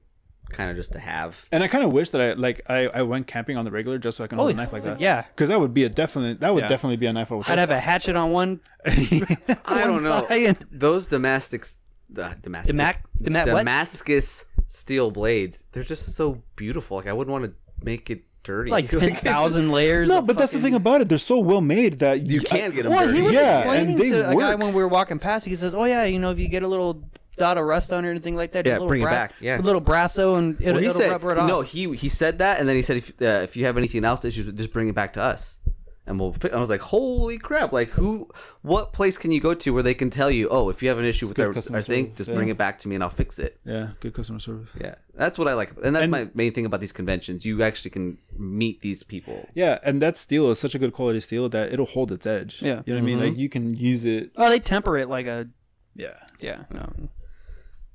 [0.49, 1.45] kind of just to have.
[1.51, 3.97] and i kind of wish that i like I, I went camping on the regular
[3.97, 5.23] just so i can hold a knife like that Oh, Yeah.
[5.23, 6.67] because that would be a definite that would Yeah.
[6.69, 8.59] definitely be a knife i would I'd have a hatchet on one.
[8.85, 10.25] I don't know.
[10.29, 11.75] and- Those Damascus,
[12.17, 13.59] uh, Damascus, Damac- Dama- what?
[13.59, 15.63] Damascus steel blades.
[15.71, 16.97] They're just so beautiful.
[16.97, 17.53] Like I wouldn't want to
[17.83, 18.69] make it dirty.
[18.71, 20.07] like ten thousand layers.
[20.09, 22.73] no of but that's the thing about it they're so well made that you can't
[22.75, 23.17] get them Well, dirty.
[23.17, 25.45] he was Yeah, explaining and they to a guy when we were walking past.
[25.45, 27.03] He says, "Oh yeah, you know, if you get a little
[27.37, 28.65] dot of rust on or anything like that.
[28.65, 29.59] Yeah, Just a little bring it back, yeah.
[29.59, 31.47] a little brasso and it'll, Well, he it'll said rub it off.
[31.47, 31.61] no.
[31.61, 34.23] He he said that, and then he said if uh, if you have anything else
[34.25, 35.59] issues, just bring it back to us,
[36.07, 36.33] and we'll.
[36.33, 36.49] Fi-.
[36.49, 37.71] I was like, holy crap!
[37.73, 38.29] Like who?
[38.61, 40.97] What place can you go to where they can tell you, oh, if you have
[40.97, 42.35] an issue with good our, customer our thing, just yeah.
[42.35, 43.59] bring it back to me and I'll fix it.
[43.65, 44.69] Yeah, good customer service.
[44.79, 47.45] Yeah, that's what I like, and that's And- my main thing about these conventions.
[47.45, 49.47] You actually can meet these people.
[49.53, 52.61] Yeah, and that steel is such a good quality steel that it'll hold its edge.
[52.61, 52.81] Yeah.
[52.85, 53.19] you know what I mean.
[53.19, 54.31] Like you can use it.
[54.37, 55.47] Oh, they temper it like a
[55.95, 56.63] Yeah, yeah.
[56.71, 56.91] No.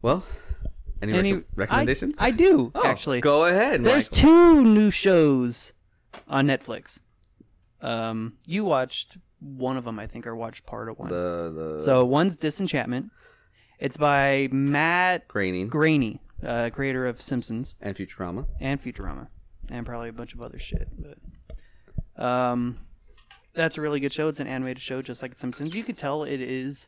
[0.02, 0.24] Well,
[1.02, 2.20] any, Any recom- recommendations?
[2.20, 3.20] I, I do Oh, actually.
[3.20, 3.82] Go ahead.
[3.84, 4.28] There's Michael.
[4.28, 5.72] two new shows
[6.28, 7.00] on Netflix.
[7.80, 11.08] Um, you watched one of them, I think, or watched part of one.
[11.08, 13.10] the the so one's Disenchantment.
[13.78, 18.46] It's by Matt graining Groening, uh, creator of Simpsons and Futurama.
[18.60, 19.28] and Futurama,
[19.70, 20.88] and probably a bunch of other shit.
[20.98, 22.78] But um,
[23.54, 24.28] that's a really good show.
[24.28, 25.74] It's an animated show, just like Simpsons.
[25.74, 26.86] You could tell it is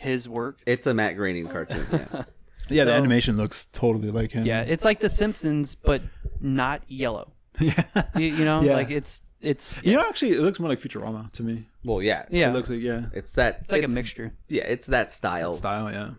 [0.00, 0.58] his work.
[0.66, 1.86] It's a Matt Groening cartoon.
[1.92, 2.24] Yeah.
[2.68, 2.84] yeah.
[2.84, 4.46] the animation looks totally like him.
[4.46, 6.02] Yeah, it's like The Simpsons, but
[6.40, 7.32] not yellow.
[7.60, 7.84] yeah.
[8.16, 8.74] You, you know, Yeah.
[8.74, 11.66] like it's it's You know, actually, it looks more like Futurama to me.
[11.84, 12.26] well, yeah.
[12.30, 13.60] yeah, It looks like yeah, It's that.
[13.62, 14.32] it's like a mixture.
[14.48, 15.54] Yeah, it's that style.
[15.54, 15.90] style.
[15.92, 16.10] Yeah,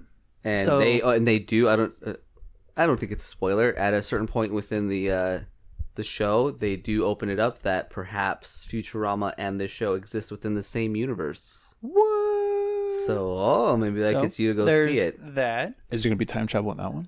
[0.43, 1.67] and So- they uh, and they do.
[1.69, 1.93] I don't.
[2.05, 2.13] Uh,
[2.77, 3.73] I don't think it's a spoiler.
[3.77, 5.39] At a certain point within the uh,
[5.95, 10.53] the show, they do open it up that perhaps Futurama and this show exist within
[10.55, 11.75] the same universe.
[11.81, 12.40] what?
[13.05, 15.35] So, oh, maybe that So, gets you to go there's see it.
[15.35, 17.07] That Is there gonna be time travel in that one?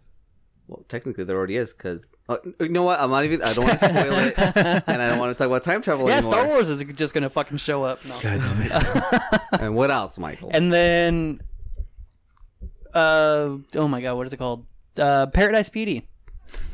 [0.67, 2.07] Well, technically, there already is because.
[2.29, 2.99] Uh, you know what?
[2.99, 3.41] I'm not even.
[3.41, 4.33] I don't want to spoil it,
[4.87, 6.33] and I don't want to talk about time travel yeah, anymore.
[6.33, 8.03] Star Wars is just gonna fucking show up.
[8.05, 8.17] No.
[8.21, 9.41] God damn it.
[9.61, 10.49] And what else, Michael?
[10.53, 11.41] And then,
[12.93, 14.65] uh, oh my god, what is it called?
[14.97, 16.03] Uh, Paradise PD.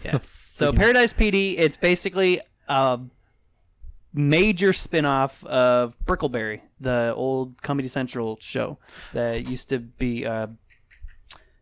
[0.04, 0.54] yes.
[0.56, 3.00] So Paradise PD, it's basically a
[4.14, 8.78] major spin-off of Brickleberry, the old Comedy Central show
[9.14, 10.48] that used to be uh,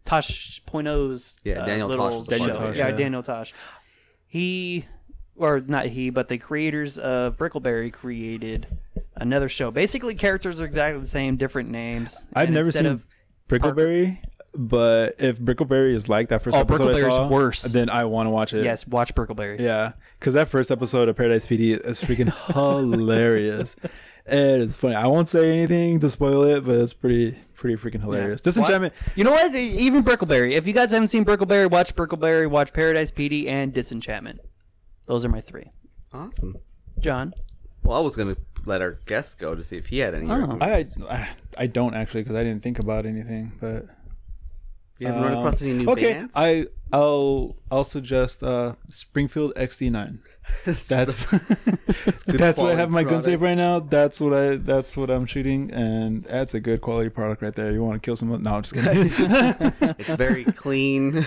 [0.05, 2.45] Tosh.0's Yeah, uh, Daniel little Tosh was the show.
[2.55, 2.95] part of yeah, Yeah.
[2.95, 3.53] Daniel Tosh.
[4.25, 4.85] He,
[5.35, 8.67] or not he, but the creators of Brickleberry created
[9.15, 9.71] another show.
[9.71, 12.17] Basically, characters are exactly the same, different names.
[12.33, 13.05] I've and never instead seen of
[13.49, 14.19] Brickleberry,
[14.53, 17.61] but if Brickleberry is like that first Oh, episode I Brickleberry's saw, worse.
[17.63, 18.63] then I want to watch it.
[18.63, 19.59] yes, watch Brickleberry.
[19.59, 23.75] Yeah, because that first episode of Paradise PD is freaking hilarious.
[24.25, 24.95] It is funny.
[24.95, 28.41] I won't say anything to spoil it, but it's pretty, pretty freaking hilarious.
[28.41, 28.93] Disenchantment.
[29.15, 29.55] You know what?
[29.55, 30.51] Even Brickleberry.
[30.51, 34.41] If you guys haven't seen Brickleberry, watch Brickleberry, watch Paradise PD, and Disenchantment.
[35.05, 35.71] Those are my three.
[36.13, 36.57] Awesome.
[36.99, 37.33] John.
[37.83, 40.29] Well, I was gonna let our guest go to see if he had any.
[40.29, 40.57] Oh.
[40.59, 43.85] I, I, I don't actually because I didn't think about anything, but
[44.99, 46.13] You haven't run um, across any new okay.
[46.13, 46.33] bands?
[46.35, 50.19] I, I'll, I'll suggest uh, Springfield XD9.
[50.65, 50.89] That's
[52.23, 53.79] good that's what I have my gun safe right now.
[53.79, 57.71] That's what I that's what I'm shooting, and that's a good quality product right there.
[57.71, 58.43] You want to kill someone?
[58.43, 59.11] No, I'm just kidding.
[59.99, 61.25] It's very clean.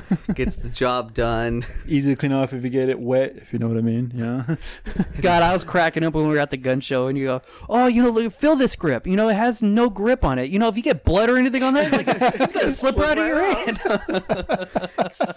[0.34, 1.64] Gets the job done.
[1.86, 4.12] Easy to clean off if you get it wet, if you know what I mean.
[4.14, 4.56] Yeah.
[5.20, 7.42] God, I was cracking up when we were at the gun show, and you go,
[7.68, 9.06] "Oh, you know, look, feel this grip.
[9.06, 10.50] You know, it has no grip on it.
[10.50, 12.06] You know, if you get blood or anything on that, like,
[12.40, 13.78] it's gonna slip right out of your hand."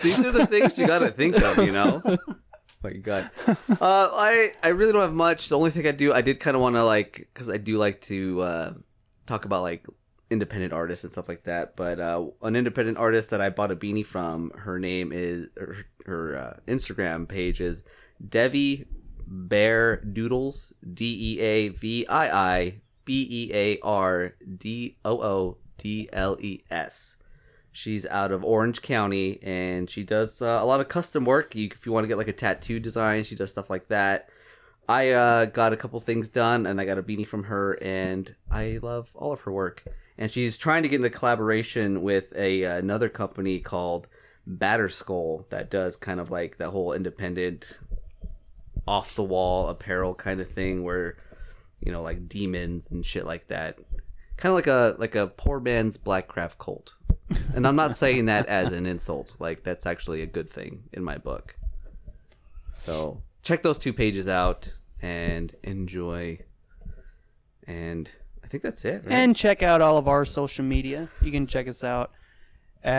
[0.01, 2.01] These are the things you gotta think of, you know.
[2.83, 5.49] My God, uh, I I really don't have much.
[5.49, 7.77] The only thing I do, I did kind of want to like, because I do
[7.77, 8.73] like to uh,
[9.25, 9.87] talk about like
[10.29, 11.75] independent artists and stuff like that.
[11.75, 15.75] But uh, an independent artist that I bought a beanie from, her name is her,
[16.05, 17.83] her uh, Instagram page is
[18.27, 18.85] Deavii
[19.27, 25.57] Bear Doodles D E A V I I B E A R D O O
[25.77, 27.17] D L E S.
[27.71, 31.55] She's out of Orange County and she does uh, a lot of custom work.
[31.55, 34.29] You, if you want to get like a tattoo design, she does stuff like that.
[34.87, 38.33] I uh, got a couple things done and I got a beanie from her and
[38.49, 39.83] I love all of her work.
[40.17, 44.07] And she's trying to get into collaboration with a another company called
[44.47, 47.79] Batter Skull that does kind of like that whole independent
[48.87, 51.17] off the wall apparel kind of thing where
[51.83, 53.77] you know like demons and shit like that.
[54.37, 56.95] Kind of like a like a poor man's Blackcraft Cult.
[57.55, 59.33] And i'm not saying that as an insult.
[59.39, 61.55] Like that's actually a good thing in my book.
[62.75, 64.71] So check those two pages out
[65.01, 66.39] and enjoy.
[67.65, 68.11] And
[68.45, 69.11] i think that's it right?
[69.11, 71.09] and check out all of our social media.
[71.21, 72.11] You can check us out
[72.85, 72.89] uh,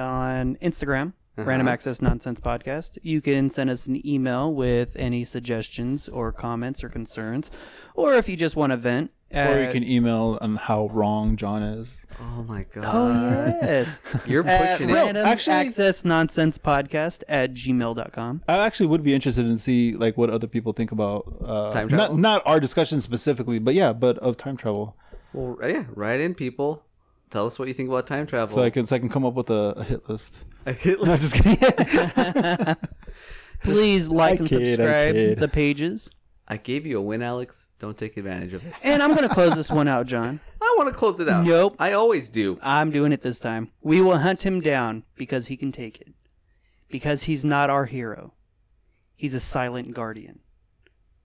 [0.00, 2.96] on Instagram, Random Access Nonsense Podcast.
[3.02, 7.50] You can send us an email with any suggestions or comments or concerns,
[7.94, 9.10] or if you just want to vent.
[9.34, 11.96] Or you can email on how wrong John is.
[12.20, 17.52] oh my god Oh yes, you're at pushing it Random actually- Access Nonsense Podcast at
[17.54, 18.42] gmail.com.
[18.48, 21.88] I actually would be interested in see like what other people think about uh, Time
[21.88, 22.16] travel?
[22.16, 24.96] Not not our discussion specifically, but yeah, but of time travel.
[25.32, 26.82] well yeah write in people
[27.30, 28.54] tell us what you think about time travel.
[28.54, 30.44] So I can so I can come up with a, a hit list.
[30.66, 32.76] I hit No, just kidding.
[33.62, 35.38] Please like I and kid, I subscribe kid.
[35.38, 36.10] the pages.
[36.46, 37.70] I gave you a win, Alex.
[37.78, 38.74] Don't take advantage of it.
[38.82, 40.40] And I'm gonna close this one out, John.
[40.60, 41.44] I want to close it out.
[41.44, 41.76] Nope.
[41.78, 42.58] I always do.
[42.62, 43.70] I'm doing it this time.
[43.80, 46.12] We will hunt him down because he can take it.
[46.88, 48.34] Because he's not our hero.
[49.16, 50.40] He's a silent guardian,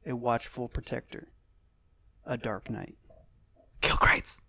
[0.06, 1.30] a watchful protector,
[2.26, 2.96] a dark knight.
[3.82, 4.42] Kill crates.